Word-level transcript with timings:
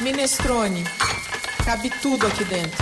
Minestrone. 0.00 0.84
Cabe 1.64 1.90
tudo 2.00 2.24
aqui 2.28 2.44
dentro. 2.44 2.78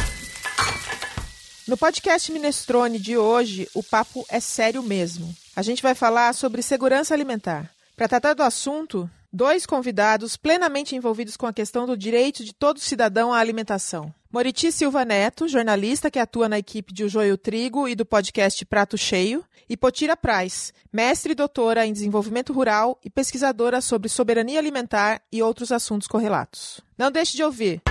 No 1.67 1.75
podcast 1.75 2.31
Minestrone 2.31 2.99
de 2.99 3.17
hoje, 3.17 3.67
o 3.75 3.83
papo 3.83 4.25
é 4.29 4.39
sério 4.39 4.83
mesmo. 4.83 5.35
A 5.57 5.63
gente 5.63 5.83
vai 5.83 5.95
falar 5.95 6.35
sobre 6.35 6.61
segurança 6.61 7.15
alimentar. 7.15 7.71
Para 7.97 8.07
tratar 8.07 8.35
do 8.35 8.43
assunto, 8.43 9.11
dois 9.33 9.67
convidados 9.67 10.37
plenamente 10.37 10.95
envolvidos 10.95 11.37
com 11.37 11.47
a 11.47 11.53
questão 11.53 11.87
do 11.87 11.97
direito 11.97 12.45
de 12.45 12.53
todo 12.53 12.81
cidadão 12.81 13.33
à 13.33 13.39
alimentação. 13.39 14.13
Moriti 14.31 14.71
Silva 14.71 15.05
Neto, 15.05 15.49
jornalista 15.49 16.11
que 16.11 16.19
atua 16.19 16.49
na 16.49 16.59
equipe 16.59 16.93
de 16.93 17.05
O 17.05 17.09
Joio 17.09 17.39
Trigo 17.39 17.89
e 17.89 17.95
do 17.95 18.05
podcast 18.05 18.65
Prato 18.65 18.99
Cheio, 18.99 19.45
e 19.69 19.77
Potira 19.77 20.17
Praz, 20.17 20.73
mestre 20.93 21.33
e 21.33 21.35
doutora 21.35 21.87
em 21.87 21.93
desenvolvimento 21.93 22.53
rural 22.53 22.99
e 23.05 23.11
pesquisadora 23.11 23.81
sobre 23.81 24.09
soberania 24.09 24.59
alimentar 24.59 25.23
e 25.33 25.43
outros 25.43 25.73
assuntos 25.73 26.07
correlatos. 26.07 26.81
Não 26.97 27.11
deixe 27.11 27.37
de 27.37 27.43
ouvir. 27.43 27.83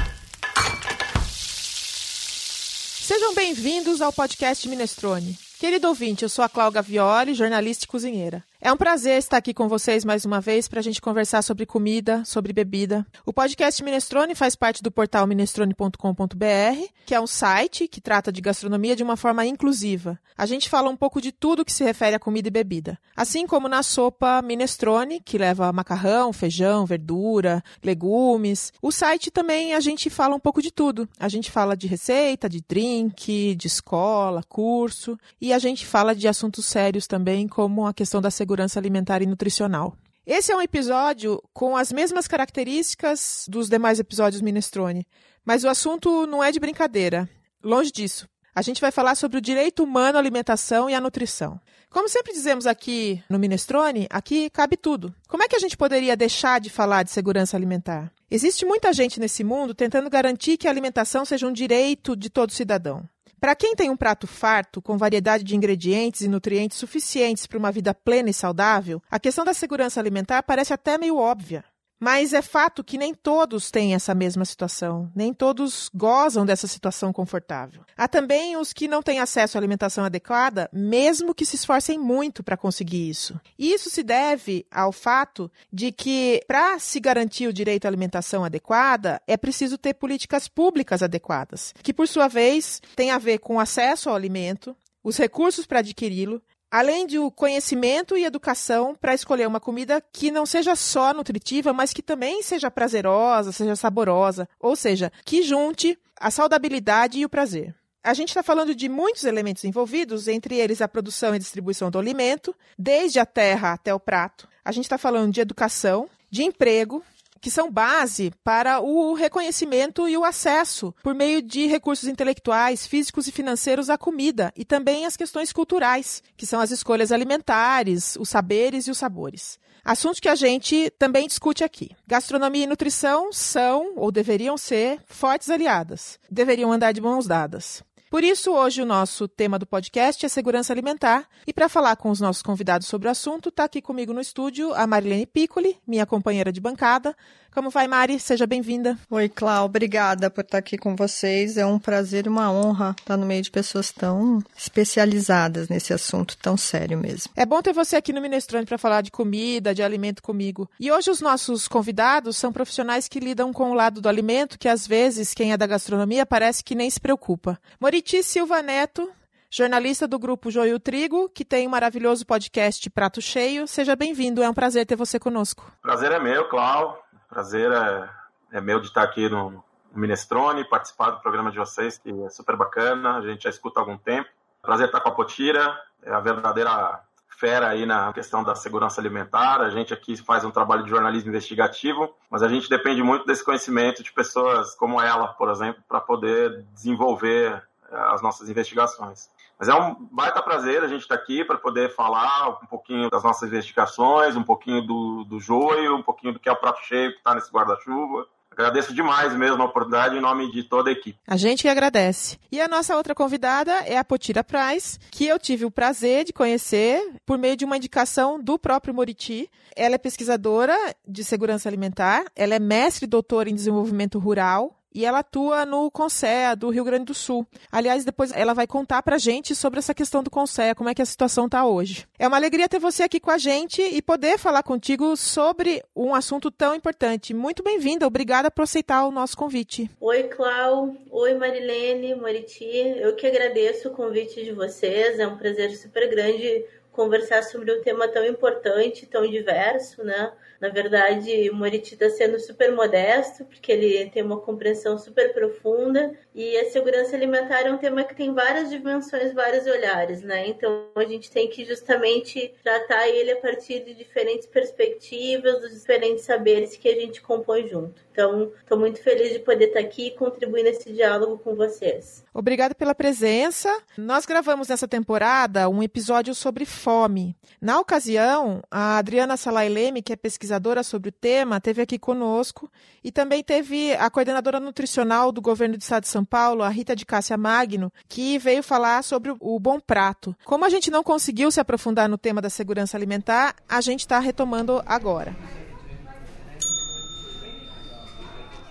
Sejam 3.01 3.35
bem-vindos 3.35 4.01
ao 4.01 4.11
podcast 4.11 4.67
Minestrone. 4.67 5.37
Querido 5.59 5.87
ouvinte, 5.87 6.23
eu 6.23 6.29
sou 6.29 6.43
a 6.43 6.49
Cláudia 6.49 6.81
Violi, 6.81 7.33
jornalista 7.33 7.85
e 7.85 7.87
cozinheira. 7.87 8.43
É 8.61 8.71
um 8.71 8.77
prazer 8.77 9.17
estar 9.17 9.35
aqui 9.35 9.53
com 9.53 9.67
vocês 9.67 10.05
mais 10.05 10.23
uma 10.23 10.39
vez 10.39 10.67
para 10.69 10.79
a 10.79 10.83
gente 10.83 11.01
conversar 11.01 11.41
sobre 11.41 11.65
comida, 11.65 12.23
sobre 12.23 12.53
bebida. 12.53 13.05
O 13.25 13.33
podcast 13.33 13.83
Minestrone 13.83 14.33
faz 14.33 14.55
parte 14.55 14.81
do 14.81 14.89
portal 14.89 15.27
minestrone.com.br, 15.27 16.87
que 17.05 17.13
é 17.13 17.19
um 17.19 17.27
site 17.27 17.85
que 17.87 17.99
trata 17.99 18.31
de 18.31 18.39
gastronomia 18.39 18.95
de 18.95 19.03
uma 19.03 19.17
forma 19.17 19.45
inclusiva. 19.45 20.17
A 20.37 20.45
gente 20.45 20.69
fala 20.69 20.89
um 20.89 20.95
pouco 20.95 21.21
de 21.21 21.33
tudo 21.33 21.65
que 21.65 21.71
se 21.71 21.83
refere 21.83 22.15
a 22.15 22.19
comida 22.19 22.47
e 22.47 22.51
bebida. 22.51 22.97
Assim 23.15 23.45
como 23.45 23.67
na 23.67 23.83
sopa 23.83 24.41
Minestrone, 24.41 25.19
que 25.19 25.37
leva 25.37 25.71
macarrão, 25.73 26.31
feijão, 26.31 26.85
verdura, 26.85 27.61
legumes. 27.83 28.71
O 28.81 28.91
site 28.91 29.29
também 29.29 29.73
a 29.73 29.79
gente 29.81 30.09
fala 30.09 30.35
um 30.35 30.39
pouco 30.39 30.61
de 30.61 30.71
tudo. 30.71 31.07
A 31.19 31.27
gente 31.27 31.51
fala 31.51 31.75
de 31.75 31.87
receita, 31.87 32.49
de 32.49 32.63
drink, 32.67 33.53
de 33.55 33.67
escola, 33.67 34.43
curso. 34.47 35.17
E 35.41 35.51
a 35.51 35.59
gente 35.59 35.85
fala 35.85 36.15
de 36.15 36.27
assuntos 36.27 36.65
sérios 36.65 37.05
também, 37.05 37.47
como 37.47 37.85
a 37.85 37.93
questão 37.93 38.21
da 38.21 38.31
segurança 38.31 38.44
segurança 38.45 38.79
alimentar 38.79 39.23
e 39.23 39.25
nutricional. 39.25 39.97
Esse 40.23 40.51
é 40.51 40.55
um 40.55 40.61
episódio 40.61 41.41
com 41.51 41.75
as 41.75 41.91
mesmas 41.91 42.27
características 42.27 43.45
dos 43.49 43.67
demais 43.67 43.99
episódios 43.99 44.41
Minestrone, 44.41 45.05
mas 45.43 45.63
o 45.63 45.67
assunto 45.67 46.27
não 46.27 46.43
é 46.43 46.51
de 46.51 46.59
brincadeira. 46.59 47.27
Longe 47.63 47.91
disso. 47.91 48.27
A 48.53 48.61
gente 48.61 48.79
vai 48.79 48.91
falar 48.91 49.15
sobre 49.15 49.37
o 49.37 49.41
direito 49.41 49.83
humano 49.83 50.17
à 50.17 50.21
alimentação 50.21 50.89
e 50.89 50.93
à 50.93 51.01
nutrição. 51.01 51.59
Como 51.89 52.07
sempre 52.07 52.33
dizemos 52.33 52.67
aqui 52.67 53.21
no 53.29 53.39
Minestrone, 53.39 54.07
aqui 54.09 54.49
cabe 54.51 54.77
tudo. 54.77 55.13
Como 55.27 55.43
é 55.43 55.47
que 55.47 55.55
a 55.55 55.59
gente 55.59 55.75
poderia 55.75 56.15
deixar 56.15 56.61
de 56.61 56.69
falar 56.69 57.03
de 57.03 57.11
segurança 57.11 57.57
alimentar? 57.57 58.11
Existe 58.29 58.63
muita 58.65 58.93
gente 58.93 59.19
nesse 59.19 59.43
mundo 59.43 59.73
tentando 59.73 60.09
garantir 60.09 60.57
que 60.57 60.67
a 60.67 60.71
alimentação 60.71 61.25
seja 61.25 61.47
um 61.47 61.51
direito 61.51 62.15
de 62.15 62.29
todo 62.29 62.51
cidadão. 62.51 63.07
Para 63.45 63.55
quem 63.55 63.75
tem 63.75 63.91
um 63.91 63.95
prato 63.95 64.25
farto, 64.25 64.81
com 64.81 64.97
variedade 64.97 65.43
de 65.43 65.55
ingredientes 65.55 66.21
e 66.21 66.27
nutrientes 66.27 66.79
suficientes 66.79 67.45
para 67.45 67.59
uma 67.59 67.71
vida 67.71 67.93
plena 67.93 68.31
e 68.31 68.33
saudável, 68.33 68.99
a 69.07 69.19
questão 69.19 69.45
da 69.45 69.53
segurança 69.53 69.99
alimentar 69.99 70.41
parece 70.41 70.73
até 70.73 70.97
meio 70.97 71.17
óbvia. 71.17 71.63
Mas 71.99 72.33
é 72.33 72.41
fato 72.41 72.83
que 72.83 72.97
nem 72.97 73.13
todos 73.13 73.71
têm 73.71 73.95
essa 73.95 74.13
mesma 74.13 74.43
situação, 74.43 75.11
nem 75.15 75.33
todos 75.33 75.89
gozam 75.93 76.45
dessa 76.45 76.67
situação 76.67 77.13
confortável. 77.13 77.83
Há 77.95 78.07
também 78.07 78.57
os 78.57 78.73
que 78.73 78.87
não 78.87 79.01
têm 79.01 79.19
acesso 79.19 79.57
à 79.57 79.59
alimentação 79.59 80.03
adequada, 80.03 80.69
mesmo 80.73 81.33
que 81.33 81.45
se 81.45 81.55
esforcem 81.55 81.97
muito 81.97 82.43
para 82.43 82.57
conseguir 82.57 83.09
isso. 83.09 83.39
E 83.57 83.73
isso 83.73 83.89
se 83.89 84.03
deve 84.03 84.65
ao 84.69 84.91
fato 84.91 85.49
de 85.71 85.91
que, 85.91 86.41
para 86.47 86.77
se 86.79 86.99
garantir 86.99 87.47
o 87.47 87.53
direito 87.53 87.85
à 87.85 87.87
alimentação 87.87 88.43
adequada, 88.43 89.21
é 89.25 89.37
preciso 89.37 89.77
ter 89.77 89.93
políticas 89.93 90.47
públicas 90.47 91.01
adequadas, 91.01 91.73
que, 91.81 91.93
por 91.93 92.07
sua 92.07 92.27
vez, 92.27 92.81
têm 92.95 93.11
a 93.11 93.17
ver 93.17 93.39
com 93.39 93.59
acesso 93.59 94.09
ao 94.09 94.15
alimento, 94.15 94.75
os 95.03 95.17
recursos 95.17 95.67
para 95.67 95.79
adquiri-lo 95.79 96.41
além 96.71 97.07
de 97.07 97.19
o 97.19 97.31
conhecimento 97.31 98.17
e 98.17 98.25
educação 98.25 98.95
para 98.95 99.13
escolher 99.13 99.47
uma 99.47 99.59
comida 99.59 100.01
que 100.11 100.31
não 100.31 100.45
seja 100.45 100.75
só 100.75 101.13
nutritiva, 101.13 101.73
mas 101.73 101.93
que 101.93 102.01
também 102.01 102.41
seja 102.41 102.71
prazerosa, 102.71 103.51
seja 103.51 103.75
saborosa, 103.75 104.47
ou 104.59 104.75
seja, 104.75 105.11
que 105.23 105.41
junte 105.41 105.97
a 106.19 106.31
saudabilidade 106.31 107.19
e 107.19 107.25
o 107.25 107.29
prazer. 107.29 107.75
A 108.03 108.13
gente 108.13 108.29
está 108.29 108.43
falando 108.43 108.75
de 108.75 108.87
muitos 108.87 109.23
elementos 109.23 109.63
envolvidos, 109.63 110.27
entre 110.27 110.55
eles 110.55 110.79
a 110.79 110.87
produção 110.87 111.33
e 111.33 111.39
distribuição 111.39 111.89
do 111.89 111.97
alimento, 111.97 112.55
desde 112.77 113.19
a 113.19 113.25
terra 113.25 113.73
até 113.73 113.93
o 113.93 113.99
prato. 113.99 114.47
A 114.63 114.71
gente 114.71 114.85
está 114.85 114.97
falando 114.97 115.33
de 115.33 115.41
educação, 115.41 116.07
de 116.29 116.43
emprego, 116.43 117.03
que 117.41 117.51
são 117.51 117.71
base 117.71 118.31
para 118.43 118.79
o 118.79 119.13
reconhecimento 119.13 120.07
e 120.07 120.17
o 120.17 120.23
acesso 120.23 120.93
por 121.03 121.13
meio 121.13 121.41
de 121.41 121.67
recursos 121.67 122.07
intelectuais, 122.07 122.87
físicos 122.87 123.27
e 123.27 123.31
financeiros 123.31 123.89
à 123.89 123.97
comida 123.97 124.51
e 124.55 124.65
também 124.65 125.05
as 125.05 125.15
questões 125.15 125.53
culturais, 125.53 126.23
que 126.35 126.45
são 126.45 126.59
as 126.59 126.71
escolhas 126.71 127.11
alimentares, 127.11 128.15
os 128.19 128.29
saberes 128.29 128.87
e 128.87 128.91
os 128.91 128.97
sabores. 128.97 129.59
Assuntos 129.83 130.19
que 130.19 130.29
a 130.29 130.33
gente 130.33 130.89
também 130.97 131.27
discute 131.27 131.63
aqui. 131.63 131.91
Gastronomia 132.07 132.63
e 132.63 132.67
nutrição 132.67 133.31
são, 133.31 133.93
ou 133.95 134.11
deveriam 134.11 134.57
ser, 134.57 134.99
fortes 135.05 135.47
aliadas. 135.47 136.19
Deveriam 136.29 136.71
andar 136.71 136.91
de 136.91 137.01
mãos 137.01 137.27
dadas. 137.27 137.83
Por 138.15 138.23
isso, 138.23 138.53
hoje 138.53 138.81
o 138.81 138.85
nosso 138.85 139.27
tema 139.27 139.59
do 139.59 139.65
podcast 139.65 140.25
é 140.25 140.29
segurança 140.29 140.71
alimentar. 140.71 141.27
E 141.45 141.51
para 141.51 141.67
falar 141.67 141.97
com 141.97 142.09
os 142.09 142.21
nossos 142.21 142.41
convidados 142.41 142.87
sobre 142.87 143.09
o 143.09 143.11
assunto, 143.11 143.49
está 143.49 143.65
aqui 143.65 143.81
comigo 143.81 144.13
no 144.13 144.21
estúdio 144.21 144.73
a 144.73 144.87
Marilene 144.87 145.25
Piccoli, 145.25 145.77
minha 145.85 146.05
companheira 146.05 146.49
de 146.49 146.61
bancada, 146.61 147.13
como 147.55 147.69
vai, 147.69 147.87
Mari? 147.87 148.19
Seja 148.19 148.45
bem-vinda. 148.45 148.99
Oi, 149.09 149.29
Clau. 149.29 149.63
Obrigada 149.63 150.29
por 150.29 150.41
estar 150.41 150.57
aqui 150.57 150.77
com 150.77 150.93
vocês. 150.93 151.55
É 151.55 151.65
um 151.65 151.79
prazer 151.79 152.25
e 152.25 152.29
uma 152.29 152.51
honra 152.51 152.93
estar 152.99 153.15
no 153.15 153.25
meio 153.25 153.41
de 153.41 153.49
pessoas 153.49 153.93
tão 153.93 154.43
especializadas 154.57 155.69
nesse 155.69 155.93
assunto 155.93 156.35
tão 156.35 156.57
sério 156.57 156.97
mesmo. 156.97 157.31
É 157.33 157.45
bom 157.45 157.61
ter 157.61 157.71
você 157.71 157.95
aqui 157.95 158.11
no 158.11 158.19
Minestrone 158.19 158.65
para 158.65 158.77
falar 158.77 158.99
de 158.99 159.09
comida, 159.09 159.73
de 159.73 159.81
alimento 159.81 160.21
comigo. 160.21 160.69
E 160.77 160.91
hoje 160.91 161.09
os 161.09 161.21
nossos 161.21 161.65
convidados 161.65 162.35
são 162.35 162.51
profissionais 162.51 163.07
que 163.07 163.21
lidam 163.21 163.53
com 163.53 163.71
o 163.71 163.73
lado 163.73 164.01
do 164.01 164.09
alimento 164.09 164.59
que 164.59 164.67
às 164.67 164.85
vezes 164.85 165.33
quem 165.33 165.53
é 165.53 165.57
da 165.57 165.65
gastronomia 165.65 166.25
parece 166.25 166.61
que 166.61 166.75
nem 166.75 166.89
se 166.89 166.99
preocupa. 166.99 167.57
Moriti 168.05 168.21
Silva 168.21 168.61
Neto, 168.61 169.11
jornalista 169.49 170.07
do 170.07 170.19
grupo 170.19 170.51
Joio 170.51 170.79
Trigo, 170.79 171.27
que 171.27 171.43
tem 171.43 171.65
um 171.65 171.71
maravilhoso 171.71 172.23
podcast 172.23 172.87
Prato 172.91 173.19
Cheio. 173.19 173.67
Seja 173.67 173.95
bem-vindo, 173.95 174.43
é 174.43 174.49
um 174.49 174.53
prazer 174.53 174.85
ter 174.85 174.95
você 174.95 175.19
conosco. 175.19 175.71
Prazer 175.81 176.11
é 176.11 176.19
meu, 176.19 176.47
Clau. 176.47 177.03
Prazer 177.27 177.71
é, 177.71 178.09
é 178.51 178.61
meu 178.61 178.79
de 178.79 178.89
estar 178.89 179.01
aqui 179.01 179.27
no, 179.27 179.63
Minestrone, 179.91 180.69
participar 180.69 181.09
do 181.09 181.19
programa 181.19 181.49
de 181.49 181.57
vocês, 181.57 181.97
que 181.97 182.11
é 182.11 182.29
super 182.29 182.55
bacana, 182.55 183.17
a 183.17 183.21
gente 183.21 183.45
já 183.45 183.49
escuta 183.49 183.79
há 183.79 183.81
algum 183.81 183.97
tempo. 183.97 184.29
Prazer 184.61 184.85
estar 184.85 185.01
com 185.01 185.09
a 185.09 185.15
Potira, 185.15 185.75
é 186.03 186.11
a 186.11 186.19
verdadeira 186.19 187.01
fera 187.39 187.69
aí 187.69 187.87
na 187.87 188.13
questão 188.13 188.43
da 188.43 188.53
segurança 188.53 189.01
alimentar. 189.01 189.61
A 189.61 189.71
gente 189.71 189.91
aqui 189.91 190.15
faz 190.15 190.45
um 190.45 190.51
trabalho 190.51 190.83
de 190.83 190.91
jornalismo 190.91 191.29
investigativo, 191.29 192.13
mas 192.29 192.43
a 192.43 192.47
gente 192.47 192.69
depende 192.69 193.01
muito 193.01 193.25
desse 193.25 193.43
conhecimento 193.43 194.03
de 194.03 194.13
pessoas 194.13 194.75
como 194.75 195.01
ela, 195.01 195.29
por 195.29 195.49
exemplo, 195.49 195.83
para 195.87 195.99
poder 195.99 196.63
desenvolver 196.71 197.63
as 197.95 198.21
nossas 198.21 198.49
investigações. 198.49 199.29
Mas 199.57 199.69
é 199.69 199.73
um 199.73 199.95
baita 200.11 200.41
prazer 200.41 200.83
a 200.83 200.87
gente 200.87 201.01
estar 201.01 201.17
tá 201.17 201.21
aqui 201.21 201.43
para 201.43 201.57
poder 201.57 201.93
falar 201.95 202.59
um 202.61 202.65
pouquinho 202.67 203.09
das 203.09 203.23
nossas 203.23 203.49
investigações, 203.49 204.35
um 204.35 204.43
pouquinho 204.43 204.81
do, 204.81 205.23
do 205.23 205.39
joio, 205.39 205.95
um 205.95 206.03
pouquinho 206.03 206.33
do 206.33 206.39
que 206.39 206.49
é 206.49 206.51
o 206.51 206.57
prato 206.57 206.81
cheio 206.83 207.11
que 207.11 207.17
está 207.17 207.33
nesse 207.33 207.51
guarda-chuva. 207.51 208.27
Agradeço 208.51 208.93
demais 208.93 209.35
mesmo 209.35 209.61
a 209.61 209.65
oportunidade 209.65 210.15
em 210.15 210.21
nome 210.21 210.49
de 210.49 210.63
toda 210.63 210.89
a 210.89 210.93
equipe. 210.93 211.19
A 211.27 211.35
gente 211.35 211.63
que 211.63 211.67
agradece. 211.67 212.39
E 212.49 212.61
a 212.61 212.69
nossa 212.69 212.95
outra 212.95 213.13
convidada 213.13 213.71
é 213.85 213.97
a 213.97 214.03
Potira 214.03 214.45
Price, 214.45 214.97
que 215.11 215.27
eu 215.27 215.37
tive 215.37 215.65
o 215.65 215.71
prazer 215.71 216.23
de 216.23 216.31
conhecer 216.31 217.15
por 217.25 217.37
meio 217.37 217.57
de 217.57 217.65
uma 217.65 217.75
indicação 217.75 218.41
do 218.41 218.57
próprio 218.57 218.93
Moriti. 218.93 219.51
Ela 219.75 219.95
é 219.95 219.97
pesquisadora 219.97 220.73
de 221.05 221.21
segurança 221.21 221.67
alimentar, 221.67 222.23
ela 222.33 222.55
é 222.55 222.59
mestre 222.59 223.03
e 223.03 223.09
doutora 223.09 223.49
em 223.49 223.55
desenvolvimento 223.55 224.19
rural 224.19 224.73
e 224.95 225.03
ela 225.03 225.19
atua 225.19 225.65
no 225.65 225.91
CONSEA 225.91 226.55
do 226.55 226.69
Rio 226.69 226.85
Grande 226.85 227.03
do 227.03 227.13
Sul. 227.13 227.45
Aliás, 227.69 228.05
depois 228.05 228.31
ela 228.33 228.53
vai 228.53 228.65
contar 228.65 229.03
pra 229.03 229.17
gente 229.17 229.53
sobre 229.53 229.79
essa 229.79 229.93
questão 229.93 230.23
do 230.23 230.31
CONSEA, 230.31 230.73
como 230.73 230.89
é 230.89 230.95
que 230.95 231.01
a 231.01 231.05
situação 231.05 231.49
tá 231.49 231.65
hoje. 231.65 232.07
É 232.17 232.25
uma 232.25 232.37
alegria 232.37 232.69
ter 232.69 232.79
você 232.79 233.03
aqui 233.03 233.19
com 233.19 233.29
a 233.29 233.37
gente 233.37 233.81
e 233.81 234.01
poder 234.01 234.39
falar 234.39 234.63
contigo 234.63 235.17
sobre 235.17 235.83
um 235.93 236.15
assunto 236.15 236.49
tão 236.49 236.73
importante. 236.73 237.33
Muito 237.33 237.61
bem-vinda, 237.61 238.07
obrigada 238.07 238.49
por 238.49 238.61
aceitar 238.61 239.05
o 239.05 239.11
nosso 239.11 239.35
convite. 239.35 239.91
Oi, 239.99 240.23
Clau. 240.23 240.95
Oi, 241.11 241.33
Marilene, 241.33 242.15
Moriti. 242.15 242.63
Eu 242.63 243.15
que 243.17 243.27
agradeço 243.27 243.89
o 243.89 243.91
convite 243.91 244.45
de 244.45 244.53
vocês. 244.53 245.19
É 245.19 245.27
um 245.27 245.35
prazer 245.35 245.75
super 245.75 246.09
grande 246.09 246.63
conversar 246.95 247.43
sobre 247.43 247.71
um 247.71 247.81
tema 247.81 248.07
tão 248.07 248.25
importante, 248.25 249.05
tão 249.05 249.29
diverso, 249.29 250.03
né? 250.03 250.31
Na 250.59 250.69
verdade, 250.69 251.51
Moriti 251.51 251.93
está 251.93 252.09
sendo 252.09 252.39
super 252.39 252.71
modesto, 252.71 253.43
porque 253.45 253.71
ele 253.71 254.09
tem 254.09 254.23
uma 254.23 254.39
compreensão 254.39 254.97
super 254.97 255.33
profunda, 255.33 256.17
e 256.35 256.57
a 256.57 256.69
segurança 256.69 257.15
alimentar 257.15 257.61
é 257.61 257.71
um 257.71 257.77
tema 257.77 258.03
que 258.03 258.13
tem 258.13 258.33
várias 258.33 258.69
dimensões, 258.69 259.33
vários 259.33 259.65
olhares, 259.65 260.21
né? 260.21 260.45
Então, 260.49 260.87
a 260.93 261.05
gente 261.05 261.31
tem 261.31 261.49
que 261.49 261.63
justamente 261.63 262.53
tratar 262.61 263.07
ele 263.07 263.31
a 263.31 263.37
partir 263.37 263.85
de 263.85 263.93
diferentes 263.93 264.45
perspectivas, 264.45 265.61
dos 265.61 265.71
diferentes 265.71 266.25
saberes 266.25 266.75
que 266.75 266.89
a 266.89 266.93
gente 266.93 267.21
compõe 267.21 267.69
junto. 267.69 268.03
Então, 268.11 268.51
estou 268.59 268.77
muito 268.77 269.01
feliz 269.01 269.31
de 269.31 269.39
poder 269.39 269.67
estar 269.67 269.79
aqui 269.79 270.07
e 270.07 270.11
contribuir 270.11 270.63
nesse 270.63 270.91
diálogo 270.91 271.37
com 271.37 271.55
vocês. 271.55 272.25
Obrigada 272.33 272.75
pela 272.75 272.93
presença. 272.93 273.73
Nós 273.97 274.25
gravamos 274.25 274.67
nessa 274.67 274.89
temporada 274.89 275.69
um 275.69 275.81
episódio 275.81 276.35
sobre 276.35 276.65
fome. 276.65 277.33
Na 277.61 277.79
ocasião, 277.79 278.61
a 278.69 278.97
Adriana 278.97 279.37
Salaileme, 279.37 280.01
que 280.01 280.11
é 280.11 280.17
pesquisadora 280.17 280.83
sobre 280.83 281.09
o 281.09 281.13
tema, 281.13 281.61
teve 281.61 281.81
aqui 281.81 281.97
conosco 281.97 282.69
e 283.01 283.09
também 283.09 283.41
teve 283.41 283.93
a 283.93 284.09
coordenadora 284.09 284.59
nutricional 284.59 285.31
do 285.31 285.41
governo 285.41 285.77
do 285.77 285.81
estado 285.81 286.03
de 286.03 286.09
São 286.09 286.24
Paulo, 286.25 286.63
a 286.63 286.69
Rita 286.69 286.95
de 286.95 287.05
Cássia 287.05 287.37
Magno, 287.37 287.91
que 288.07 288.37
veio 288.37 288.63
falar 288.63 289.03
sobre 289.03 289.33
o 289.39 289.59
bom 289.59 289.79
prato. 289.79 290.35
Como 290.43 290.65
a 290.65 290.69
gente 290.69 290.89
não 290.91 291.03
conseguiu 291.03 291.51
se 291.51 291.59
aprofundar 291.59 292.09
no 292.09 292.17
tema 292.17 292.41
da 292.41 292.49
segurança 292.49 292.97
alimentar, 292.97 293.55
a 293.69 293.81
gente 293.81 294.01
está 294.01 294.19
retomando 294.19 294.81
agora. 294.85 295.35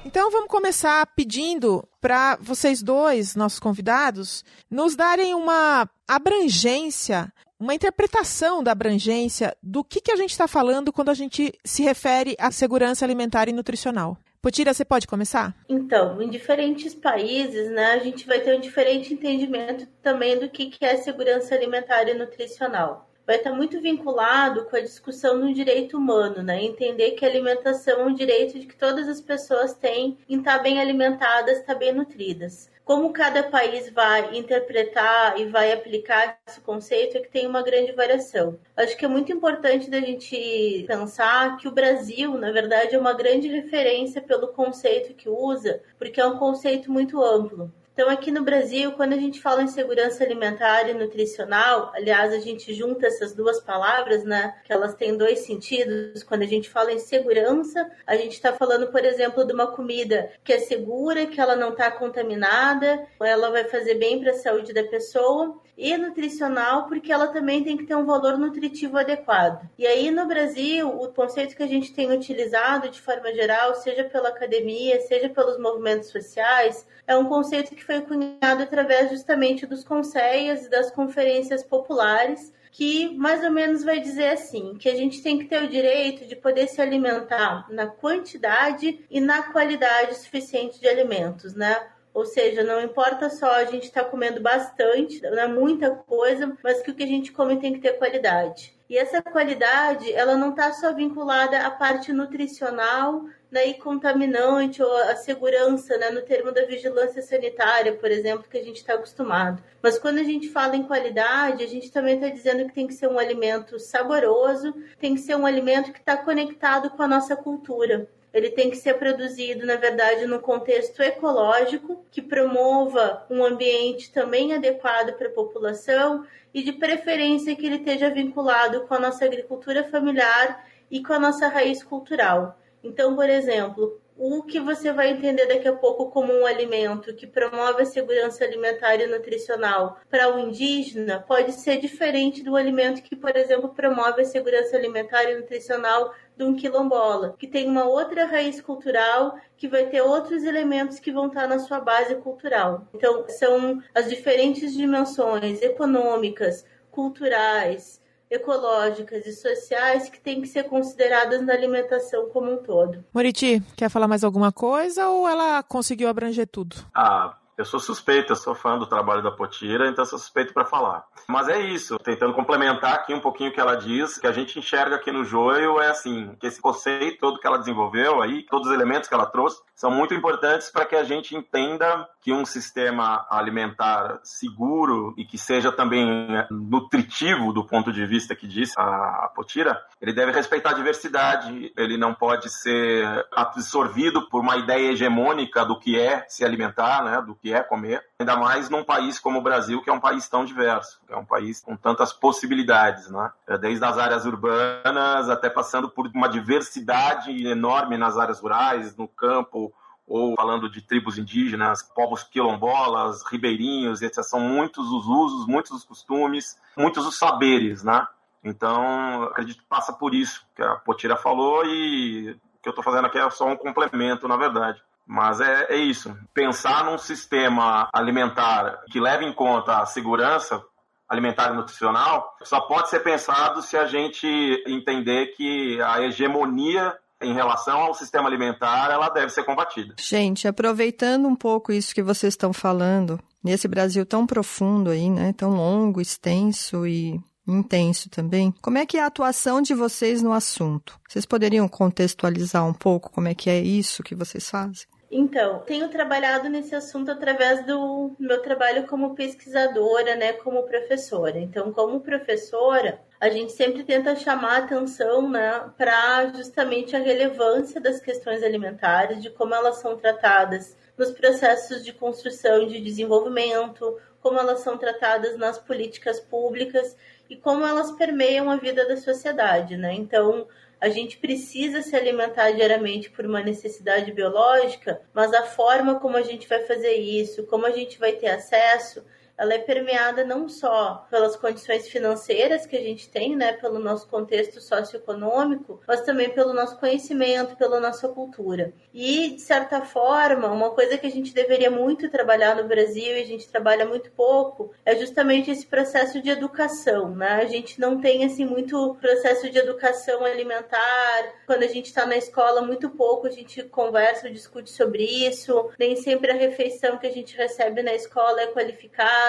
Então 0.04 0.30
vamos 0.30 0.48
começar 0.48 1.06
pedindo 1.16 1.82
para 2.00 2.36
vocês 2.36 2.82
dois, 2.82 3.34
nossos 3.34 3.58
convidados, 3.58 4.44
nos 4.70 4.94
darem 4.94 5.34
uma 5.34 5.88
abrangência, 6.06 7.32
uma 7.58 7.74
interpretação 7.74 8.62
da 8.62 8.72
abrangência 8.72 9.56
do 9.62 9.82
que, 9.82 10.02
que 10.02 10.12
a 10.12 10.16
gente 10.16 10.30
está 10.30 10.46
falando 10.46 10.92
quando 10.92 11.08
a 11.08 11.14
gente 11.14 11.52
se 11.64 11.82
refere 11.82 12.36
à 12.38 12.50
segurança 12.50 13.04
alimentar 13.04 13.48
e 13.48 13.52
nutricional. 13.52 14.18
Potira, 14.44 14.74
você 14.74 14.84
pode 14.84 15.06
começar? 15.06 15.56
Então, 15.66 16.20
em 16.20 16.28
diferentes 16.28 16.94
países, 16.94 17.70
né, 17.70 17.92
a 17.92 17.98
gente 17.98 18.26
vai 18.26 18.40
ter 18.40 18.54
um 18.54 18.60
diferente 18.60 19.14
entendimento 19.14 19.86
também 20.02 20.38
do 20.38 20.50
que, 20.50 20.66
que 20.66 20.84
é 20.84 20.98
segurança 20.98 21.54
alimentar 21.54 22.06
e 22.10 22.12
nutricional 22.12 23.08
vai 23.26 23.36
estar 23.36 23.52
muito 23.52 23.80
vinculado 23.80 24.66
com 24.66 24.76
a 24.76 24.80
discussão 24.80 25.40
do 25.40 25.54
direito 25.54 25.96
humano, 25.96 26.42
né? 26.42 26.62
Entender 26.62 27.12
que 27.12 27.24
a 27.24 27.28
alimentação 27.28 28.00
é 28.00 28.04
um 28.04 28.12
direito 28.12 28.60
de 28.60 28.66
que 28.66 28.76
todas 28.76 29.08
as 29.08 29.18
pessoas 29.18 29.72
têm 29.72 30.18
em 30.28 30.36
estar 30.36 30.58
bem 30.58 30.78
alimentadas, 30.78 31.56
estar 31.56 31.74
bem 31.74 31.94
nutridas. 31.94 32.70
Como 32.84 33.14
cada 33.14 33.42
país 33.42 33.90
vai 33.90 34.36
interpretar 34.36 35.40
e 35.40 35.46
vai 35.46 35.72
aplicar 35.72 36.38
esse 36.46 36.60
conceito 36.60 37.16
é 37.16 37.20
que 37.20 37.30
tem 37.30 37.46
uma 37.46 37.62
grande 37.62 37.92
variação. 37.92 38.58
Acho 38.76 38.94
que 38.96 39.06
é 39.06 39.08
muito 39.08 39.32
importante 39.32 39.88
da 39.88 40.00
gente 40.00 40.84
pensar 40.86 41.56
que 41.56 41.66
o 41.66 41.72
Brasil, 41.72 42.36
na 42.36 42.52
verdade, 42.52 42.94
é 42.94 42.98
uma 42.98 43.14
grande 43.14 43.48
referência 43.48 44.20
pelo 44.20 44.48
conceito 44.48 45.14
que 45.14 45.30
usa, 45.30 45.82
porque 45.98 46.20
é 46.20 46.26
um 46.26 46.38
conceito 46.38 46.92
muito 46.92 47.22
amplo. 47.22 47.72
Então, 47.94 48.10
aqui 48.10 48.32
no 48.32 48.42
Brasil, 48.42 48.90
quando 48.92 49.12
a 49.12 49.16
gente 49.16 49.40
fala 49.40 49.62
em 49.62 49.68
segurança 49.68 50.24
alimentar 50.24 50.88
e 50.88 50.94
nutricional, 50.94 51.92
aliás, 51.94 52.32
a 52.32 52.40
gente 52.40 52.74
junta 52.74 53.06
essas 53.06 53.32
duas 53.32 53.60
palavras, 53.60 54.24
né? 54.24 54.52
Que 54.64 54.72
elas 54.72 54.96
têm 54.96 55.16
dois 55.16 55.46
sentidos. 55.46 56.24
Quando 56.24 56.42
a 56.42 56.46
gente 56.46 56.68
fala 56.68 56.92
em 56.92 56.98
segurança, 56.98 57.88
a 58.04 58.16
gente 58.16 58.32
está 58.32 58.52
falando, 58.52 58.88
por 58.88 59.04
exemplo, 59.04 59.46
de 59.46 59.52
uma 59.52 59.68
comida 59.68 60.28
que 60.42 60.52
é 60.52 60.58
segura, 60.58 61.26
que 61.26 61.40
ela 61.40 61.54
não 61.54 61.70
está 61.70 61.88
contaminada, 61.88 63.06
ela 63.20 63.48
vai 63.50 63.62
fazer 63.62 63.94
bem 63.94 64.20
para 64.20 64.32
a 64.32 64.38
saúde 64.38 64.72
da 64.72 64.82
pessoa 64.82 65.62
e 65.76 65.96
nutricional, 65.96 66.86
porque 66.86 67.12
ela 67.12 67.28
também 67.28 67.62
tem 67.64 67.76
que 67.76 67.84
ter 67.84 67.94
um 67.94 68.04
valor 68.04 68.38
nutritivo 68.38 68.96
adequado. 68.96 69.68
E 69.78 69.86
aí 69.86 70.10
no 70.10 70.26
Brasil, 70.26 70.88
o 70.88 71.08
conceito 71.08 71.56
que 71.56 71.62
a 71.62 71.66
gente 71.68 71.92
tem 71.92 72.10
utilizado 72.12 72.88
de 72.88 73.00
forma 73.00 73.32
geral, 73.32 73.74
seja 73.74 74.04
pela 74.04 74.28
academia, 74.28 75.00
seja 75.00 75.28
pelos 75.28 75.58
movimentos 75.58 76.10
sociais, 76.10 76.86
é 77.06 77.16
um 77.16 77.26
conceito 77.26 77.74
que 77.74 77.84
foi 77.84 78.00
cunhado 78.00 78.62
através 78.62 79.10
justamente 79.10 79.66
dos 79.66 79.84
conselhos 79.84 80.66
e 80.66 80.70
das 80.70 80.90
conferências 80.90 81.62
populares 81.62 82.52
que 82.74 83.16
mais 83.16 83.44
ou 83.44 83.52
menos 83.52 83.84
vai 83.84 84.00
dizer 84.00 84.30
assim, 84.30 84.74
que 84.74 84.88
a 84.88 84.96
gente 84.96 85.22
tem 85.22 85.38
que 85.38 85.44
ter 85.44 85.62
o 85.62 85.68
direito 85.68 86.26
de 86.26 86.34
poder 86.34 86.66
se 86.66 86.82
alimentar 86.82 87.68
na 87.70 87.86
quantidade 87.86 89.06
e 89.08 89.20
na 89.20 89.44
qualidade 89.44 90.16
suficiente 90.16 90.80
de 90.80 90.88
alimentos, 90.88 91.54
né? 91.54 91.86
Ou 92.14 92.24
seja, 92.24 92.62
não 92.62 92.80
importa 92.80 93.28
só 93.28 93.50
a 93.50 93.64
gente 93.64 93.86
estar 93.86 94.04
tá 94.04 94.08
comendo 94.08 94.40
bastante, 94.40 95.20
não 95.22 95.38
é 95.38 95.48
muita 95.48 95.90
coisa, 95.90 96.56
mas 96.62 96.80
que 96.80 96.92
o 96.92 96.94
que 96.94 97.02
a 97.02 97.08
gente 97.08 97.32
come 97.32 97.58
tem 97.58 97.72
que 97.72 97.80
ter 97.80 97.98
qualidade. 97.98 98.72
E 98.88 98.96
essa 98.96 99.20
qualidade, 99.20 100.12
ela 100.12 100.36
não 100.36 100.50
está 100.50 100.72
só 100.72 100.92
vinculada 100.92 101.58
à 101.66 101.70
parte 101.72 102.12
nutricional 102.12 103.24
né, 103.50 103.66
e 103.66 103.74
contaminante 103.74 104.80
ou 104.80 104.96
a 104.96 105.16
segurança, 105.16 105.96
né, 105.96 106.10
no 106.10 106.22
termo 106.22 106.52
da 106.52 106.64
vigilância 106.64 107.20
sanitária, 107.20 107.94
por 107.94 108.10
exemplo, 108.10 108.48
que 108.48 108.58
a 108.58 108.62
gente 108.62 108.76
está 108.76 108.94
acostumado. 108.94 109.60
Mas 109.82 109.98
quando 109.98 110.18
a 110.18 110.24
gente 110.24 110.50
fala 110.50 110.76
em 110.76 110.84
qualidade, 110.84 111.64
a 111.64 111.66
gente 111.66 111.90
também 111.90 112.14
está 112.14 112.28
dizendo 112.28 112.66
que 112.66 112.74
tem 112.74 112.86
que 112.86 112.94
ser 112.94 113.08
um 113.08 113.18
alimento 113.18 113.76
saboroso, 113.80 114.72
tem 115.00 115.16
que 115.16 115.20
ser 115.20 115.34
um 115.34 115.46
alimento 115.46 115.92
que 115.92 115.98
está 115.98 116.16
conectado 116.16 116.90
com 116.90 117.02
a 117.02 117.08
nossa 117.08 117.34
cultura 117.34 118.08
ele 118.34 118.50
tem 118.50 118.68
que 118.68 118.76
ser 118.76 118.94
produzido, 118.94 119.64
na 119.64 119.76
verdade, 119.76 120.26
no 120.26 120.40
contexto 120.40 121.00
ecológico, 121.00 122.03
que 122.14 122.22
promova 122.22 123.26
um 123.28 123.44
ambiente 123.44 124.12
também 124.12 124.54
adequado 124.54 125.14
para 125.14 125.26
a 125.26 125.32
população 125.32 126.24
e, 126.54 126.62
de 126.62 126.70
preferência, 126.70 127.56
que 127.56 127.66
ele 127.66 127.78
esteja 127.78 128.08
vinculado 128.08 128.82
com 128.82 128.94
a 128.94 129.00
nossa 129.00 129.24
agricultura 129.24 129.82
familiar 129.82 130.64
e 130.88 131.02
com 131.02 131.12
a 131.12 131.18
nossa 131.18 131.48
raiz 131.48 131.82
cultural. 131.82 132.56
Então, 132.84 133.16
por 133.16 133.28
exemplo, 133.28 134.00
o 134.16 134.44
que 134.44 134.60
você 134.60 134.92
vai 134.92 135.10
entender 135.10 135.46
daqui 135.46 135.66
a 135.66 135.74
pouco 135.74 136.08
como 136.08 136.32
um 136.32 136.46
alimento 136.46 137.12
que 137.14 137.26
promove 137.26 137.82
a 137.82 137.86
segurança 137.86 138.44
alimentar 138.44 138.94
e 138.94 139.08
nutricional 139.08 139.98
para 140.08 140.32
o 140.32 140.38
indígena 140.38 141.18
pode 141.18 141.50
ser 141.50 141.78
diferente 141.78 142.44
do 142.44 142.54
alimento 142.54 143.02
que, 143.02 143.16
por 143.16 143.36
exemplo, 143.36 143.70
promove 143.70 144.22
a 144.22 144.24
segurança 144.24 144.76
alimentar 144.76 145.24
e 145.24 145.34
nutricional 145.34 146.14
de 146.36 146.44
um 146.44 146.54
quilombola, 146.54 147.34
que 147.38 147.46
tem 147.46 147.68
uma 147.68 147.84
outra 147.84 148.26
raiz 148.26 148.60
cultural, 148.60 149.38
que 149.56 149.68
vai 149.68 149.86
ter 149.86 150.00
outros 150.02 150.42
elementos 150.44 150.98
que 150.98 151.12
vão 151.12 151.28
estar 151.28 151.46
na 151.46 151.58
sua 151.58 151.80
base 151.80 152.16
cultural. 152.16 152.86
Então, 152.94 153.24
são 153.28 153.82
as 153.94 154.08
diferentes 154.08 154.74
dimensões 154.74 155.62
econômicas, 155.62 156.64
culturais, 156.90 158.02
ecológicas 158.30 159.26
e 159.26 159.32
sociais 159.32 160.08
que 160.08 160.20
têm 160.20 160.40
que 160.40 160.48
ser 160.48 160.64
consideradas 160.64 161.42
na 161.42 161.52
alimentação 161.52 162.28
como 162.30 162.52
um 162.52 162.56
todo. 162.56 163.04
Moriti, 163.12 163.62
quer 163.76 163.88
falar 163.88 164.08
mais 164.08 164.24
alguma 164.24 164.50
coisa 164.50 165.08
ou 165.08 165.28
ela 165.28 165.62
conseguiu 165.62 166.08
abranger 166.08 166.46
tudo? 166.46 166.76
Ah, 166.94 167.36
eu 167.56 167.64
sou 167.64 167.78
suspeito, 167.78 168.32
eu 168.32 168.36
sou 168.36 168.54
fã 168.54 168.78
do 168.78 168.86
trabalho 168.86 169.22
da 169.22 169.30
Potira, 169.30 169.88
então 169.88 170.04
sou 170.04 170.18
suspeito 170.18 170.52
para 170.52 170.64
falar. 170.64 171.04
Mas 171.28 171.48
é 171.48 171.60
isso, 171.60 171.98
tentando 171.98 172.34
complementar 172.34 172.94
aqui 172.94 173.14
um 173.14 173.20
pouquinho 173.20 173.50
o 173.50 173.52
que 173.52 173.60
ela 173.60 173.76
diz, 173.76 174.18
que 174.18 174.26
a 174.26 174.32
gente 174.32 174.58
enxerga 174.58 174.96
aqui 174.96 175.12
no 175.12 175.24
Joio 175.24 175.80
é 175.80 175.88
assim, 175.88 176.34
que 176.40 176.46
esse 176.46 176.60
conceito 176.60 177.18
todo 177.18 177.38
que 177.38 177.46
ela 177.46 177.58
desenvolveu 177.58 178.20
aí, 178.20 178.44
todos 178.46 178.68
os 178.68 178.74
elementos 178.74 179.08
que 179.08 179.14
ela 179.14 179.26
trouxe, 179.26 179.62
são 179.74 179.90
muito 179.90 180.14
importantes 180.14 180.70
para 180.70 180.84
que 180.84 180.96
a 180.96 181.04
gente 181.04 181.36
entenda 181.36 182.08
que 182.24 182.32
um 182.32 182.46
sistema 182.46 183.26
alimentar 183.28 184.18
seguro 184.24 185.12
e 185.14 185.26
que 185.26 185.36
seja 185.36 185.70
também 185.70 186.26
nutritivo 186.50 187.52
do 187.52 187.66
ponto 187.66 187.92
de 187.92 188.06
vista 188.06 188.34
que 188.34 188.48
disse 188.48 188.72
a 188.78 189.30
Potira, 189.34 189.78
ele 190.00 190.14
deve 190.14 190.32
respeitar 190.32 190.70
a 190.70 190.74
diversidade, 190.74 191.70
ele 191.76 191.98
não 191.98 192.14
pode 192.14 192.48
ser 192.48 193.04
absorvido 193.30 194.26
por 194.30 194.40
uma 194.40 194.56
ideia 194.56 194.92
hegemônica 194.92 195.66
do 195.66 195.78
que 195.78 196.00
é 196.00 196.24
se 196.26 196.42
alimentar, 196.46 197.04
né, 197.04 197.20
do 197.20 197.34
que 197.34 197.52
é 197.52 197.62
comer, 197.62 198.02
ainda 198.18 198.36
mais 198.36 198.70
num 198.70 198.82
país 198.82 199.20
como 199.20 199.40
o 199.40 199.42
Brasil, 199.42 199.82
que 199.82 199.90
é 199.90 199.92
um 199.92 200.00
país 200.00 200.26
tão 200.26 200.46
diverso, 200.46 201.02
é 201.10 201.16
um 201.16 201.26
país 201.26 201.60
com 201.60 201.76
tantas 201.76 202.10
possibilidades, 202.10 203.10
né? 203.10 203.30
desde 203.60 203.84
as 203.84 203.98
áreas 203.98 204.24
urbanas 204.24 205.28
até 205.28 205.50
passando 205.50 205.90
por 205.90 206.06
uma 206.14 206.28
diversidade 206.28 207.46
enorme 207.46 207.98
nas 207.98 208.16
áreas 208.16 208.40
rurais, 208.40 208.96
no 208.96 209.06
campo, 209.06 209.74
ou 210.06 210.34
falando 210.36 210.68
de 210.68 210.82
tribos 210.82 211.18
indígenas, 211.18 211.82
povos 211.82 212.22
quilombolas, 212.22 213.22
ribeirinhos, 213.30 214.02
etc. 214.02 214.22
São 214.22 214.40
muitos 214.40 214.86
os 214.90 215.06
usos, 215.06 215.46
muitos 215.46 215.72
os 215.72 215.84
costumes, 215.84 216.58
muitos 216.76 217.06
os 217.06 217.18
saberes, 217.18 217.82
né? 217.82 218.06
Então, 218.42 219.22
acredito 219.24 219.62
que 219.62 219.68
passa 219.68 219.92
por 219.92 220.14
isso 220.14 220.46
que 220.54 220.62
a 220.62 220.76
Potira 220.76 221.16
falou 221.16 221.64
e 221.64 222.32
o 222.32 222.62
que 222.62 222.68
eu 222.68 222.70
estou 222.70 222.84
fazendo 222.84 223.06
aqui 223.06 223.18
é 223.18 223.30
só 223.30 223.46
um 223.46 223.56
complemento, 223.56 224.28
na 224.28 224.36
verdade. 224.36 224.82
Mas 225.06 225.40
é, 225.40 225.66
é 225.70 225.76
isso. 225.76 226.14
Pensar 226.32 226.84
num 226.84 226.98
sistema 226.98 227.88
alimentar 227.92 228.84
que 228.90 229.00
leve 229.00 229.24
em 229.24 229.32
conta 229.32 229.78
a 229.78 229.86
segurança 229.86 230.62
alimentar 231.08 231.52
e 231.52 231.56
nutricional 231.56 232.34
só 232.42 232.60
pode 232.62 232.88
ser 232.88 233.00
pensado 233.00 233.62
se 233.62 233.76
a 233.76 233.86
gente 233.86 234.26
entender 234.66 235.28
que 235.36 235.80
a 235.82 236.02
hegemonia 236.02 236.96
em 237.22 237.32
relação 237.32 237.78
ao 237.80 237.94
sistema 237.94 238.28
alimentar, 238.28 238.90
ela 238.90 239.08
deve 239.08 239.30
ser 239.30 239.44
combatida. 239.44 239.94
Gente, 239.98 240.46
aproveitando 240.46 241.26
um 241.26 241.36
pouco 241.36 241.72
isso 241.72 241.94
que 241.94 242.02
vocês 242.02 242.34
estão 242.34 242.52
falando, 242.52 243.18
nesse 243.42 243.68
Brasil 243.68 244.04
tão 244.04 244.26
profundo 244.26 244.90
aí, 244.90 245.08
né, 245.08 245.32
tão 245.32 245.50
longo, 245.50 246.00
extenso 246.00 246.86
e 246.86 247.20
intenso 247.46 248.08
também. 248.08 248.54
Como 248.62 248.78
é 248.78 248.86
que 248.86 248.96
é 248.96 249.02
a 249.02 249.06
atuação 249.06 249.60
de 249.60 249.74
vocês 249.74 250.22
no 250.22 250.32
assunto? 250.32 250.98
Vocês 251.08 251.26
poderiam 251.26 251.68
contextualizar 251.68 252.66
um 252.66 252.72
pouco 252.72 253.10
como 253.10 253.28
é 253.28 253.34
que 253.34 253.50
é 253.50 253.58
isso 253.58 254.02
que 254.02 254.14
vocês 254.14 254.48
fazem? 254.48 254.86
Então, 255.10 255.60
tenho 255.60 255.88
trabalhado 255.88 256.48
nesse 256.48 256.74
assunto 256.74 257.10
através 257.10 257.64
do 257.64 258.16
meu 258.18 258.42
trabalho 258.42 258.84
como 258.88 259.14
pesquisadora, 259.14 260.16
né, 260.16 260.32
como 260.32 260.64
professora. 260.64 261.38
Então, 261.38 261.72
como 261.72 262.00
professora, 262.00 263.00
a 263.24 263.30
gente 263.30 263.52
sempre 263.52 263.82
tenta 263.84 264.14
chamar 264.14 264.58
atenção, 264.58 265.30
né, 265.30 265.70
para 265.78 266.26
justamente 266.26 266.94
a 266.94 266.98
relevância 266.98 267.80
das 267.80 267.98
questões 267.98 268.42
alimentares, 268.42 269.22
de 269.22 269.30
como 269.30 269.54
elas 269.54 269.76
são 269.76 269.96
tratadas 269.96 270.76
nos 270.94 271.10
processos 271.10 271.82
de 271.82 271.90
construção 271.90 272.64
e 272.64 272.66
de 272.66 272.80
desenvolvimento, 272.82 273.98
como 274.20 274.38
elas 274.38 274.60
são 274.60 274.76
tratadas 274.76 275.38
nas 275.38 275.56
políticas 275.56 276.20
públicas 276.20 276.94
e 277.30 277.34
como 277.34 277.64
elas 277.64 277.92
permeiam 277.92 278.50
a 278.50 278.56
vida 278.56 278.86
da 278.86 278.98
sociedade, 278.98 279.74
né? 279.78 279.94
Então, 279.94 280.46
a 280.78 280.90
gente 280.90 281.16
precisa 281.16 281.80
se 281.80 281.96
alimentar 281.96 282.50
diariamente 282.50 283.08
por 283.08 283.24
uma 283.24 283.42
necessidade 283.42 284.12
biológica, 284.12 285.00
mas 285.14 285.32
a 285.32 285.44
forma 285.44 285.98
como 285.98 286.18
a 286.18 286.22
gente 286.22 286.46
vai 286.46 286.62
fazer 286.64 286.92
isso, 286.92 287.46
como 287.46 287.64
a 287.64 287.70
gente 287.70 287.98
vai 287.98 288.12
ter 288.12 288.28
acesso, 288.28 289.02
ela 289.36 289.54
é 289.54 289.58
permeada 289.58 290.24
não 290.24 290.48
só 290.48 291.06
pelas 291.10 291.34
condições 291.36 291.88
financeiras 291.88 292.66
que 292.66 292.76
a 292.76 292.80
gente 292.80 293.08
tem, 293.08 293.34
né, 293.34 293.52
pelo 293.54 293.78
nosso 293.78 294.08
contexto 294.08 294.60
socioeconômico, 294.60 295.80
mas 295.86 296.02
também 296.02 296.30
pelo 296.30 296.52
nosso 296.52 296.78
conhecimento, 296.78 297.56
pela 297.56 297.80
nossa 297.80 298.08
cultura. 298.08 298.72
E, 298.92 299.30
de 299.30 299.40
certa 299.40 299.80
forma, 299.82 300.48
uma 300.48 300.70
coisa 300.70 300.96
que 300.96 301.06
a 301.06 301.10
gente 301.10 301.34
deveria 301.34 301.70
muito 301.70 302.10
trabalhar 302.10 302.54
no 302.54 302.68
Brasil 302.68 303.16
e 303.16 303.22
a 303.22 303.26
gente 303.26 303.48
trabalha 303.48 303.84
muito 303.84 304.10
pouco 304.12 304.72
é 304.84 304.94
justamente 304.94 305.50
esse 305.50 305.66
processo 305.66 306.22
de 306.22 306.30
educação, 306.30 307.14
né? 307.14 307.40
A 307.42 307.46
gente 307.46 307.80
não 307.80 308.00
tem, 308.00 308.24
assim, 308.24 308.44
muito 308.44 308.96
processo 309.00 309.50
de 309.50 309.58
educação 309.58 310.24
alimentar. 310.24 311.32
Quando 311.46 311.64
a 311.64 311.68
gente 311.68 311.86
está 311.86 312.06
na 312.06 312.16
escola, 312.16 312.62
muito 312.62 312.90
pouco 312.90 313.26
a 313.26 313.30
gente 313.30 313.62
conversa 313.64 314.30
discute 314.30 314.70
sobre 314.70 315.04
isso. 315.04 315.70
Nem 315.78 315.96
sempre 315.96 316.30
a 316.30 316.34
refeição 316.34 316.98
que 316.98 317.06
a 317.06 317.12
gente 317.12 317.36
recebe 317.36 317.82
na 317.82 317.94
escola 317.94 318.40
é 318.40 318.46
qualificada 318.48 319.23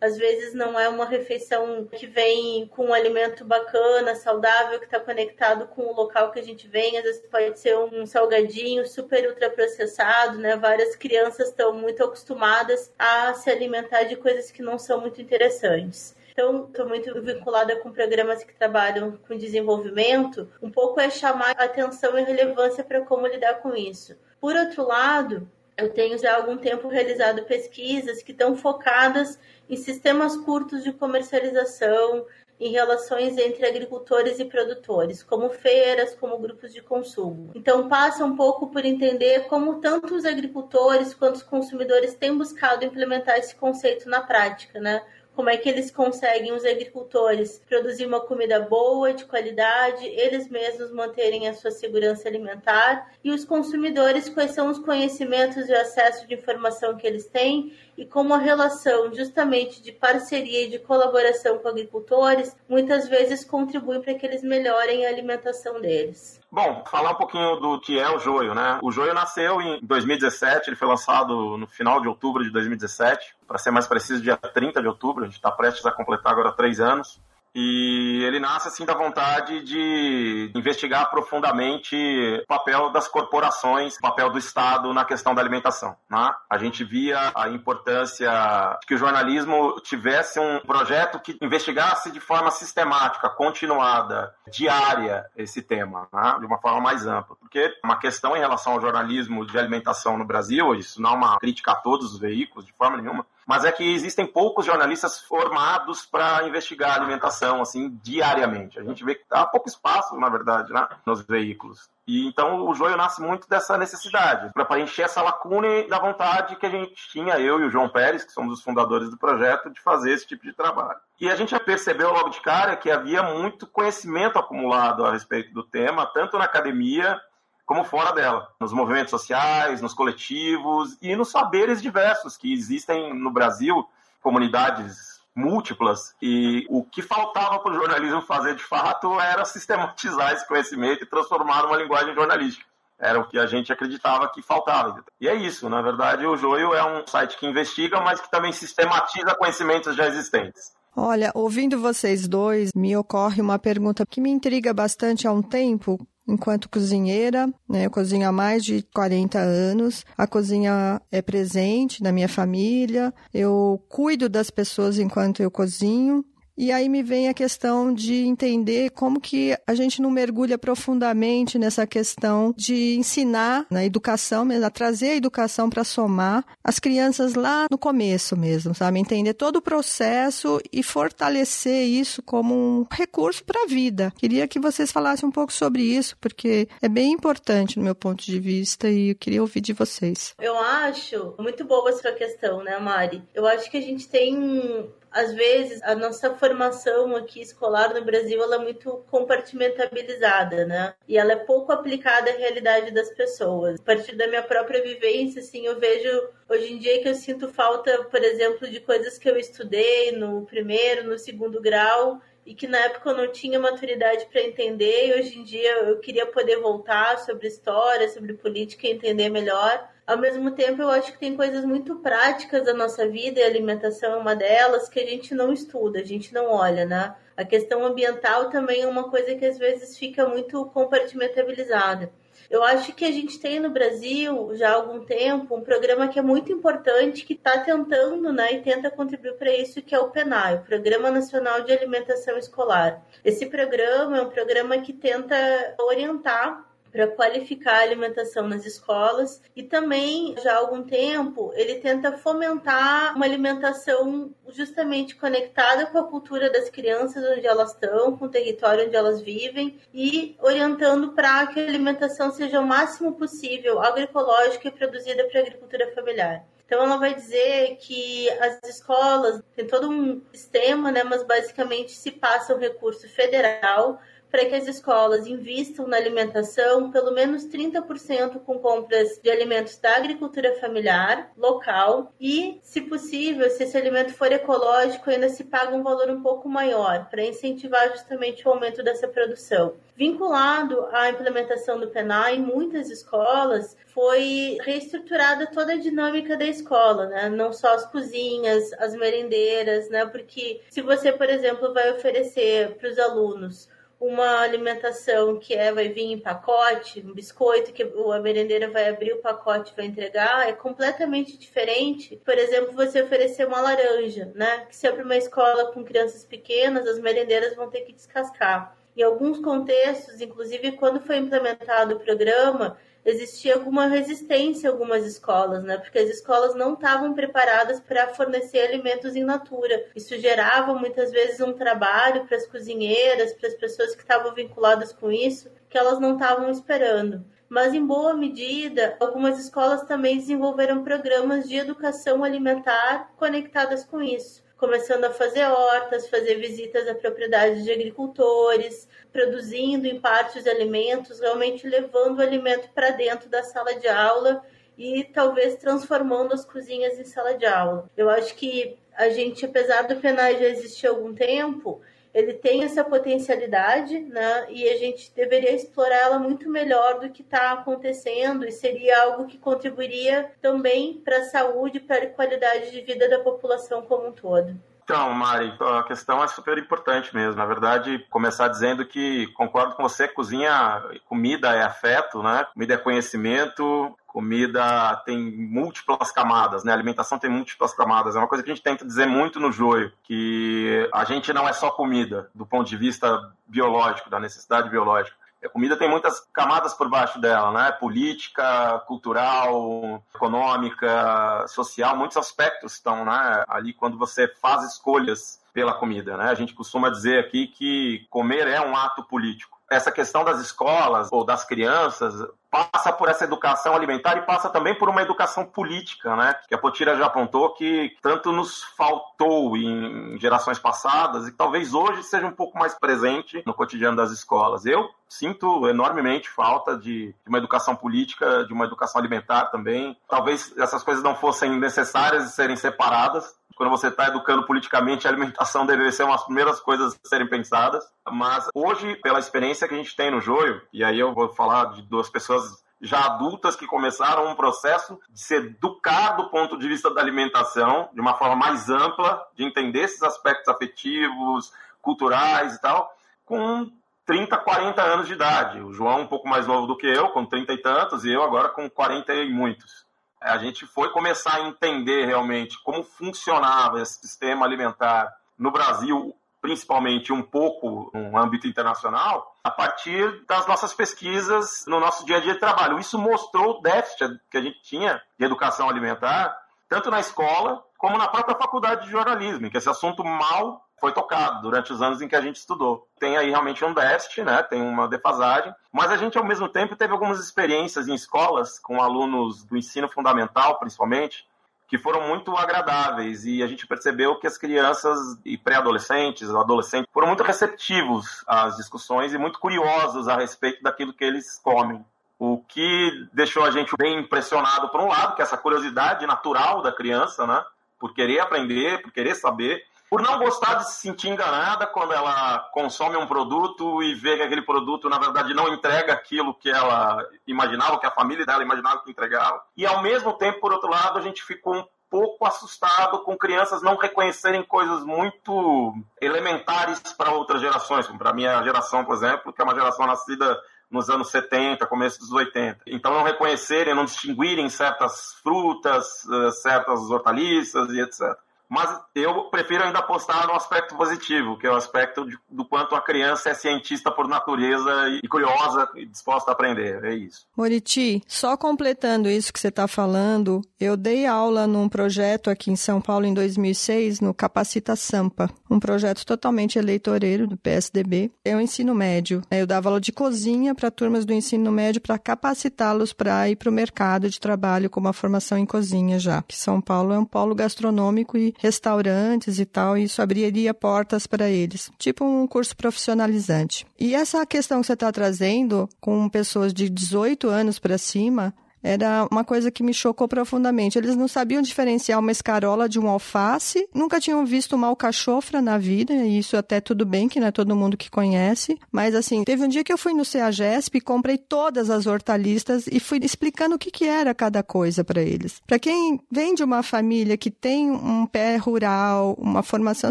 às 0.00 0.16
vezes 0.16 0.52
não 0.54 0.78
é 0.78 0.88
uma 0.88 1.06
refeição 1.06 1.86
que 1.86 2.06
vem 2.06 2.66
com 2.68 2.86
um 2.86 2.94
alimento 2.94 3.44
bacana, 3.44 4.14
saudável, 4.14 4.78
que 4.78 4.84
está 4.84 5.00
conectado 5.00 5.66
com 5.68 5.82
o 5.82 5.94
local 5.94 6.30
que 6.30 6.38
a 6.38 6.42
gente 6.42 6.68
vem. 6.68 6.98
Às 6.98 7.04
vezes 7.04 7.22
pode 7.30 7.58
ser 7.58 7.76
um 7.76 8.06
salgadinho 8.06 8.86
super 8.86 9.26
ultraprocessado, 9.28 10.38
né? 10.38 10.56
Várias 10.56 10.94
crianças 10.94 11.48
estão 11.48 11.72
muito 11.72 12.04
acostumadas 12.04 12.92
a 12.98 13.32
se 13.34 13.50
alimentar 13.50 14.04
de 14.04 14.16
coisas 14.16 14.50
que 14.50 14.62
não 14.62 14.78
são 14.78 15.00
muito 15.00 15.20
interessantes. 15.20 16.14
Então, 16.32 16.66
estou 16.66 16.86
muito 16.86 17.22
vinculada 17.22 17.76
com 17.76 17.90
programas 17.90 18.44
que 18.44 18.54
trabalham 18.54 19.18
com 19.26 19.38
desenvolvimento. 19.38 20.46
Um 20.60 20.70
pouco 20.70 21.00
é 21.00 21.08
chamar 21.08 21.52
atenção 21.52 22.18
e 22.18 22.22
relevância 22.22 22.84
para 22.84 23.00
como 23.00 23.26
lidar 23.26 23.54
com 23.62 23.74
isso. 23.74 24.14
Por 24.38 24.54
outro 24.54 24.86
lado, 24.86 25.50
eu 25.76 25.92
tenho 25.92 26.18
já 26.18 26.32
há 26.32 26.36
algum 26.36 26.56
tempo 26.56 26.88
realizado 26.88 27.44
pesquisas 27.44 28.22
que 28.22 28.32
estão 28.32 28.56
focadas 28.56 29.38
em 29.68 29.76
sistemas 29.76 30.36
curtos 30.36 30.82
de 30.82 30.92
comercialização, 30.92 32.24
em 32.58 32.72
relações 32.72 33.36
entre 33.36 33.66
agricultores 33.66 34.38
e 34.38 34.44
produtores, 34.46 35.22
como 35.22 35.50
feiras, 35.50 36.14
como 36.14 36.38
grupos 36.38 36.72
de 36.72 36.80
consumo. 36.80 37.50
Então, 37.54 37.88
passa 37.88 38.24
um 38.24 38.34
pouco 38.34 38.68
por 38.68 38.84
entender 38.84 39.46
como 39.46 39.78
tanto 39.80 40.14
os 40.14 40.24
agricultores 40.24 41.12
quanto 41.12 41.36
os 41.36 41.42
consumidores 41.42 42.14
têm 42.14 42.36
buscado 42.36 42.84
implementar 42.84 43.36
esse 43.36 43.54
conceito 43.54 44.08
na 44.08 44.22
prática, 44.22 44.80
né? 44.80 45.02
Como 45.36 45.50
é 45.50 45.56
que 45.58 45.68
eles 45.68 45.90
conseguem, 45.90 46.52
os 46.52 46.64
agricultores, 46.64 47.60
produzir 47.68 48.06
uma 48.06 48.20
comida 48.20 48.58
boa, 48.58 49.12
de 49.12 49.26
qualidade, 49.26 50.06
eles 50.06 50.48
mesmos 50.48 50.90
manterem 50.90 51.46
a 51.46 51.52
sua 51.52 51.70
segurança 51.70 52.26
alimentar, 52.26 53.12
e 53.22 53.30
os 53.30 53.44
consumidores, 53.44 54.30
quais 54.30 54.52
são 54.52 54.70
os 54.70 54.78
conhecimentos 54.78 55.68
e 55.68 55.72
o 55.72 55.80
acesso 55.80 56.26
de 56.26 56.34
informação 56.34 56.96
que 56.96 57.06
eles 57.06 57.26
têm, 57.26 57.74
e 57.98 58.06
como 58.06 58.32
a 58.32 58.38
relação 58.38 59.12
justamente 59.14 59.82
de 59.82 59.92
parceria 59.92 60.64
e 60.64 60.70
de 60.70 60.78
colaboração 60.78 61.58
com 61.58 61.68
agricultores 61.68 62.56
muitas 62.68 63.08
vezes 63.08 63.44
contribui 63.44 64.00
para 64.00 64.14
que 64.14 64.24
eles 64.24 64.42
melhorem 64.42 65.04
a 65.04 65.08
alimentação 65.08 65.80
deles. 65.80 66.40
Bom, 66.56 66.82
falar 66.86 67.10
um 67.10 67.16
pouquinho 67.16 67.56
do 67.56 67.78
que 67.78 67.98
é 67.98 68.08
o 68.08 68.18
Joio, 68.18 68.54
né? 68.54 68.78
O 68.82 68.90
Joio 68.90 69.12
nasceu 69.12 69.60
em 69.60 69.78
2017, 69.82 70.70
ele 70.70 70.76
foi 70.76 70.88
lançado 70.88 71.58
no 71.58 71.66
final 71.66 72.00
de 72.00 72.08
outubro 72.08 72.42
de 72.42 72.50
2017, 72.50 73.36
para 73.46 73.58
ser 73.58 73.70
mais 73.70 73.86
preciso, 73.86 74.22
dia 74.22 74.38
30 74.38 74.80
de 74.80 74.88
outubro, 74.88 75.24
a 75.24 75.26
gente 75.26 75.36
está 75.36 75.50
prestes 75.50 75.84
a 75.84 75.92
completar 75.92 76.32
agora 76.32 76.50
três 76.52 76.80
anos. 76.80 77.20
E 77.58 78.22
ele 78.22 78.38
nasce 78.38 78.68
assim 78.68 78.84
da 78.84 78.92
vontade 78.92 79.62
de 79.62 80.52
investigar 80.54 81.08
profundamente 81.10 81.96
o 82.42 82.46
papel 82.46 82.90
das 82.90 83.08
corporações, 83.08 83.96
o 83.96 84.00
papel 84.02 84.28
do 84.28 84.38
Estado 84.38 84.92
na 84.92 85.06
questão 85.06 85.34
da 85.34 85.40
alimentação. 85.40 85.96
Né? 86.10 86.34
A 86.50 86.58
gente 86.58 86.84
via 86.84 87.32
a 87.34 87.48
importância 87.48 88.30
de 88.78 88.86
que 88.86 88.94
o 88.94 88.98
jornalismo 88.98 89.80
tivesse 89.80 90.38
um 90.38 90.60
projeto 90.60 91.18
que 91.18 91.38
investigasse 91.40 92.12
de 92.12 92.20
forma 92.20 92.50
sistemática, 92.50 93.30
continuada, 93.30 94.34
diária 94.52 95.24
esse 95.34 95.62
tema, 95.62 96.06
né? 96.12 96.36
de 96.38 96.44
uma 96.44 96.58
forma 96.58 96.82
mais 96.82 97.06
ampla. 97.06 97.36
Porque 97.36 97.72
uma 97.82 97.98
questão 97.98 98.36
em 98.36 98.40
relação 98.40 98.74
ao 98.74 98.82
jornalismo 98.82 99.46
de 99.46 99.58
alimentação 99.58 100.18
no 100.18 100.26
Brasil, 100.26 100.74
isso 100.74 101.00
não 101.00 101.12
é 101.12 101.14
uma 101.14 101.38
crítica 101.38 101.72
a 101.72 101.76
todos 101.76 102.12
os 102.12 102.18
veículos, 102.18 102.66
de 102.66 102.72
forma 102.74 102.98
nenhuma, 102.98 103.24
mas 103.46 103.64
é 103.64 103.70
que 103.70 103.94
existem 103.94 104.26
poucos 104.26 104.66
jornalistas 104.66 105.20
formados 105.20 106.04
para 106.04 106.46
investigar 106.48 106.90
a 106.90 106.96
alimentação 106.96 107.62
assim 107.62 107.98
diariamente. 108.02 108.78
A 108.78 108.82
gente 108.82 109.04
vê 109.04 109.14
que 109.14 109.24
há 109.30 109.46
pouco 109.46 109.68
espaço, 109.68 110.18
na 110.18 110.28
verdade, 110.28 110.72
né, 110.72 110.86
nos 111.06 111.22
veículos. 111.22 111.88
E 112.06 112.26
então 112.26 112.66
o 112.66 112.74
joio 112.74 112.96
nasce 112.96 113.20
muito 113.20 113.48
dessa 113.48 113.76
necessidade, 113.76 114.52
para 114.52 114.64
preencher 114.64 115.02
essa 115.02 115.22
lacuna 115.22 115.66
e 115.66 115.88
da 115.88 115.98
vontade 115.98 116.56
que 116.56 116.66
a 116.66 116.70
gente 116.70 116.94
tinha, 117.10 117.38
eu 117.38 117.60
e 117.60 117.64
o 117.64 117.70
João 117.70 117.88
Pérez, 117.88 118.24
que 118.24 118.32
somos 118.32 118.58
os 118.58 118.64
fundadores 118.64 119.10
do 119.10 119.16
projeto, 119.16 119.70
de 119.70 119.80
fazer 119.80 120.12
esse 120.12 120.26
tipo 120.26 120.44
de 120.44 120.52
trabalho. 120.52 120.98
E 121.20 121.28
a 121.28 121.34
gente 121.34 121.58
percebeu 121.60 122.12
logo 122.12 122.28
de 122.28 122.40
cara 122.40 122.76
que 122.76 122.90
havia 122.90 123.22
muito 123.22 123.66
conhecimento 123.66 124.38
acumulado 124.38 125.04
a 125.04 125.12
respeito 125.12 125.52
do 125.52 125.64
tema, 125.64 126.06
tanto 126.06 126.38
na 126.38 126.44
academia 126.44 127.20
como 127.66 127.82
fora 127.82 128.12
dela, 128.12 128.48
nos 128.60 128.72
movimentos 128.72 129.10
sociais, 129.10 129.82
nos 129.82 129.92
coletivos 129.92 130.96
e 131.02 131.16
nos 131.16 131.30
saberes 131.30 131.82
diversos 131.82 132.36
que 132.36 132.52
existem 132.52 133.12
no 133.12 133.30
Brasil, 133.30 133.84
comunidades 134.22 135.20
múltiplas, 135.34 136.14
e 136.22 136.64
o 136.70 136.82
que 136.82 137.02
faltava 137.02 137.58
para 137.58 137.72
o 137.72 137.74
jornalismo 137.74 138.22
fazer 138.22 138.54
de 138.54 138.62
fato 138.62 139.20
era 139.20 139.44
sistematizar 139.44 140.32
esse 140.32 140.48
conhecimento 140.48 141.02
e 141.02 141.06
transformar 141.06 141.64
numa 141.64 141.76
linguagem 141.76 142.14
jornalística. 142.14 142.64
Era 142.98 143.20
o 143.20 143.28
que 143.28 143.38
a 143.38 143.44
gente 143.44 143.70
acreditava 143.70 144.30
que 144.30 144.40
faltava. 144.40 145.04
E 145.20 145.28
é 145.28 145.34
isso, 145.34 145.68
na 145.68 145.82
verdade, 145.82 146.24
o 146.24 146.36
Joio 146.36 146.72
é 146.72 146.82
um 146.82 147.06
site 147.06 147.36
que 147.36 147.46
investiga, 147.46 148.00
mas 148.00 148.20
que 148.20 148.30
também 148.30 148.52
sistematiza 148.52 149.34
conhecimentos 149.34 149.94
já 149.94 150.06
existentes. 150.06 150.72
Olha, 150.96 151.30
ouvindo 151.34 151.78
vocês 151.78 152.26
dois, 152.26 152.72
me 152.74 152.96
ocorre 152.96 153.42
uma 153.42 153.58
pergunta 153.58 154.06
que 154.06 154.18
me 154.18 154.30
intriga 154.30 154.72
bastante 154.72 155.28
há 155.28 155.32
um 155.32 155.42
tempo 155.42 155.98
enquanto 156.26 156.68
cozinheira, 156.68 157.46
né? 157.68 157.86
Eu 157.86 157.90
cozinho 157.90 158.28
há 158.28 158.32
mais 158.32 158.64
de 158.64 158.82
40 158.94 159.38
anos. 159.38 160.04
A 160.16 160.26
cozinha 160.26 161.00
é 161.10 161.22
presente 161.22 162.02
na 162.02 162.12
minha 162.12 162.28
família. 162.28 163.12
Eu 163.32 163.82
cuido 163.88 164.28
das 164.28 164.50
pessoas 164.50 164.98
enquanto 164.98 165.40
eu 165.40 165.50
cozinho. 165.50 166.24
E 166.56 166.72
aí 166.72 166.88
me 166.88 167.02
vem 167.02 167.28
a 167.28 167.34
questão 167.34 167.92
de 167.92 168.24
entender 168.24 168.90
como 168.90 169.20
que 169.20 169.56
a 169.66 169.74
gente 169.74 170.00
não 170.00 170.10
mergulha 170.10 170.56
profundamente 170.56 171.58
nessa 171.58 171.86
questão 171.86 172.54
de 172.56 172.96
ensinar 172.96 173.66
na 173.70 173.84
educação 173.84 174.44
mesmo, 174.44 174.64
a 174.64 174.70
trazer 174.70 175.10
a 175.10 175.16
educação 175.16 175.68
para 175.68 175.84
somar 175.84 176.44
as 176.64 176.78
crianças 176.78 177.34
lá 177.34 177.66
no 177.70 177.76
começo 177.76 178.36
mesmo, 178.36 178.74
sabe? 178.74 178.98
Entender 178.98 179.34
todo 179.34 179.56
o 179.56 179.62
processo 179.62 180.58
e 180.72 180.82
fortalecer 180.82 181.86
isso 181.86 182.22
como 182.22 182.54
um 182.54 182.86
recurso 182.90 183.44
para 183.44 183.64
a 183.64 183.66
vida. 183.66 184.12
Queria 184.16 184.48
que 184.48 184.58
vocês 184.58 184.90
falassem 184.90 185.28
um 185.28 185.32
pouco 185.32 185.52
sobre 185.52 185.82
isso, 185.82 186.16
porque 186.18 186.68
é 186.80 186.88
bem 186.88 187.12
importante 187.12 187.78
no 187.78 187.84
meu 187.84 187.94
ponto 187.94 188.24
de 188.24 188.40
vista 188.40 188.88
e 188.88 189.10
eu 189.10 189.14
queria 189.14 189.42
ouvir 189.42 189.60
de 189.60 189.74
vocês. 189.74 190.34
Eu 190.40 190.56
acho 190.58 191.34
muito 191.38 191.64
boa 191.64 191.90
a 191.90 191.92
sua 191.92 192.12
questão, 192.12 192.62
né, 192.62 192.78
Mari? 192.78 193.22
Eu 193.34 193.46
acho 193.46 193.70
que 193.70 193.76
a 193.76 193.82
gente 193.82 194.08
tem 194.08 194.88
às 195.16 195.32
vezes 195.32 195.82
a 195.82 195.94
nossa 195.94 196.34
formação 196.34 197.16
aqui 197.16 197.40
escolar 197.40 197.94
no 197.94 198.04
Brasil 198.04 198.42
ela 198.42 198.56
é 198.56 198.58
muito 198.58 199.02
compartimentabilizada, 199.10 200.66
né? 200.66 200.94
E 201.08 201.16
ela 201.16 201.32
é 201.32 201.36
pouco 201.36 201.72
aplicada 201.72 202.30
à 202.30 202.34
realidade 202.34 202.90
das 202.90 203.08
pessoas. 203.10 203.80
A 203.80 203.82
partir 203.82 204.14
da 204.14 204.26
minha 204.26 204.42
própria 204.42 204.82
vivência, 204.82 205.40
assim, 205.40 205.64
eu 205.64 205.80
vejo 205.80 206.28
hoje 206.46 206.70
em 206.70 206.78
dia 206.78 207.00
que 207.00 207.08
eu 207.08 207.14
sinto 207.14 207.48
falta, 207.48 208.04
por 208.04 208.22
exemplo, 208.22 208.68
de 208.68 208.78
coisas 208.78 209.16
que 209.16 209.30
eu 209.30 209.38
estudei 209.38 210.12
no 210.12 210.44
primeiro, 210.44 211.08
no 211.08 211.18
segundo 211.18 211.62
grau 211.62 212.20
e 212.44 212.54
que 212.54 212.66
na 212.66 212.78
época 212.78 213.10
eu 213.10 213.16
não 213.16 213.32
tinha 213.32 213.58
maturidade 213.58 214.26
para 214.26 214.42
entender, 214.42 215.08
e 215.08 215.18
hoje 215.18 215.38
em 215.38 215.42
dia 215.44 215.78
eu 215.78 215.98
queria 215.98 216.26
poder 216.26 216.60
voltar 216.60 217.18
sobre 217.20 217.48
história, 217.48 218.08
sobre 218.10 218.34
política 218.34 218.86
e 218.86 218.92
entender 218.92 219.30
melhor. 219.30 219.95
Ao 220.06 220.16
mesmo 220.16 220.52
tempo, 220.52 220.80
eu 220.80 220.88
acho 220.88 221.12
que 221.12 221.18
tem 221.18 221.34
coisas 221.36 221.64
muito 221.64 221.96
práticas 221.96 222.64
da 222.64 222.72
nossa 222.72 223.08
vida, 223.08 223.40
e 223.40 223.42
a 223.42 223.46
alimentação 223.46 224.12
é 224.12 224.16
uma 224.16 224.36
delas, 224.36 224.88
que 224.88 225.00
a 225.00 225.06
gente 225.06 225.34
não 225.34 225.52
estuda, 225.52 225.98
a 225.98 226.04
gente 226.04 226.32
não 226.32 226.46
olha, 226.46 226.84
né? 226.84 227.16
A 227.36 227.44
questão 227.44 227.84
ambiental 227.84 228.48
também 228.48 228.82
é 228.82 228.86
uma 228.86 229.10
coisa 229.10 229.34
que 229.34 229.44
às 229.44 229.58
vezes 229.58 229.98
fica 229.98 230.28
muito 230.28 230.64
compartimentalizada. 230.66 232.12
Eu 232.48 232.62
acho 232.62 232.92
que 232.94 233.04
a 233.04 233.10
gente 233.10 233.40
tem 233.40 233.58
no 233.58 233.70
Brasil 233.70 234.54
já 234.54 234.70
há 234.70 234.74
algum 234.74 235.04
tempo 235.04 235.56
um 235.56 235.62
programa 235.62 236.06
que 236.06 236.18
é 236.18 236.22
muito 236.22 236.52
importante, 236.52 237.24
que 237.24 237.34
está 237.34 237.58
tentando 237.58 238.32
né, 238.32 238.54
e 238.54 238.62
tenta 238.62 238.90
contribuir 238.90 239.34
para 239.34 239.50
isso, 239.50 239.82
que 239.82 239.94
é 239.94 239.98
o 239.98 240.10
PENAI, 240.10 240.56
o 240.56 240.62
Programa 240.62 241.10
Nacional 241.10 241.62
de 241.62 241.72
Alimentação 241.72 242.38
Escolar. 242.38 243.02
Esse 243.24 243.46
programa 243.46 244.18
é 244.18 244.22
um 244.22 244.30
programa 244.30 244.78
que 244.78 244.92
tenta 244.92 245.36
orientar 245.80 246.64
para 246.96 247.08
qualificar 247.08 247.74
a 247.74 247.82
alimentação 247.82 248.48
nas 248.48 248.64
escolas 248.64 249.42
e 249.54 249.62
também 249.62 250.34
já 250.42 250.54
há 250.54 250.56
algum 250.56 250.82
tempo 250.82 251.52
ele 251.54 251.74
tenta 251.74 252.16
fomentar 252.16 253.14
uma 253.14 253.26
alimentação 253.26 254.34
justamente 254.48 255.14
conectada 255.14 255.84
com 255.84 255.98
a 255.98 256.08
cultura 256.08 256.48
das 256.48 256.70
crianças 256.70 257.22
onde 257.22 257.46
elas 257.46 257.72
estão, 257.72 258.16
com 258.16 258.24
o 258.24 258.30
território 258.30 258.86
onde 258.86 258.96
elas 258.96 259.20
vivem 259.20 259.78
e 259.92 260.34
orientando 260.40 261.12
para 261.12 261.46
que 261.48 261.60
a 261.60 261.68
alimentação 261.68 262.30
seja 262.30 262.60
o 262.60 262.66
máximo 262.66 263.12
possível 263.12 263.78
agroecológica 263.78 264.68
e 264.68 264.72
produzida 264.72 265.24
para 265.24 265.40
a 265.40 265.42
agricultura 265.42 265.92
familiar. 265.94 266.46
Então 266.64 266.82
ela 266.82 266.96
vai 266.96 267.14
dizer 267.14 267.76
que 267.76 268.28
as 268.40 268.58
escolas 268.64 269.40
tem 269.54 269.66
todo 269.66 269.88
um 269.88 270.22
sistema, 270.32 270.90
né, 270.90 271.04
mas 271.04 271.22
basicamente 271.22 271.92
se 271.92 272.10
passa 272.10 272.54
um 272.54 272.58
recurso 272.58 273.06
federal 273.08 274.00
para 274.30 274.44
que 274.44 274.54
as 274.54 274.66
escolas 274.66 275.26
invistam 275.26 275.86
na 275.86 275.96
alimentação 275.96 276.90
pelo 276.90 277.12
menos 277.12 277.44
30% 277.44 278.40
com 278.40 278.58
compras 278.58 279.18
de 279.22 279.30
alimentos 279.30 279.78
da 279.78 279.96
agricultura 279.96 280.54
familiar 280.60 281.30
local 281.36 282.12
e, 282.20 282.60
se 282.62 282.80
possível, 282.80 283.48
se 283.50 283.64
esse 283.64 283.76
alimento 283.76 284.12
for 284.12 284.30
ecológico, 284.32 285.10
ainda 285.10 285.28
se 285.28 285.44
paga 285.44 285.74
um 285.74 285.82
valor 285.82 286.10
um 286.10 286.22
pouco 286.22 286.48
maior 286.48 287.08
para 287.10 287.24
incentivar 287.24 287.90
justamente 287.90 288.46
o 288.46 288.50
aumento 288.50 288.82
dessa 288.82 289.08
produção. 289.08 289.74
Vinculado 289.96 290.86
à 290.92 291.08
implementação 291.08 291.80
do 291.80 291.88
PENAI, 291.88 292.36
em 292.36 292.42
muitas 292.42 292.90
escolas 292.90 293.76
foi 293.86 294.58
reestruturada 294.60 295.46
toda 295.46 295.72
a 295.72 295.78
dinâmica 295.78 296.36
da 296.36 296.44
escola, 296.44 297.06
né? 297.06 297.30
Não 297.30 297.50
só 297.50 297.74
as 297.74 297.86
cozinhas, 297.86 298.70
as 298.74 298.94
merendeiras, 298.94 299.88
né? 299.88 300.04
Porque 300.04 300.60
se 300.68 300.82
você, 300.82 301.10
por 301.10 301.30
exemplo, 301.30 301.72
vai 301.72 301.92
oferecer 301.92 302.76
para 302.76 302.90
os 302.90 302.98
alunos 302.98 303.68
uma 303.98 304.40
alimentação 304.40 305.38
que 305.38 305.54
é 305.54 305.72
vai 305.72 305.88
vir 305.88 306.04
em 306.04 306.18
pacote, 306.18 307.00
um 307.00 307.14
biscoito 307.14 307.72
que 307.72 307.82
a 307.82 308.20
merendeira 308.20 308.70
vai 308.70 308.88
abrir 308.88 309.14
o 309.14 309.22
pacote 309.22 309.72
vai 309.74 309.86
entregar, 309.86 310.48
é 310.48 310.52
completamente 310.52 311.38
diferente. 311.38 312.20
Por 312.24 312.34
exemplo, 312.34 312.72
você 312.74 313.02
oferecer 313.02 313.46
uma 313.46 313.60
laranja, 313.60 314.30
né? 314.34 314.66
Que 314.66 314.76
se 314.76 314.90
para 314.90 315.02
uma 315.02 315.16
escola 315.16 315.72
com 315.72 315.84
crianças 315.84 316.24
pequenas, 316.24 316.86
as 316.86 316.98
merendeiras 316.98 317.56
vão 317.56 317.70
ter 317.70 317.82
que 317.82 317.92
descascar. 317.92 318.76
Em 318.94 319.02
alguns 319.02 319.38
contextos, 319.38 320.20
inclusive 320.20 320.72
quando 320.72 321.00
foi 321.00 321.16
implementado 321.16 321.96
o 321.96 322.00
programa, 322.00 322.78
existia 323.06 323.54
alguma 323.54 323.86
resistência 323.86 324.66
em 324.66 324.70
algumas 324.70 325.06
escolas, 325.06 325.62
né? 325.62 325.78
Porque 325.78 325.98
as 325.98 326.10
escolas 326.10 326.54
não 326.54 326.74
estavam 326.74 327.14
preparadas 327.14 327.80
para 327.80 328.08
fornecer 328.08 328.58
alimentos 328.58 329.16
em 329.16 329.24
natura. 329.24 329.86
Isso 329.94 330.18
gerava 330.18 330.74
muitas 330.74 331.12
vezes 331.12 331.40
um 331.40 331.52
trabalho 331.52 332.26
para 332.26 332.36
as 332.36 332.46
cozinheiras, 332.46 333.32
para 333.32 333.48
as 333.48 333.54
pessoas 333.54 333.94
que 333.94 334.02
estavam 334.02 334.34
vinculadas 334.34 334.92
com 334.92 335.10
isso, 335.10 335.48
que 335.70 335.78
elas 335.78 336.00
não 336.00 336.14
estavam 336.14 336.50
esperando 336.50 337.24
mas 337.48 337.72
em 337.72 337.86
boa 337.86 338.12
medida, 338.12 338.96
algumas 338.98 339.38
escolas 339.38 339.84
também 339.84 340.16
desenvolveram 340.16 340.82
programas 340.82 341.48
de 341.48 341.54
educação 341.54 342.24
alimentar 342.24 343.12
conectadas 343.16 343.84
com 343.84 344.02
isso 344.02 344.44
começando 344.56 345.04
a 345.04 345.12
fazer 345.12 345.44
hortas, 345.44 346.08
fazer 346.08 346.36
visitas 346.36 346.88
a 346.88 346.94
propriedades 346.94 347.64
de 347.64 347.70
agricultores, 347.70 348.88
produzindo 349.12 349.86
em 349.86 350.00
parte 350.00 350.38
os 350.38 350.46
alimentos, 350.46 351.20
realmente 351.20 351.66
levando 351.68 352.18
o 352.18 352.22
alimento 352.22 352.68
para 352.74 352.90
dentro 352.90 353.28
da 353.28 353.42
sala 353.42 353.74
de 353.74 353.86
aula 353.86 354.42
e 354.78 355.04
talvez 355.04 355.56
transformando 355.56 356.34
as 356.34 356.44
cozinhas 356.44 356.98
em 356.98 357.04
sala 357.04 357.34
de 357.34 357.46
aula. 357.46 357.90
Eu 357.96 358.08
acho 358.08 358.34
que 358.34 358.78
a 358.94 359.10
gente, 359.10 359.44
apesar 359.44 359.82
do 359.82 359.96
penal 359.96 360.32
já 360.32 360.48
existir 360.48 360.86
há 360.86 360.90
algum 360.90 361.14
tempo, 361.14 361.82
ele 362.16 362.32
tem 362.32 362.64
essa 362.64 362.82
potencialidade, 362.82 364.00
né? 364.00 364.46
E 364.48 364.66
a 364.70 364.78
gente 364.78 365.12
deveria 365.14 365.52
explorar 365.52 365.96
ela 365.96 366.18
muito 366.18 366.48
melhor 366.48 366.98
do 366.98 367.10
que 367.10 367.20
está 367.20 367.52
acontecendo 367.52 368.46
e 368.46 368.52
seria 368.52 369.02
algo 369.02 369.26
que 369.26 369.36
contribuiria 369.36 370.32
também 370.40 370.94
para 370.94 371.18
a 371.18 371.24
saúde, 371.24 371.78
para 371.78 372.04
a 372.04 372.10
qualidade 372.10 372.70
de 372.70 372.80
vida 372.80 373.06
da 373.06 373.18
população 373.18 373.82
como 373.82 374.08
um 374.08 374.12
todo. 374.12 374.58
Então, 374.86 375.12
Mari, 375.12 375.52
a 375.60 375.82
questão 375.82 376.22
é 376.22 376.28
super 376.28 376.56
importante 376.58 377.12
mesmo. 377.12 377.34
Na 377.34 377.44
verdade, 377.44 378.06
começar 378.08 378.46
dizendo 378.46 378.86
que 378.86 379.26
concordo 379.32 379.74
com 379.74 379.82
você, 379.82 380.06
cozinha, 380.06 380.80
comida 381.08 381.52
é 381.52 381.62
afeto, 381.64 382.22
né? 382.22 382.46
Comida 382.54 382.74
é 382.74 382.76
conhecimento, 382.76 383.92
comida 384.06 384.94
tem 385.04 385.18
múltiplas 385.18 386.12
camadas, 386.12 386.62
né? 386.62 386.72
Alimentação 386.72 387.18
tem 387.18 387.28
múltiplas 387.28 387.74
camadas. 387.74 388.14
É 388.14 388.18
uma 388.20 388.28
coisa 388.28 388.44
que 388.44 388.50
a 388.52 388.54
gente 388.54 388.62
tenta 388.62 388.86
dizer 388.86 389.06
muito 389.06 389.40
no 389.40 389.50
joio, 389.50 389.92
que 390.04 390.88
a 390.94 391.02
gente 391.02 391.32
não 391.32 391.48
é 391.48 391.52
só 391.52 391.68
comida, 391.72 392.30
do 392.32 392.46
ponto 392.46 392.68
de 392.68 392.76
vista 392.76 393.32
biológico, 393.44 394.08
da 394.08 394.20
necessidade 394.20 394.70
biológica. 394.70 395.16
A 395.46 395.48
comida 395.48 395.76
tem 395.76 395.88
muitas 395.88 396.20
camadas 396.32 396.74
por 396.74 396.88
baixo 396.88 397.20
dela, 397.20 397.52
né? 397.52 397.72
Política, 397.72 398.80
cultural, 398.86 400.02
econômica, 400.14 401.46
social, 401.48 401.96
muitos 401.96 402.16
aspectos 402.16 402.74
estão 402.74 403.04
né? 403.04 403.44
ali 403.48 403.72
quando 403.72 403.96
você 403.96 404.28
faz 404.40 404.64
escolhas 404.64 405.40
pela 405.52 405.74
comida, 405.74 406.16
né? 406.16 406.24
A 406.28 406.34
gente 406.34 406.52
costuma 406.52 406.90
dizer 406.90 407.20
aqui 407.20 407.46
que 407.46 408.06
comer 408.10 408.46
é 408.48 408.60
um 408.60 408.76
ato 408.76 409.04
político 409.04 409.56
essa 409.70 409.90
questão 409.90 410.24
das 410.24 410.40
escolas 410.40 411.08
ou 411.10 411.24
das 411.24 411.44
crianças 411.44 412.14
passa 412.50 412.92
por 412.92 413.08
essa 413.08 413.24
educação 413.24 413.74
alimentar 413.74 414.16
e 414.16 414.22
passa 414.22 414.48
também 414.48 414.74
por 414.74 414.88
uma 414.88 415.02
educação 415.02 415.44
política, 415.44 416.16
né? 416.16 416.34
Que 416.48 416.54
a 416.54 416.58
Potira 416.58 416.96
já 416.96 417.06
apontou 417.06 417.54
que 417.54 417.96
tanto 418.00 418.32
nos 418.32 418.62
faltou 418.76 419.56
em 419.56 420.18
gerações 420.18 420.58
passadas 420.58 421.28
e 421.28 421.32
talvez 421.32 421.74
hoje 421.74 422.02
seja 422.02 422.26
um 422.26 422.32
pouco 422.32 422.58
mais 422.58 422.74
presente 422.74 423.42
no 423.46 423.54
cotidiano 423.54 423.96
das 423.96 424.10
escolas. 424.10 424.64
Eu 424.64 424.88
sinto 425.08 425.68
enormemente 425.68 426.28
falta 426.28 426.76
de, 426.76 427.14
uma 427.26 427.38
educação 427.38 427.76
política, 427.76 428.44
de 428.44 428.52
uma 428.52 428.64
educação 428.64 429.00
alimentar 429.00 429.46
também. 429.46 429.96
Talvez 430.08 430.52
essas 430.58 430.82
coisas 430.82 431.02
não 431.02 431.14
fossem 431.14 431.58
necessárias 431.58 432.24
de 432.24 432.30
serem 432.32 432.56
separadas, 432.56 433.34
quando 433.56 433.70
você 433.70 433.88
está 433.88 434.08
educando 434.08 434.44
politicamente, 434.44 435.06
a 435.06 435.10
alimentação 435.10 435.64
deveria 435.64 435.90
ser 435.90 436.02
uma 436.02 436.12
das 436.12 436.26
primeiras 436.26 436.60
coisas 436.60 436.94
a 436.94 437.08
serem 437.08 437.26
pensadas. 437.26 437.82
Mas 438.08 438.46
hoje, 438.54 438.96
pela 438.96 439.18
experiência 439.18 439.66
que 439.66 439.74
a 439.74 439.78
gente 439.78 439.96
tem 439.96 440.10
no 440.10 440.20
joio, 440.20 440.60
e 440.72 440.84
aí 440.84 441.00
eu 441.00 441.14
vou 441.14 441.30
falar 441.30 441.72
de 441.72 441.80
duas 441.80 442.10
pessoas 442.10 442.45
já 442.80 443.04
adultas 443.06 443.56
que 443.56 443.66
começaram 443.66 444.28
um 444.28 444.34
processo 444.34 444.98
de 445.10 445.20
se 445.20 445.34
educar 445.36 446.12
do 446.12 446.28
ponto 446.28 446.58
de 446.58 446.68
vista 446.68 446.92
da 446.92 447.00
alimentação, 447.00 447.88
de 447.92 448.00
uma 448.00 448.14
forma 448.14 448.36
mais 448.36 448.68
ampla, 448.68 449.26
de 449.34 449.44
entender 449.44 449.80
esses 449.80 450.02
aspectos 450.02 450.48
afetivos, 450.48 451.52
culturais 451.80 452.54
e 452.54 452.60
tal, 452.60 452.94
com 453.24 453.70
30, 454.04 454.36
40 454.36 454.82
anos 454.82 455.06
de 455.06 455.14
idade. 455.14 455.60
O 455.60 455.72
João 455.72 456.02
um 456.02 456.06
pouco 456.06 456.28
mais 456.28 456.46
novo 456.46 456.66
do 456.66 456.76
que 456.76 456.86
eu, 456.86 457.08
com 457.10 457.24
30 457.24 457.52
e 457.52 457.58
tantos, 457.58 458.04
e 458.04 458.12
eu 458.12 458.22
agora 458.22 458.48
com 458.50 458.68
40 458.68 459.14
e 459.14 459.30
muitos 459.30 459.86
a 460.20 460.38
gente 460.38 460.66
foi 460.66 460.90
começar 460.90 461.36
a 461.36 461.48
entender 461.48 462.06
realmente 462.06 462.60
como 462.62 462.82
funcionava 462.82 463.80
esse 463.80 464.00
sistema 464.00 464.44
alimentar 464.44 465.14
no 465.38 465.50
Brasil, 465.50 466.14
principalmente 466.46 467.12
um 467.12 467.22
pouco 467.22 467.90
no 467.92 468.16
âmbito 468.16 468.46
internacional, 468.46 469.34
a 469.42 469.50
partir 469.50 470.24
das 470.28 470.46
nossas 470.46 470.72
pesquisas 470.72 471.64
no 471.66 471.80
nosso 471.80 472.06
dia 472.06 472.18
a 472.18 472.20
dia 472.20 472.34
de 472.34 472.38
trabalho. 472.38 472.78
Isso 472.78 472.96
mostrou 472.96 473.58
o 473.58 473.60
déficit 473.60 474.16
que 474.30 474.38
a 474.38 474.40
gente 474.40 474.62
tinha 474.62 475.02
de 475.18 475.24
educação 475.24 475.68
alimentar, 475.68 476.38
tanto 476.68 476.88
na 476.88 477.00
escola 477.00 477.64
como 477.76 477.98
na 477.98 478.06
própria 478.06 478.38
faculdade 478.38 478.84
de 478.84 478.92
jornalismo, 478.92 479.44
em 479.44 479.50
que 479.50 479.58
esse 479.58 479.68
assunto 479.68 480.04
mal 480.04 480.64
foi 480.78 480.92
tocado 480.92 481.42
durante 481.42 481.72
os 481.72 481.82
anos 481.82 482.00
em 482.00 482.06
que 482.06 482.14
a 482.14 482.20
gente 482.20 482.36
estudou. 482.36 482.86
Tem 483.00 483.16
aí 483.16 483.28
realmente 483.28 483.64
um 483.64 483.74
déficit, 483.74 484.22
né? 484.22 484.40
tem 484.44 484.62
uma 484.62 484.86
defasagem, 484.86 485.52
mas 485.72 485.90
a 485.90 485.96
gente, 485.96 486.16
ao 486.16 486.24
mesmo 486.24 486.48
tempo, 486.48 486.76
teve 486.76 486.92
algumas 486.92 487.18
experiências 487.18 487.88
em 487.88 487.94
escolas, 487.94 488.60
com 488.60 488.80
alunos 488.80 489.44
do 489.44 489.56
ensino 489.56 489.88
fundamental, 489.88 490.60
principalmente, 490.60 491.26
que 491.68 491.78
foram 491.78 492.08
muito 492.08 492.36
agradáveis 492.36 493.24
e 493.24 493.42
a 493.42 493.46
gente 493.46 493.66
percebeu 493.66 494.16
que 494.16 494.26
as 494.26 494.38
crianças 494.38 495.18
e 495.24 495.36
pré-adolescentes, 495.36 496.30
adolescentes, 496.30 496.88
foram 496.92 497.08
muito 497.08 497.22
receptivos 497.22 498.24
às 498.26 498.56
discussões 498.56 499.12
e 499.12 499.18
muito 499.18 499.38
curiosos 499.38 500.06
a 500.06 500.16
respeito 500.16 500.62
daquilo 500.62 500.92
que 500.92 501.04
eles 501.04 501.40
comem. 501.42 501.84
O 502.18 502.38
que 502.48 503.08
deixou 503.12 503.44
a 503.44 503.50
gente 503.50 503.76
bem 503.76 503.98
impressionado, 503.98 504.68
por 504.68 504.80
um 504.80 504.88
lado, 504.88 505.16
que 505.16 505.22
é 505.22 505.24
essa 505.24 505.36
curiosidade 505.36 506.06
natural 506.06 506.62
da 506.62 506.72
criança, 506.72 507.26
né? 507.26 507.44
Por 507.78 507.92
querer 507.92 508.20
aprender, 508.20 508.80
por 508.80 508.90
querer 508.90 509.14
saber, 509.14 509.62
por 509.88 510.02
não 510.02 510.18
gostar 510.18 510.54
de 510.54 510.70
se 510.70 510.80
sentir 510.80 511.08
enganada 511.08 511.66
quando 511.66 511.92
ela 511.92 512.40
consome 512.52 512.96
um 512.96 513.06
produto 513.06 513.82
e 513.82 513.94
vê 513.94 514.16
que 514.16 514.22
aquele 514.22 514.42
produto, 514.42 514.88
na 514.88 514.98
verdade, 514.98 515.32
não 515.32 515.52
entrega 515.52 515.92
aquilo 515.92 516.34
que 516.34 516.50
ela 516.50 516.98
imaginava, 517.26 517.78
que 517.78 517.86
a 517.86 517.90
família 517.90 518.26
dela 518.26 518.42
imaginava 518.42 518.82
que 518.82 518.90
entregava. 518.90 519.42
E, 519.56 519.64
ao 519.64 519.82
mesmo 519.82 520.12
tempo, 520.14 520.40
por 520.40 520.52
outro 520.52 520.68
lado, 520.68 520.98
a 520.98 521.02
gente 521.02 521.22
ficou 521.22 521.54
um 521.54 521.64
pouco 521.88 522.26
assustado 522.26 523.02
com 523.04 523.16
crianças 523.16 523.62
não 523.62 523.76
reconhecerem 523.76 524.42
coisas 524.42 524.82
muito 524.84 525.74
elementares 526.00 526.80
para 526.94 527.12
outras 527.12 527.40
gerações, 527.40 527.86
como 527.86 527.98
para 527.98 528.10
a 528.10 528.14
minha 528.14 528.42
geração, 528.42 528.84
por 528.84 528.96
exemplo, 528.96 529.32
que 529.32 529.40
é 529.40 529.44
uma 529.44 529.54
geração 529.54 529.86
nascida 529.86 530.36
nos 530.68 530.90
anos 530.90 531.10
70, 531.10 531.64
começo 531.66 532.00
dos 532.00 532.10
80. 532.10 532.62
Então, 532.66 532.92
não 532.92 533.04
reconhecerem, 533.04 533.74
não 533.74 533.84
distinguirem 533.84 534.48
certas 534.48 535.14
frutas, 535.22 536.04
eh, 536.10 536.30
certas 536.32 536.80
hortaliças 536.90 537.70
e 537.70 537.80
etc. 537.80 538.18
Mas 538.48 538.80
eu 538.94 539.24
prefiro 539.24 539.64
ainda 539.64 539.80
apostar 539.80 540.26
no 540.26 540.34
aspecto 540.34 540.76
positivo, 540.76 541.38
que 541.38 541.46
é 541.46 541.50
o 541.50 541.56
aspecto 541.56 542.06
de, 542.06 542.16
do 542.30 542.44
quanto 542.44 542.74
a 542.74 542.80
criança 542.80 543.30
é 543.30 543.34
cientista 543.34 543.90
por 543.90 544.08
natureza 544.08 544.70
e 545.02 545.08
curiosa 545.08 545.68
e 545.74 545.86
disposta 545.86 546.30
a 546.30 546.34
aprender. 546.34 546.84
É 546.84 546.94
isso. 546.94 547.26
Moriti, 547.36 548.02
só 548.06 548.36
completando 548.36 549.08
isso 549.08 549.32
que 549.32 549.40
você 549.40 549.48
está 549.48 549.66
falando, 549.66 550.42
eu 550.60 550.76
dei 550.76 551.06
aula 551.06 551.46
num 551.46 551.68
projeto 551.68 552.30
aqui 552.30 552.50
em 552.50 552.56
São 552.56 552.80
Paulo 552.80 553.04
em 553.04 553.14
2006, 553.14 554.00
no 554.00 554.14
Capacita 554.14 554.76
Sampa, 554.76 555.28
um 555.50 555.58
projeto 555.58 556.04
totalmente 556.04 556.58
eleitoreiro 556.58 557.26
do 557.26 557.36
PSDB. 557.36 558.10
É 558.24 558.36
o 558.36 558.40
ensino 558.40 558.74
médio. 558.74 559.22
Eu 559.30 559.46
dava 559.46 559.68
aula 559.68 559.80
de 559.80 559.92
cozinha 559.92 560.54
para 560.54 560.70
turmas 560.70 561.04
do 561.04 561.12
ensino 561.12 561.50
médio 561.50 561.80
para 561.80 561.98
capacitá-los 561.98 562.92
para 562.92 563.28
ir 563.28 563.36
para 563.36 563.50
o 563.50 563.52
mercado 563.52 564.08
de 564.08 564.20
trabalho 564.20 564.70
com 564.70 564.80
uma 564.80 564.92
formação 564.92 565.38
em 565.38 565.46
cozinha 565.46 565.98
já. 565.98 566.22
Que 566.22 566.36
São 566.36 566.60
Paulo 566.60 566.92
é 566.92 566.98
um 566.98 567.04
polo 567.04 567.34
gastronômico 567.34 568.16
e 568.16 568.34
restaurantes 568.38 569.38
e 569.38 569.44
tal, 569.44 569.76
e 569.76 569.84
isso 569.84 570.02
abriria 570.02 570.52
portas 570.52 571.06
para 571.06 571.28
eles, 571.28 571.70
tipo 571.78 572.04
um 572.04 572.26
curso 572.26 572.56
profissionalizante. 572.56 573.66
E 573.78 573.94
essa 573.94 574.24
questão 574.26 574.60
que 574.60 574.66
você 574.66 574.74
está 574.74 574.90
trazendo, 574.92 575.68
com 575.80 576.08
pessoas 576.08 576.52
de 576.52 576.68
18 576.68 577.28
anos 577.28 577.58
para 577.58 577.78
cima, 577.78 578.34
era 578.66 579.06
uma 579.10 579.24
coisa 579.24 579.50
que 579.50 579.62
me 579.62 579.72
chocou 579.72 580.08
profundamente. 580.08 580.76
Eles 580.76 580.96
não 580.96 581.06
sabiam 581.06 581.40
diferenciar 581.40 582.00
uma 582.00 582.10
escarola 582.10 582.68
de 582.68 582.80
um 582.80 582.88
alface, 582.88 583.68
nunca 583.72 584.00
tinham 584.00 584.26
visto 584.26 584.56
uma 584.56 584.66
alcachofra 584.66 585.40
na 585.40 585.56
vida, 585.56 585.94
e 585.94 586.18
isso 586.18 586.36
até 586.36 586.60
tudo 586.60 586.84
bem, 586.84 587.08
que 587.08 587.20
não 587.20 587.28
é 587.28 587.30
todo 587.30 587.54
mundo 587.54 587.76
que 587.76 587.88
conhece. 587.88 588.58
Mas 588.72 588.94
assim, 588.94 589.22
teve 589.22 589.44
um 589.44 589.48
dia 589.48 589.62
que 589.62 589.72
eu 589.72 589.78
fui 589.78 589.94
no 589.94 590.04
CEAGESP, 590.04 590.80
comprei 590.80 591.16
todas 591.16 591.70
as 591.70 591.86
hortaliças 591.86 592.66
e 592.66 592.80
fui 592.80 592.98
explicando 593.02 593.54
o 593.54 593.58
que, 593.58 593.70
que 593.70 593.84
era 593.84 594.12
cada 594.12 594.42
coisa 594.42 594.82
para 594.82 595.00
eles. 595.00 595.40
Para 595.46 595.58
quem 595.58 596.00
vem 596.10 596.34
de 596.34 596.42
uma 596.42 596.62
família 596.62 597.16
que 597.16 597.30
tem 597.30 597.70
um 597.70 598.04
pé 598.04 598.36
rural, 598.36 599.16
uma 599.18 599.42
formação 599.42 599.90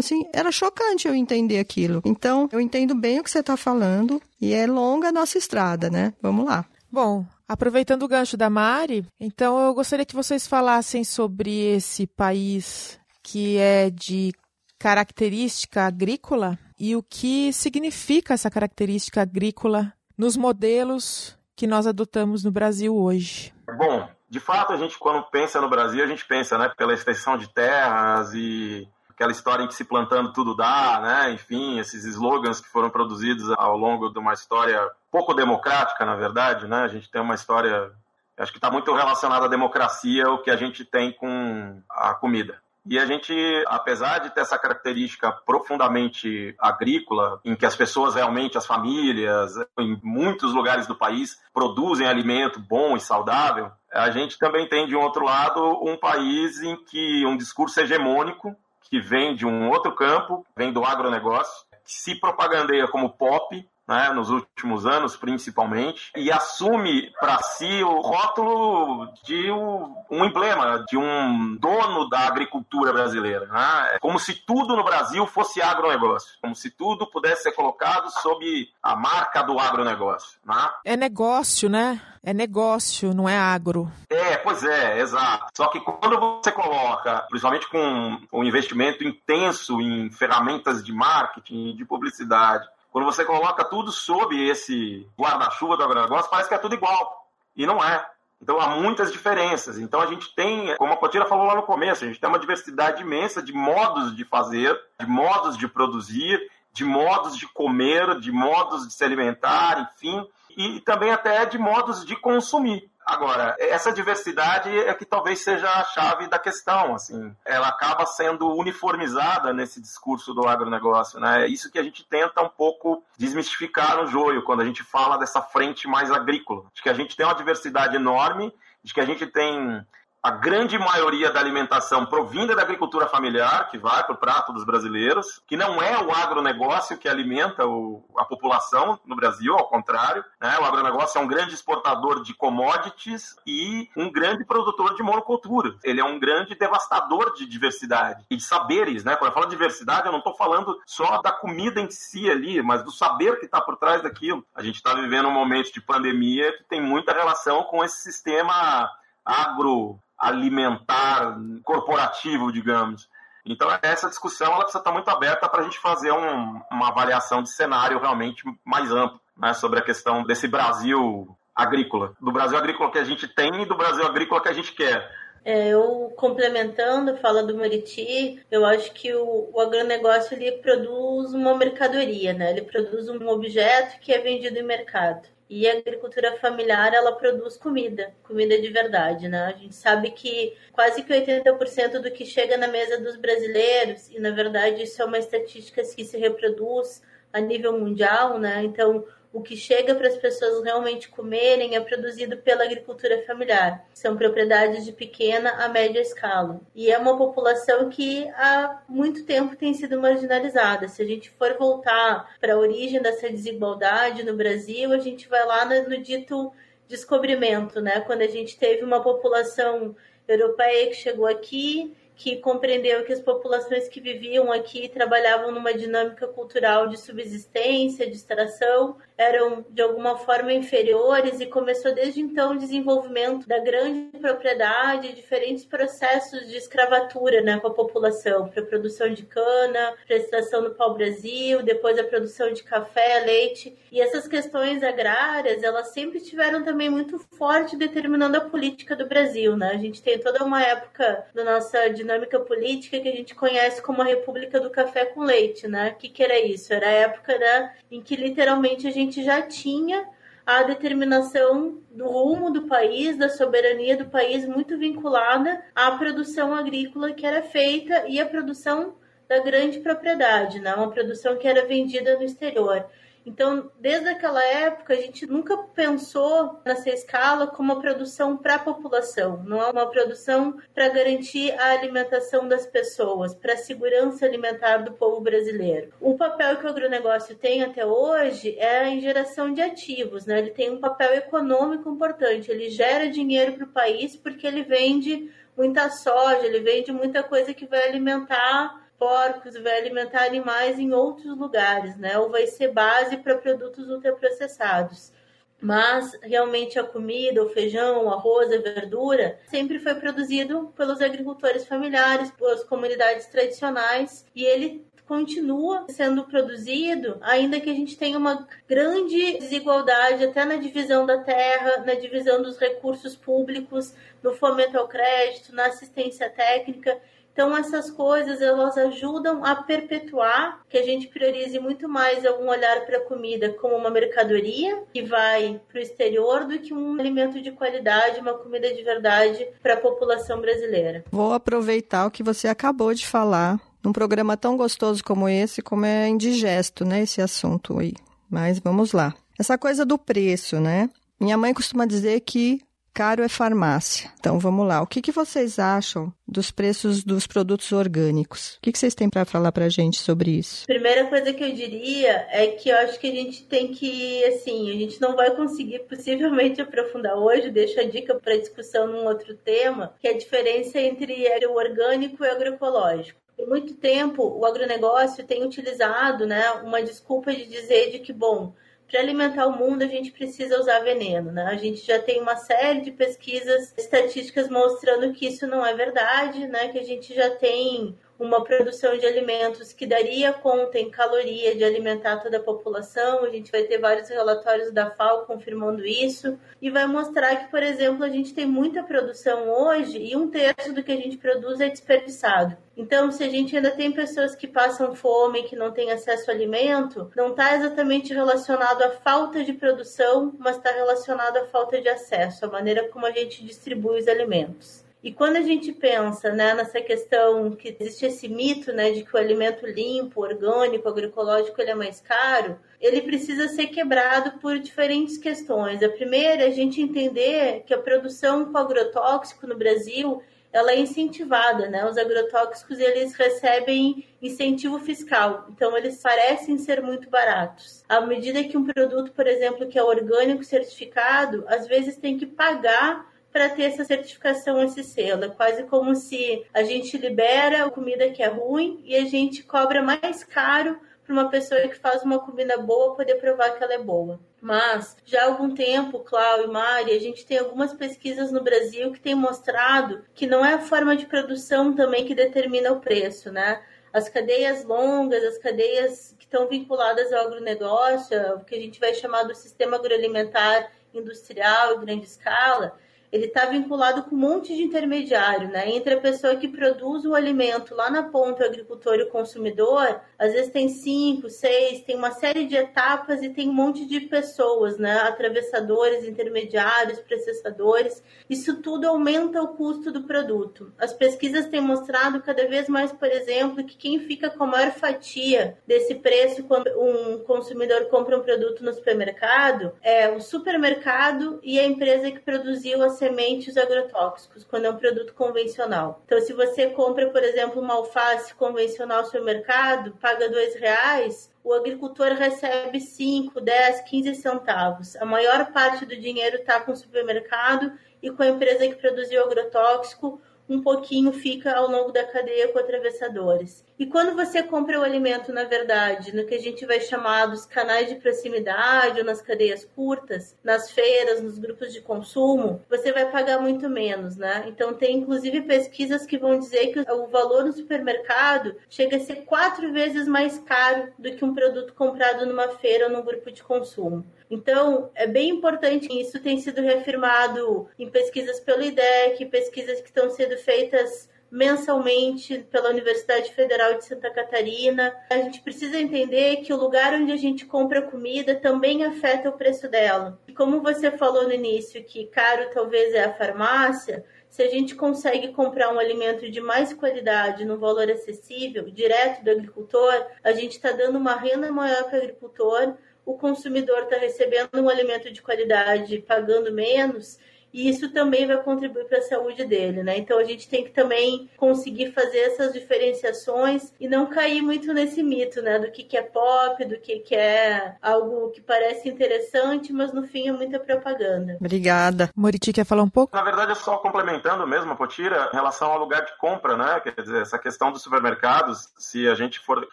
assim, 0.00 0.22
era 0.34 0.52
chocante 0.52 1.08
eu 1.08 1.14
entender 1.14 1.58
aquilo. 1.58 2.02
Então, 2.04 2.48
eu 2.52 2.60
entendo 2.60 2.94
bem 2.94 3.20
o 3.20 3.24
que 3.24 3.30
você 3.30 3.40
está 3.40 3.56
falando 3.56 4.20
e 4.40 4.52
é 4.52 4.66
longa 4.66 5.08
a 5.08 5.12
nossa 5.12 5.38
estrada, 5.38 5.88
né? 5.88 6.12
Vamos 6.20 6.44
lá. 6.44 6.64
Bom, 6.90 7.24
Aproveitando 7.48 8.02
o 8.02 8.08
gancho 8.08 8.36
da 8.36 8.50
Mari, 8.50 9.06
então 9.20 9.66
eu 9.66 9.74
gostaria 9.74 10.04
que 10.04 10.16
vocês 10.16 10.48
falassem 10.48 11.04
sobre 11.04 11.76
esse 11.76 12.06
país 12.06 12.98
que 13.22 13.56
é 13.56 13.88
de 13.88 14.32
característica 14.78 15.82
agrícola 15.82 16.58
e 16.78 16.96
o 16.96 17.02
que 17.02 17.52
significa 17.52 18.34
essa 18.34 18.50
característica 18.50 19.22
agrícola 19.22 19.92
nos 20.18 20.36
modelos 20.36 21.38
que 21.54 21.66
nós 21.66 21.86
adotamos 21.86 22.44
no 22.44 22.50
Brasil 22.50 22.94
hoje. 22.96 23.54
Bom, 23.78 24.08
de 24.28 24.40
fato, 24.40 24.72
a 24.72 24.76
gente, 24.76 24.98
quando 24.98 25.22
pensa 25.30 25.60
no 25.60 25.70
Brasil, 25.70 26.02
a 26.02 26.06
gente 26.06 26.26
pensa 26.26 26.58
né, 26.58 26.68
pela 26.76 26.92
extensão 26.94 27.38
de 27.38 27.48
terras 27.48 28.34
e 28.34 28.88
aquela 29.16 29.32
história 29.32 29.64
em 29.64 29.66
que 29.66 29.74
se 29.74 29.84
plantando 29.84 30.30
tudo 30.30 30.54
dá, 30.54 31.00
né? 31.00 31.32
Enfim, 31.32 31.78
esses 31.78 32.04
slogans 32.04 32.60
que 32.60 32.68
foram 32.68 32.90
produzidos 32.90 33.50
ao 33.56 33.76
longo 33.76 34.10
de 34.10 34.18
uma 34.18 34.34
história 34.34 34.78
pouco 35.10 35.32
democrática, 35.32 36.04
na 36.04 36.14
verdade, 36.14 36.68
né? 36.68 36.82
A 36.82 36.88
gente 36.88 37.10
tem 37.10 37.22
uma 37.22 37.34
história, 37.34 37.90
acho 38.36 38.52
que 38.52 38.58
está 38.58 38.70
muito 38.70 38.94
relacionada 38.94 39.46
à 39.46 39.48
democracia, 39.48 40.28
o 40.28 40.42
que 40.42 40.50
a 40.50 40.56
gente 40.56 40.84
tem 40.84 41.12
com 41.12 41.82
a 41.88 42.14
comida. 42.14 42.60
E 42.88 42.98
a 42.98 43.06
gente, 43.06 43.34
apesar 43.66 44.18
de 44.18 44.30
ter 44.30 44.42
essa 44.42 44.58
característica 44.58 45.32
profundamente 45.32 46.54
agrícola, 46.60 47.40
em 47.44 47.56
que 47.56 47.66
as 47.66 47.74
pessoas 47.74 48.14
realmente, 48.14 48.58
as 48.58 48.66
famílias, 48.66 49.54
em 49.78 49.98
muitos 50.04 50.52
lugares 50.52 50.86
do 50.86 50.94
país, 50.94 51.40
produzem 51.52 52.06
alimento 52.06 52.60
bom 52.60 52.96
e 52.96 53.00
saudável, 53.00 53.72
a 53.92 54.10
gente 54.10 54.38
também 54.38 54.68
tem, 54.68 54.86
de 54.86 54.94
um 54.94 55.00
outro 55.00 55.24
lado, 55.24 55.60
um 55.82 55.96
país 55.96 56.62
em 56.62 56.76
que 56.76 57.24
um 57.26 57.36
discurso 57.36 57.80
hegemônico 57.80 58.54
que 58.88 59.00
vem 59.00 59.34
de 59.34 59.46
um 59.46 59.68
outro 59.70 59.94
campo, 59.94 60.46
vem 60.56 60.72
do 60.72 60.84
agronegócio, 60.84 61.66
que 61.84 61.92
se 61.92 62.14
propagandeia 62.18 62.88
como 62.88 63.10
pop, 63.10 63.68
né, 63.86 64.10
nos 64.12 64.30
últimos 64.30 64.86
anos 64.86 65.16
principalmente, 65.16 66.10
e 66.16 66.30
assume 66.30 67.12
para 67.20 67.38
si 67.38 67.82
o 67.82 68.00
rótulo 68.00 69.08
de 69.24 69.50
um 69.50 70.24
emblema, 70.24 70.84
de 70.88 70.96
um 70.96 71.56
dono 71.56 72.08
da 72.08 72.20
agricultura 72.20 72.92
brasileira. 72.92 73.46
Né? 73.46 73.94
É 73.94 73.98
como 73.98 74.18
se 74.18 74.34
tudo 74.34 74.76
no 74.76 74.84
Brasil 74.84 75.26
fosse 75.26 75.62
agronegócio, 75.62 76.36
como 76.40 76.54
se 76.54 76.70
tudo 76.70 77.06
pudesse 77.10 77.44
ser 77.44 77.52
colocado 77.52 78.10
sob 78.10 78.68
a 78.82 78.96
marca 78.96 79.42
do 79.42 79.58
agronegócio. 79.58 80.38
Né? 80.44 80.68
É 80.84 80.96
negócio, 80.96 81.68
né? 81.68 82.00
É 82.22 82.34
negócio, 82.34 83.14
não 83.14 83.28
é 83.28 83.38
agro. 83.38 83.88
É, 84.10 84.36
pois 84.38 84.64
é, 84.64 84.98
exato. 84.98 85.46
Só 85.56 85.68
que 85.68 85.78
quando 85.78 86.18
você 86.18 86.50
coloca, 86.50 87.24
principalmente 87.28 87.68
com 87.68 88.18
um 88.32 88.42
investimento 88.42 89.04
intenso 89.04 89.80
em 89.80 90.10
ferramentas 90.10 90.84
de 90.84 90.92
marketing, 90.92 91.76
de 91.76 91.84
publicidade, 91.84 92.66
quando 92.96 93.12
você 93.12 93.26
coloca 93.26 93.62
tudo 93.62 93.92
sob 93.92 94.42
esse 94.48 95.06
guarda-chuva 95.20 95.76
do 95.76 95.82
agronegócio, 95.82 96.30
parece 96.30 96.48
que 96.48 96.54
é 96.54 96.58
tudo 96.58 96.76
igual. 96.76 97.28
E 97.54 97.66
não 97.66 97.84
é. 97.84 98.02
Então 98.40 98.58
há 98.58 98.68
muitas 98.68 99.12
diferenças. 99.12 99.76
Então 99.76 100.00
a 100.00 100.06
gente 100.06 100.34
tem, 100.34 100.74
como 100.78 100.94
a 100.94 100.96
Potira 100.96 101.26
falou 101.26 101.44
lá 101.44 101.54
no 101.54 101.64
começo, 101.64 102.04
a 102.04 102.06
gente 102.06 102.18
tem 102.18 102.26
uma 102.26 102.38
diversidade 102.38 103.02
imensa 103.02 103.42
de 103.42 103.52
modos 103.52 104.16
de 104.16 104.24
fazer, 104.24 104.74
de 104.98 105.06
modos 105.06 105.58
de 105.58 105.68
produzir, 105.68 106.40
de 106.72 106.86
modos 106.86 107.36
de 107.36 107.46
comer, 107.48 108.18
de 108.18 108.32
modos 108.32 108.88
de 108.88 108.94
se 108.94 109.04
alimentar, 109.04 109.92
enfim, 109.92 110.26
e 110.56 110.80
também 110.80 111.10
até 111.10 111.44
de 111.44 111.58
modos 111.58 112.02
de 112.02 112.16
consumir. 112.16 112.90
Agora, 113.06 113.54
essa 113.60 113.92
diversidade 113.92 114.68
é 114.76 114.92
que 114.92 115.04
talvez 115.04 115.38
seja 115.44 115.70
a 115.70 115.84
chave 115.84 116.26
da 116.26 116.40
questão, 116.40 116.92
assim. 116.92 117.32
Ela 117.44 117.68
acaba 117.68 118.04
sendo 118.04 118.52
uniformizada 118.56 119.52
nesse 119.52 119.80
discurso 119.80 120.34
do 120.34 120.48
agronegócio, 120.48 121.20
né? 121.20 121.44
É 121.44 121.46
isso 121.46 121.70
que 121.70 121.78
a 121.78 121.84
gente 121.84 122.04
tenta 122.04 122.42
um 122.42 122.48
pouco 122.48 123.04
desmistificar 123.16 123.96
no 123.96 124.08
joio, 124.08 124.42
quando 124.42 124.62
a 124.62 124.64
gente 124.64 124.82
fala 124.82 125.16
dessa 125.16 125.40
frente 125.40 125.86
mais 125.86 126.10
agrícola. 126.10 126.64
De 126.74 126.82
que 126.82 126.88
a 126.88 126.94
gente 126.94 127.16
tem 127.16 127.24
uma 127.24 127.36
diversidade 127.36 127.94
enorme, 127.94 128.52
de 128.82 128.92
que 128.92 129.00
a 129.00 129.06
gente 129.06 129.24
tem 129.24 129.86
a 130.26 130.30
grande 130.32 130.76
maioria 130.76 131.30
da 131.30 131.38
alimentação 131.38 132.04
provinda 132.04 132.52
da 132.56 132.62
agricultura 132.62 133.06
familiar, 133.06 133.70
que 133.70 133.78
vai 133.78 134.02
para 134.02 134.12
o 134.12 134.18
prato 134.18 134.52
dos 134.52 134.64
brasileiros, 134.64 135.40
que 135.46 135.56
não 135.56 135.80
é 135.80 135.96
o 136.02 136.10
agronegócio 136.10 136.98
que 136.98 137.08
alimenta 137.08 137.64
o, 137.64 138.04
a 138.18 138.24
população 138.24 138.98
no 139.06 139.14
Brasil, 139.14 139.54
ao 139.54 139.68
contrário. 139.68 140.24
Né? 140.40 140.58
O 140.58 140.64
agronegócio 140.64 141.16
é 141.16 141.22
um 141.22 141.28
grande 141.28 141.54
exportador 141.54 142.24
de 142.24 142.34
commodities 142.34 143.36
e 143.46 143.88
um 143.96 144.10
grande 144.10 144.44
produtor 144.44 144.96
de 144.96 145.02
monocultura. 145.04 145.76
Ele 145.84 146.00
é 146.00 146.04
um 146.04 146.18
grande 146.18 146.56
devastador 146.56 147.32
de 147.34 147.46
diversidade 147.46 148.26
e 148.28 148.36
de 148.36 148.42
saberes. 148.42 149.04
Né? 149.04 149.14
Quando 149.14 149.30
eu 149.30 149.34
falo 149.34 149.46
diversidade, 149.46 150.06
eu 150.06 150.12
não 150.12 150.18
estou 150.18 150.34
falando 150.34 150.76
só 150.84 151.22
da 151.22 151.30
comida 151.30 151.80
em 151.80 151.88
si 151.88 152.28
ali, 152.28 152.60
mas 152.60 152.82
do 152.82 152.90
saber 152.90 153.38
que 153.38 153.44
está 153.44 153.60
por 153.60 153.76
trás 153.76 154.02
daquilo. 154.02 154.44
A 154.56 154.60
gente 154.64 154.74
está 154.74 154.92
vivendo 154.92 155.28
um 155.28 155.32
momento 155.32 155.72
de 155.72 155.80
pandemia 155.80 156.52
que 156.56 156.64
tem 156.64 156.80
muita 156.80 157.12
relação 157.12 157.62
com 157.62 157.84
esse 157.84 158.02
sistema 158.02 158.90
agro 159.24 160.00
alimentar 160.18 161.36
corporativo, 161.62 162.52
digamos. 162.52 163.08
Então, 163.44 163.68
essa 163.80 164.08
discussão 164.08 164.48
ela 164.48 164.58
precisa 164.58 164.78
estar 164.78 164.92
muito 164.92 165.08
aberta 165.08 165.48
para 165.48 165.60
a 165.60 165.64
gente 165.64 165.78
fazer 165.78 166.10
um, 166.12 166.60
uma 166.70 166.88
avaliação 166.88 167.42
de 167.42 167.50
cenário 167.50 168.00
realmente 168.00 168.42
mais 168.64 168.90
amplo 168.90 169.20
né, 169.36 169.54
sobre 169.54 169.78
a 169.78 169.82
questão 169.82 170.24
desse 170.24 170.48
Brasil 170.48 171.28
agrícola, 171.54 172.14
do 172.20 172.32
Brasil 172.32 172.58
agrícola 172.58 172.90
que 172.90 172.98
a 172.98 173.04
gente 173.04 173.28
tem 173.28 173.62
e 173.62 173.66
do 173.66 173.76
Brasil 173.76 174.04
agrícola 174.04 174.42
que 174.42 174.48
a 174.48 174.52
gente 174.52 174.72
quer. 174.72 175.08
É, 175.48 175.68
eu 175.68 176.12
complementando 176.16 177.16
fala 177.18 177.40
do 177.40 177.56
Mariti, 177.56 178.44
eu 178.50 178.66
acho 178.66 178.92
que 178.92 179.14
o, 179.14 179.48
o 179.52 179.60
agronegócio 179.60 180.34
ele 180.34 180.50
produz 180.58 181.32
uma 181.32 181.56
mercadoria, 181.56 182.32
né? 182.32 182.50
Ele 182.50 182.62
produz 182.62 183.08
um 183.08 183.28
objeto 183.28 184.00
que 184.00 184.12
é 184.12 184.18
vendido 184.18 184.58
em 184.58 184.64
mercado. 184.64 185.28
E 185.48 185.68
a 185.68 185.78
agricultura 185.78 186.36
familiar, 186.38 186.92
ela 186.92 187.12
produz 187.12 187.56
comida, 187.56 188.12
comida 188.24 188.60
de 188.60 188.68
verdade, 188.70 189.28
né? 189.28 189.44
A 189.44 189.52
gente 189.52 189.76
sabe 189.76 190.10
que 190.10 190.56
quase 190.72 191.04
que 191.04 191.12
80% 191.14 192.00
do 192.00 192.10
que 192.10 192.26
chega 192.26 192.56
na 192.56 192.66
mesa 192.66 193.00
dos 193.00 193.14
brasileiros, 193.16 194.10
e 194.10 194.18
na 194.18 194.32
verdade 194.32 194.82
isso 194.82 195.00
é 195.00 195.04
uma 195.04 195.18
estatística 195.18 195.80
que 195.80 196.04
se 196.04 196.18
reproduz 196.18 197.00
a 197.32 197.38
nível 197.38 197.78
mundial, 197.78 198.36
né? 198.40 198.64
Então, 198.64 199.04
o 199.36 199.42
que 199.42 199.54
chega 199.54 199.94
para 199.94 200.08
as 200.08 200.16
pessoas 200.16 200.64
realmente 200.64 201.10
comerem 201.10 201.76
é 201.76 201.80
produzido 201.80 202.38
pela 202.38 202.64
agricultura 202.64 203.22
familiar. 203.26 203.86
São 203.92 204.16
propriedades 204.16 204.82
de 204.82 204.92
pequena 204.92 205.62
a 205.62 205.68
média 205.68 206.00
escala. 206.00 206.58
E 206.74 206.90
é 206.90 206.96
uma 206.96 207.18
população 207.18 207.90
que 207.90 208.26
há 208.30 208.80
muito 208.88 209.26
tempo 209.26 209.54
tem 209.54 209.74
sido 209.74 210.00
marginalizada. 210.00 210.88
Se 210.88 211.02
a 211.02 211.04
gente 211.04 211.28
for 211.28 211.52
voltar 211.58 212.34
para 212.40 212.54
a 212.54 212.58
origem 212.58 213.02
dessa 213.02 213.28
desigualdade 213.28 214.22
no 214.22 214.34
Brasil, 214.34 214.90
a 214.94 214.98
gente 214.98 215.28
vai 215.28 215.44
lá 215.44 215.66
no, 215.66 215.90
no 215.90 216.02
dito 216.02 216.50
descobrimento, 216.88 217.78
né? 217.78 218.00
Quando 218.00 218.22
a 218.22 218.28
gente 218.28 218.58
teve 218.58 218.82
uma 218.82 219.02
população 219.02 219.94
europeia 220.26 220.88
que 220.88 220.94
chegou 220.94 221.26
aqui 221.26 221.94
que 222.16 222.36
compreendeu 222.36 223.04
que 223.04 223.12
as 223.12 223.20
populações 223.20 223.88
que 223.88 224.00
viviam 224.00 224.50
aqui 224.50 224.88
trabalhavam 224.88 225.52
numa 225.52 225.74
dinâmica 225.74 226.26
cultural 226.26 226.88
de 226.88 226.98
subsistência, 226.98 228.08
de 228.08 228.16
extração, 228.16 228.96
eram 229.16 229.64
de 229.70 229.80
alguma 229.80 230.18
forma 230.18 230.52
inferiores 230.52 231.40
e 231.40 231.46
começou 231.46 231.94
desde 231.94 232.20
então 232.20 232.52
o 232.52 232.58
desenvolvimento 232.58 233.48
da 233.48 233.58
grande 233.58 234.18
propriedade, 234.18 235.14
diferentes 235.14 235.64
processos 235.64 236.48
de 236.48 236.56
escravatura 236.56 237.40
né, 237.40 237.58
com 237.58 237.68
a 237.68 237.74
população, 237.74 238.48
para 238.48 238.62
a 238.62 238.66
produção 238.66 239.08
de 239.12 239.24
cana, 239.24 239.94
para 240.06 240.16
a 240.16 240.60
do 240.60 240.74
pau-brasil, 240.74 241.62
depois 241.62 241.98
a 241.98 242.04
produção 242.04 242.52
de 242.52 242.62
café, 242.62 243.20
leite. 243.24 243.76
E 243.90 244.00
essas 244.00 244.28
questões 244.28 244.82
agrárias, 244.82 245.62
elas 245.62 245.88
sempre 245.88 246.18
estiveram 246.18 246.62
também 246.62 246.90
muito 246.90 247.18
forte 247.18 247.76
determinando 247.76 248.36
a 248.36 248.40
política 248.40 248.94
do 248.94 249.06
Brasil. 249.06 249.56
Né? 249.56 249.70
A 249.72 249.78
gente 249.78 250.02
tem 250.02 250.18
toda 250.18 250.44
uma 250.44 250.62
época 250.62 251.26
da 251.34 251.44
nossa 251.44 251.88
dinâmica 251.88 252.38
política 252.40 253.00
que 253.00 253.08
a 253.08 253.12
gente 253.12 253.34
conhece 253.34 253.80
como 253.80 254.02
a 254.02 254.04
República 254.04 254.60
do 254.60 254.70
Café 254.70 255.06
com 255.06 255.22
Leite. 255.22 255.66
Né? 255.66 255.90
O 255.90 255.94
que, 255.96 256.08
que 256.08 256.22
era 256.22 256.38
isso? 256.38 256.72
Era 256.72 256.86
a 256.86 256.92
época 256.92 257.38
né, 257.38 257.74
em 257.90 258.00
que 258.00 258.16
literalmente 258.16 258.86
a 258.86 258.90
gente 258.90 259.05
gente 259.06 259.24
já 259.24 259.40
tinha 259.42 260.06
a 260.44 260.62
determinação 260.62 261.80
do 261.90 262.06
rumo 262.06 262.52
do 262.52 262.66
país, 262.66 263.16
da 263.16 263.28
soberania 263.28 263.96
do 263.96 264.06
país, 264.06 264.46
muito 264.46 264.78
vinculada 264.78 265.64
à 265.74 265.92
produção 265.92 266.54
agrícola 266.54 267.12
que 267.12 267.24
era 267.24 267.42
feita 267.42 268.04
e 268.08 268.20
à 268.20 268.26
produção 268.26 268.94
da 269.28 269.40
grande 269.40 269.80
propriedade, 269.80 270.60
né? 270.60 270.74
uma 270.74 270.90
produção 270.90 271.36
que 271.36 271.48
era 271.48 271.66
vendida 271.66 272.16
no 272.16 272.22
exterior. 272.22 272.84
Então, 273.26 273.72
desde 273.80 274.08
aquela 274.08 274.42
época, 274.44 274.94
a 274.94 274.96
gente 274.96 275.26
nunca 275.26 275.56
pensou 275.56 276.60
nessa 276.64 276.90
escala 276.90 277.48
como 277.48 277.72
uma 277.72 277.80
produção 277.80 278.36
para 278.36 278.54
a 278.54 278.58
população, 278.60 279.42
não 279.44 279.60
é 279.60 279.68
uma 279.68 279.86
produção 279.90 280.56
para 280.72 280.88
garantir 280.88 281.50
a 281.58 281.72
alimentação 281.72 282.46
das 282.46 282.64
pessoas, 282.64 283.34
para 283.34 283.54
a 283.54 283.56
segurança 283.56 284.24
alimentar 284.24 284.78
do 284.78 284.92
povo 284.92 285.20
brasileiro. 285.20 285.92
O 286.00 286.16
papel 286.16 286.56
que 286.56 286.66
o 286.66 286.68
agronegócio 286.68 287.34
tem 287.34 287.64
até 287.64 287.84
hoje 287.84 288.56
é 288.60 288.88
em 288.88 289.00
geração 289.00 289.52
de 289.52 289.60
ativos, 289.60 290.24
né? 290.24 290.38
Ele 290.38 290.50
tem 290.50 290.70
um 290.70 290.78
papel 290.78 291.12
econômico 291.14 291.90
importante, 291.90 292.50
ele 292.50 292.70
gera 292.70 293.10
dinheiro 293.10 293.54
para 293.54 293.64
o 293.64 293.72
país 293.72 294.14
porque 294.14 294.46
ele 294.46 294.62
vende 294.62 295.28
muita 295.56 295.90
soja, 295.90 296.46
ele 296.46 296.60
vende 296.60 296.92
muita 296.92 297.24
coisa 297.24 297.52
que 297.52 297.66
vai 297.66 297.88
alimentar 297.88 298.85
porcos, 298.98 299.54
vai 299.62 299.78
alimentar 299.78 300.24
animais 300.24 300.78
em 300.78 300.92
outros 300.92 301.36
lugares, 301.36 301.96
né? 301.96 302.18
Ou 302.18 302.30
vai 302.30 302.46
ser 302.46 302.72
base 302.72 303.16
para 303.18 303.36
produtos 303.36 303.88
ultraprocessados. 303.88 305.12
Mas 305.60 306.18
realmente 306.22 306.78
a 306.78 306.84
comida, 306.84 307.42
o 307.42 307.48
feijão, 307.48 308.04
o 308.04 308.10
arroz, 308.10 308.52
a 308.52 308.58
verdura, 308.58 309.38
sempre 309.48 309.78
foi 309.78 309.94
produzido 309.94 310.72
pelos 310.76 311.00
agricultores 311.00 311.66
familiares, 311.66 312.30
pelas 312.32 312.62
comunidades 312.64 313.26
tradicionais, 313.26 314.26
e 314.34 314.44
ele 314.44 314.86
continua 315.06 315.86
sendo 315.88 316.24
produzido, 316.24 317.16
ainda 317.20 317.60
que 317.60 317.70
a 317.70 317.74
gente 317.74 317.96
tenha 317.96 318.18
uma 318.18 318.46
grande 318.68 319.38
desigualdade 319.38 320.24
até 320.24 320.44
na 320.44 320.56
divisão 320.56 321.06
da 321.06 321.18
terra, 321.18 321.84
na 321.86 321.94
divisão 321.94 322.42
dos 322.42 322.58
recursos 322.58 323.16
públicos, 323.16 323.94
no 324.22 324.34
fomento 324.34 324.76
ao 324.76 324.88
crédito, 324.88 325.54
na 325.54 325.66
assistência 325.66 326.28
técnica. 326.28 327.00
Então, 327.36 327.54
essas 327.54 327.90
coisas 327.90 328.40
elas 328.40 328.78
ajudam 328.78 329.44
a 329.44 329.54
perpetuar 329.56 330.62
que 330.70 330.78
a 330.78 330.82
gente 330.82 331.06
priorize 331.06 331.58
muito 331.60 331.86
mais 331.86 332.24
um 332.24 332.48
olhar 332.48 332.86
para 332.86 332.96
a 332.96 333.02
comida 333.02 333.50
como 333.60 333.76
uma 333.76 333.90
mercadoria 333.90 334.82
que 334.90 335.02
vai 335.02 335.60
para 335.68 335.78
o 335.78 335.82
exterior 335.82 336.46
do 336.46 336.58
que 336.58 336.72
um 336.72 336.98
alimento 336.98 337.38
de 337.42 337.52
qualidade, 337.52 338.20
uma 338.20 338.32
comida 338.32 338.72
de 338.72 338.82
verdade 338.82 339.46
para 339.62 339.74
a 339.74 339.76
população 339.76 340.40
brasileira. 340.40 341.04
Vou 341.10 341.34
aproveitar 341.34 342.06
o 342.06 342.10
que 342.10 342.22
você 342.22 342.48
acabou 342.48 342.94
de 342.94 343.06
falar 343.06 343.60
num 343.84 343.92
programa 343.92 344.34
tão 344.34 344.56
gostoso 344.56 345.04
como 345.04 345.28
esse, 345.28 345.60
como 345.60 345.84
é 345.84 346.08
indigesto, 346.08 346.86
né, 346.86 347.02
esse 347.02 347.20
assunto 347.20 347.78
aí. 347.78 347.92
Mas 348.30 348.58
vamos 348.58 348.92
lá. 348.92 349.14
Essa 349.38 349.58
coisa 349.58 349.84
do 349.84 349.98
preço, 349.98 350.58
né? 350.58 350.88
Minha 351.20 351.36
mãe 351.36 351.52
costuma 351.52 351.84
dizer 351.84 352.18
que 352.20 352.62
caro 352.96 353.22
é 353.22 353.28
farmácia. 353.28 354.10
Então 354.18 354.38
vamos 354.38 354.66
lá. 354.66 354.80
O 354.80 354.86
que, 354.86 355.02
que 355.02 355.12
vocês 355.12 355.58
acham 355.58 356.10
dos 356.26 356.50
preços 356.50 357.04
dos 357.04 357.26
produtos 357.26 357.70
orgânicos? 357.70 358.54
O 358.54 358.60
que, 358.62 358.72
que 358.72 358.78
vocês 358.78 358.94
têm 358.94 359.10
para 359.10 359.26
falar 359.26 359.52
para 359.52 359.66
a 359.66 359.68
gente 359.68 359.98
sobre 359.98 360.30
isso? 360.30 360.64
Primeira 360.64 361.04
coisa 361.04 361.30
que 361.34 361.44
eu 361.44 361.52
diria 361.52 362.26
é 362.30 362.46
que 362.46 362.70
eu 362.70 362.76
acho 362.78 362.98
que 362.98 363.06
a 363.06 363.14
gente 363.14 363.44
tem 363.44 363.68
que, 363.68 364.24
assim, 364.24 364.70
a 364.70 364.72
gente 364.72 364.98
não 364.98 365.14
vai 365.14 365.30
conseguir 365.36 365.80
possivelmente 365.80 366.62
aprofundar 366.62 367.18
hoje. 367.18 367.50
Deixo 367.50 367.78
a 367.78 367.84
dica 367.84 368.14
para 368.14 368.38
discussão 368.38 368.86
num 368.86 369.04
outro 369.04 369.36
tema, 369.36 369.92
que 370.00 370.08
é 370.08 370.12
a 370.12 370.18
diferença 370.18 370.80
entre 370.80 371.28
o 371.46 371.54
orgânico 371.54 372.24
e 372.24 372.26
o 372.26 372.32
agroecológico. 372.32 373.20
Por 373.36 373.46
muito 373.46 373.74
tempo, 373.74 374.22
o 374.22 374.46
agronegócio 374.46 375.22
tem 375.22 375.44
utilizado 375.44 376.26
né, 376.26 376.50
uma 376.64 376.82
desculpa 376.82 377.30
de 377.34 377.44
dizer 377.44 377.90
de 377.90 377.98
que, 377.98 378.14
bom, 378.14 378.54
para 378.88 379.00
alimentar 379.00 379.46
o 379.46 379.56
mundo 379.56 379.82
a 379.82 379.86
gente 379.86 380.12
precisa 380.12 380.60
usar 380.60 380.80
veneno, 380.80 381.32
né? 381.32 381.44
A 381.46 381.56
gente 381.56 381.84
já 381.84 381.98
tem 381.98 382.20
uma 382.20 382.36
série 382.36 382.80
de 382.80 382.92
pesquisas 382.92 383.74
estatísticas 383.76 384.48
mostrando 384.48 385.12
que 385.12 385.26
isso 385.26 385.46
não 385.46 385.64
é 385.64 385.74
verdade, 385.74 386.46
né? 386.46 386.68
Que 386.68 386.78
a 386.78 386.84
gente 386.84 387.14
já 387.14 387.30
tem 387.30 387.98
uma 388.18 388.42
produção 388.42 388.96
de 388.96 389.04
alimentos 389.04 389.72
que 389.72 389.86
daria 389.86 390.32
conta 390.32 390.78
em 390.78 390.90
caloria 390.90 391.54
de 391.54 391.62
alimentar 391.62 392.16
toda 392.18 392.38
a 392.38 392.42
população. 392.42 393.24
A 393.24 393.30
gente 393.30 393.52
vai 393.52 393.64
ter 393.64 393.78
vários 393.78 394.08
relatórios 394.08 394.72
da 394.72 394.90
FAO 394.90 395.26
confirmando 395.26 395.84
isso 395.84 396.38
e 396.60 396.70
vai 396.70 396.86
mostrar 396.86 397.36
que, 397.36 397.50
por 397.50 397.62
exemplo, 397.62 398.04
a 398.04 398.08
gente 398.08 398.32
tem 398.32 398.46
muita 398.46 398.82
produção 398.82 399.48
hoje 399.48 399.98
e 399.98 400.16
um 400.16 400.28
terço 400.28 400.72
do 400.72 400.82
que 400.82 400.92
a 400.92 400.96
gente 400.96 401.18
produz 401.18 401.60
é 401.60 401.68
desperdiçado. 401.68 402.56
Então, 402.76 403.10
se 403.10 403.24
a 403.24 403.28
gente 403.28 403.56
ainda 403.56 403.70
tem 403.70 403.90
pessoas 403.90 404.34
que 404.34 404.46
passam 404.46 404.94
fome, 404.94 405.44
que 405.44 405.56
não 405.56 405.72
têm 405.72 405.90
acesso 405.90 406.30
ao 406.30 406.36
alimento, 406.36 407.10
não 407.16 407.30
está 407.30 407.54
exatamente 407.54 408.12
relacionado 408.12 408.82
à 408.82 408.90
falta 408.90 409.42
de 409.42 409.54
produção, 409.54 410.34
mas 410.38 410.56
está 410.56 410.70
relacionado 410.70 411.38
à 411.38 411.46
falta 411.46 411.80
de 411.80 411.88
acesso, 411.88 412.44
à 412.44 412.48
maneira 412.48 412.88
como 412.88 413.06
a 413.06 413.10
gente 413.10 413.44
distribui 413.44 414.00
os 414.00 414.08
alimentos. 414.08 414.85
E 415.02 415.12
quando 415.12 415.36
a 415.36 415.42
gente 415.42 415.72
pensa 415.72 416.32
né, 416.32 416.54
nessa 416.54 416.80
questão 416.80 417.52
que 417.52 417.76
existe 417.78 418.06
esse 418.06 418.28
mito 418.28 418.72
né, 418.72 418.90
de 418.90 419.04
que 419.04 419.14
o 419.14 419.18
alimento 419.18 419.66
limpo, 419.66 420.22
orgânico, 420.22 420.88
agroecológico 420.88 421.60
ele 421.60 421.70
é 421.70 421.74
mais 421.74 422.00
caro, 422.00 422.58
ele 422.80 423.02
precisa 423.02 423.46
ser 423.48 423.68
quebrado 423.68 424.38
por 424.40 424.58
diferentes 424.58 425.16
questões. 425.16 425.82
A 425.82 425.88
primeira 425.88 426.42
é 426.42 426.46
a 426.46 426.50
gente 426.50 426.80
entender 426.80 427.62
que 427.66 427.74
a 427.74 427.78
produção 427.78 428.46
com 428.46 428.58
agrotóxico 428.58 429.46
no 429.46 429.56
Brasil 429.56 430.22
ela 430.52 430.72
é 430.72 430.80
incentivada, 430.80 431.68
né? 431.68 431.84
Os 431.84 431.98
agrotóxicos 431.98 432.78
eles 432.78 433.14
recebem 433.14 434.06
incentivo 434.22 434.78
fiscal, 434.78 435.46
então 435.50 435.76
eles 435.76 436.00
parecem 436.00 436.56
ser 436.56 436.82
muito 436.82 437.10
baratos. 437.10 437.84
À 437.86 438.00
medida 438.00 438.42
que 438.42 438.56
um 438.56 438.64
produto, 438.64 439.12
por 439.12 439.26
exemplo, 439.26 439.68
que 439.68 439.78
é 439.78 439.82
orgânico 439.82 440.42
certificado, 440.42 441.44
às 441.46 441.66
vezes 441.66 441.98
tem 441.98 442.16
que 442.16 442.24
pagar 442.24 443.06
para 443.36 443.50
ter 443.50 443.64
essa 443.64 443.84
certificação, 443.84 444.64
esse 444.64 444.82
selo. 444.82 445.24
É 445.24 445.28
quase 445.28 445.64
como 445.64 445.94
se 445.94 446.46
a 446.54 446.62
gente 446.62 446.96
libera 446.96 447.68
comida 447.68 448.08
que 448.08 448.22
é 448.22 448.28
ruim 448.28 448.80
e 448.82 448.96
a 448.96 449.04
gente 449.04 449.42
cobra 449.42 449.82
mais 449.82 450.24
caro 450.24 450.80
para 451.04 451.12
uma 451.12 451.28
pessoa 451.28 451.60
que 451.68 451.74
faz 451.74 452.02
uma 452.02 452.18
comida 452.18 452.56
boa 452.56 452.96
poder 452.96 453.16
provar 453.16 453.50
que 453.50 453.62
ela 453.62 453.74
é 453.74 453.78
boa. 453.78 454.18
Mas 454.40 454.96
já 455.04 455.20
há 455.20 455.26
algum 455.26 455.54
tempo, 455.54 456.00
Cláudio 456.00 456.46
e 456.46 456.50
Mari, 456.50 456.92
a 456.92 456.98
gente 456.98 457.26
tem 457.26 457.36
algumas 457.36 457.74
pesquisas 457.74 458.32
no 458.32 458.42
Brasil 458.42 458.90
que 458.90 459.00
têm 459.00 459.14
mostrado 459.14 460.02
que 460.14 460.26
não 460.26 460.42
é 460.42 460.54
a 460.54 460.58
forma 460.58 460.96
de 460.96 461.04
produção 461.04 461.74
também 461.74 462.06
que 462.06 462.14
determina 462.14 462.72
o 462.72 462.80
preço, 462.80 463.30
né? 463.30 463.62
As 463.92 464.08
cadeias 464.08 464.64
longas, 464.64 465.22
as 465.22 465.36
cadeias 465.36 466.14
que 466.18 466.24
estão 466.24 466.48
vinculadas 466.48 467.12
ao 467.12 467.26
agronegócio, 467.26 468.18
o 468.36 468.44
que 468.46 468.54
a 468.54 468.60
gente 468.60 468.80
vai 468.80 468.94
chamar 468.94 469.24
do 469.24 469.34
sistema 469.34 469.76
agroalimentar 469.76 470.72
industrial 470.94 471.74
em 471.74 471.80
grande 471.84 472.06
escala, 472.06 472.78
ele 473.16 473.26
está 473.26 473.46
vinculado 473.46 474.04
com 474.04 474.14
um 474.14 474.18
monte 474.18 474.54
de 474.54 474.62
intermediário, 474.62 475.48
né? 475.48 475.70
Entre 475.70 475.94
a 475.94 476.00
pessoa 476.00 476.36
que 476.36 476.48
produz 476.48 477.04
o 477.04 477.14
alimento 477.14 477.74
lá 477.74 477.90
na 477.90 478.04
ponta, 478.04 478.42
o 478.42 478.46
agricultor 478.46 478.96
e 478.96 479.02
o 479.02 479.10
consumidor, 479.10 480.00
às 480.18 480.32
vezes 480.32 480.52
tem 480.52 480.68
cinco, 480.68 481.28
seis, 481.28 481.82
tem 481.82 481.96
uma 481.96 482.10
série 482.10 482.46
de 482.46 482.56
etapas 482.56 483.22
e 483.22 483.30
tem 483.30 483.48
um 483.48 483.54
monte 483.54 483.86
de 483.86 484.00
pessoas, 484.00 484.78
né? 484.78 484.98
Atravessadores, 485.00 486.04
intermediários, 486.04 487.00
processadores. 487.00 488.02
Isso 488.28 488.60
tudo 488.60 488.86
aumenta 488.86 489.42
o 489.42 489.48
custo 489.48 489.90
do 489.90 490.02
produto. 490.02 490.72
As 490.78 490.92
pesquisas 490.92 491.46
têm 491.46 491.60
mostrado 491.60 492.20
cada 492.20 492.46
vez 492.46 492.68
mais, 492.68 492.92
por 492.92 493.08
exemplo, 493.08 493.64
que 493.64 493.76
quem 493.76 493.98
fica 494.00 494.30
com 494.30 494.44
a 494.44 494.46
maior 494.46 494.72
fatia 494.72 495.56
desse 495.66 495.94
preço 495.94 496.44
quando 496.44 496.68
um 496.78 497.18
consumidor 497.24 497.86
compra 497.86 498.18
um 498.18 498.22
produto 498.22 498.62
no 498.62 498.72
supermercado 498.72 499.72
é 499.82 500.10
o 500.10 500.20
supermercado 500.20 501.40
e 501.42 501.58
a 501.58 501.64
empresa 501.64 502.10
que 502.10 502.20
produziu 502.20 502.82
as 502.82 502.98
sementes 503.06 503.56
agrotóxicos, 503.56 504.44
quando 504.44 504.64
é 504.64 504.70
um 504.70 504.76
produto 504.76 505.14
convencional. 505.14 506.02
Então, 506.04 506.20
se 506.20 506.32
você 506.32 506.70
compra, 506.70 507.08
por 507.10 507.22
exemplo, 507.22 507.62
uma 507.62 507.74
alface 507.74 508.34
convencional 508.34 509.00
no 509.00 509.06
supermercado, 509.06 509.92
paga 510.00 510.28
dois 510.28 510.56
reais, 510.56 511.30
o 511.44 511.52
agricultor 511.52 512.08
recebe 512.14 512.80
5, 512.80 513.40
10, 513.40 513.82
15 513.82 514.14
centavos. 514.16 514.96
A 514.96 515.04
maior 515.04 515.52
parte 515.52 515.86
do 515.86 515.96
dinheiro 515.96 516.36
está 516.36 516.58
com 516.60 516.72
o 516.72 516.76
supermercado 516.76 517.72
e 518.02 518.10
com 518.10 518.24
a 518.24 518.28
empresa 518.28 518.66
que 518.66 518.74
produziu 518.74 519.22
o 519.22 519.26
agrotóxico 519.26 520.20
um 520.48 520.62
pouquinho 520.62 521.12
fica 521.12 521.52
ao 521.52 521.68
longo 521.68 521.92
da 521.92 522.04
cadeia 522.04 522.48
com 522.48 522.58
atravessadores. 522.58 523.64
E 523.78 523.84
quando 523.84 524.16
você 524.16 524.42
compra 524.42 524.80
o 524.80 524.82
alimento, 524.82 525.32
na 525.32 525.44
verdade, 525.44 526.16
no 526.16 526.24
que 526.24 526.34
a 526.34 526.40
gente 526.40 526.64
vai 526.64 526.80
chamar 526.80 527.26
dos 527.26 527.44
canais 527.44 527.90
de 527.90 527.96
proximidade 527.96 529.00
ou 529.00 529.04
nas 529.04 529.20
cadeias 529.20 529.66
curtas, 529.66 530.34
nas 530.42 530.70
feiras, 530.70 531.22
nos 531.22 531.38
grupos 531.38 531.74
de 531.74 531.82
consumo, 531.82 532.64
você 532.70 532.90
vai 532.90 533.10
pagar 533.10 533.38
muito 533.38 533.68
menos, 533.68 534.16
né? 534.16 534.44
Então 534.48 534.72
tem 534.72 534.96
inclusive 534.96 535.42
pesquisas 535.42 536.06
que 536.06 536.16
vão 536.16 536.38
dizer 536.38 536.68
que 536.68 536.80
o 536.90 537.06
valor 537.08 537.44
no 537.44 537.52
supermercado 537.52 538.56
chega 538.70 538.96
a 538.96 539.00
ser 539.00 539.24
quatro 539.26 539.70
vezes 539.70 540.08
mais 540.08 540.38
caro 540.38 540.92
do 540.98 541.12
que 541.12 541.24
um 541.24 541.34
produto 541.34 541.74
comprado 541.74 542.24
numa 542.24 542.48
feira 542.56 542.86
ou 542.86 542.92
num 542.92 543.02
grupo 543.02 543.30
de 543.30 543.42
consumo. 543.42 544.06
Então, 544.30 544.90
é 544.94 545.06
bem 545.06 545.30
importante, 545.30 545.88
isso 546.00 546.18
tem 546.18 546.38
sido 546.40 546.62
reafirmado 546.62 547.68
em 547.78 547.88
pesquisas 547.90 548.40
pelo 548.40 548.62
IDEC, 548.62 549.26
pesquisas 549.26 549.80
que 549.80 549.88
estão 549.88 550.10
sendo 550.10 550.36
feitas 550.38 551.08
mensalmente 551.30 552.38
pela 552.50 552.70
Universidade 552.70 553.32
Federal 553.34 553.74
de 553.74 553.84
Santa 553.84 554.10
Catarina. 554.10 554.94
A 555.10 555.16
gente 555.16 555.40
precisa 555.42 555.78
entender 555.78 556.36
que 556.36 556.52
o 556.52 556.56
lugar 556.56 556.94
onde 556.94 557.12
a 557.12 557.16
gente 557.16 557.44
compra 557.44 557.82
comida 557.82 558.34
também 558.34 558.84
afeta 558.84 559.28
o 559.28 559.36
preço 559.36 559.68
dela. 559.68 560.18
E 560.28 560.32
como 560.32 560.62
você 560.62 560.90
falou 560.90 561.24
no 561.24 561.32
início, 561.32 561.82
que 561.84 562.06
caro 562.06 562.50
talvez 562.52 562.94
é 562.94 563.04
a 563.04 563.14
farmácia, 563.14 564.04
se 564.28 564.42
a 564.42 564.50
gente 564.50 564.74
consegue 564.74 565.28
comprar 565.28 565.72
um 565.72 565.78
alimento 565.78 566.30
de 566.30 566.40
mais 566.40 566.72
qualidade, 566.72 567.44
no 567.44 567.58
valor 567.58 567.90
acessível, 567.90 568.64
direto 568.70 569.24
do 569.24 569.30
agricultor, 569.30 570.06
a 570.22 570.32
gente 570.32 570.52
está 570.52 570.72
dando 570.72 570.98
uma 570.98 571.14
renda 571.14 571.50
maior 571.50 571.84
para 571.84 571.98
o 571.98 572.02
agricultor, 572.02 572.74
o 573.04 573.14
consumidor 573.16 573.84
está 573.84 573.96
recebendo 573.96 574.50
um 574.54 574.68
alimento 574.68 575.10
de 575.10 575.22
qualidade 575.22 576.00
pagando 576.00 576.52
menos 576.52 577.18
e 577.56 577.70
isso 577.70 577.90
também 577.90 578.26
vai 578.26 578.36
contribuir 578.42 578.84
para 578.84 578.98
a 578.98 579.02
saúde 579.02 579.46
dele, 579.46 579.82
né? 579.82 579.96
Então 579.96 580.18
a 580.18 580.24
gente 580.24 580.46
tem 580.46 580.62
que 580.62 580.72
também 580.72 581.30
conseguir 581.38 581.90
fazer 581.90 582.18
essas 582.18 582.52
diferenciações 582.52 583.72
e 583.80 583.88
não 583.88 584.04
cair 584.04 584.42
muito 584.42 584.74
nesse 584.74 585.02
mito, 585.02 585.40
né? 585.40 585.58
Do 585.58 585.70
que, 585.72 585.82
que 585.82 585.96
é 585.96 586.02
pop, 586.02 586.62
do 586.66 586.78
que, 586.78 586.98
que 586.98 587.14
é 587.14 587.74
algo 587.80 588.30
que 588.32 588.42
parece 588.42 588.90
interessante, 588.90 589.72
mas 589.72 589.90
no 589.90 590.02
fim 590.02 590.28
é 590.28 590.32
muita 590.32 590.60
propaganda. 590.60 591.38
Obrigada. 591.40 592.10
Moriti 592.14 592.52
quer 592.52 592.66
falar 592.66 592.82
um 592.82 592.90
pouco? 592.90 593.16
Na 593.16 593.22
verdade, 593.22 593.52
é 593.52 593.54
só 593.54 593.78
complementando 593.78 594.46
mesmo 594.46 594.72
a 594.72 594.76
Potira 594.76 595.30
em 595.32 595.36
relação 595.36 595.72
ao 595.72 595.78
lugar 595.78 596.04
de 596.04 596.14
compra, 596.18 596.58
né? 596.58 596.80
Quer 596.80 597.00
dizer, 597.00 597.22
essa 597.22 597.38
questão 597.38 597.72
dos 597.72 597.80
supermercados, 597.80 598.68
se 598.76 599.08
a 599.08 599.14
gente 599.14 599.40
for 599.40 599.66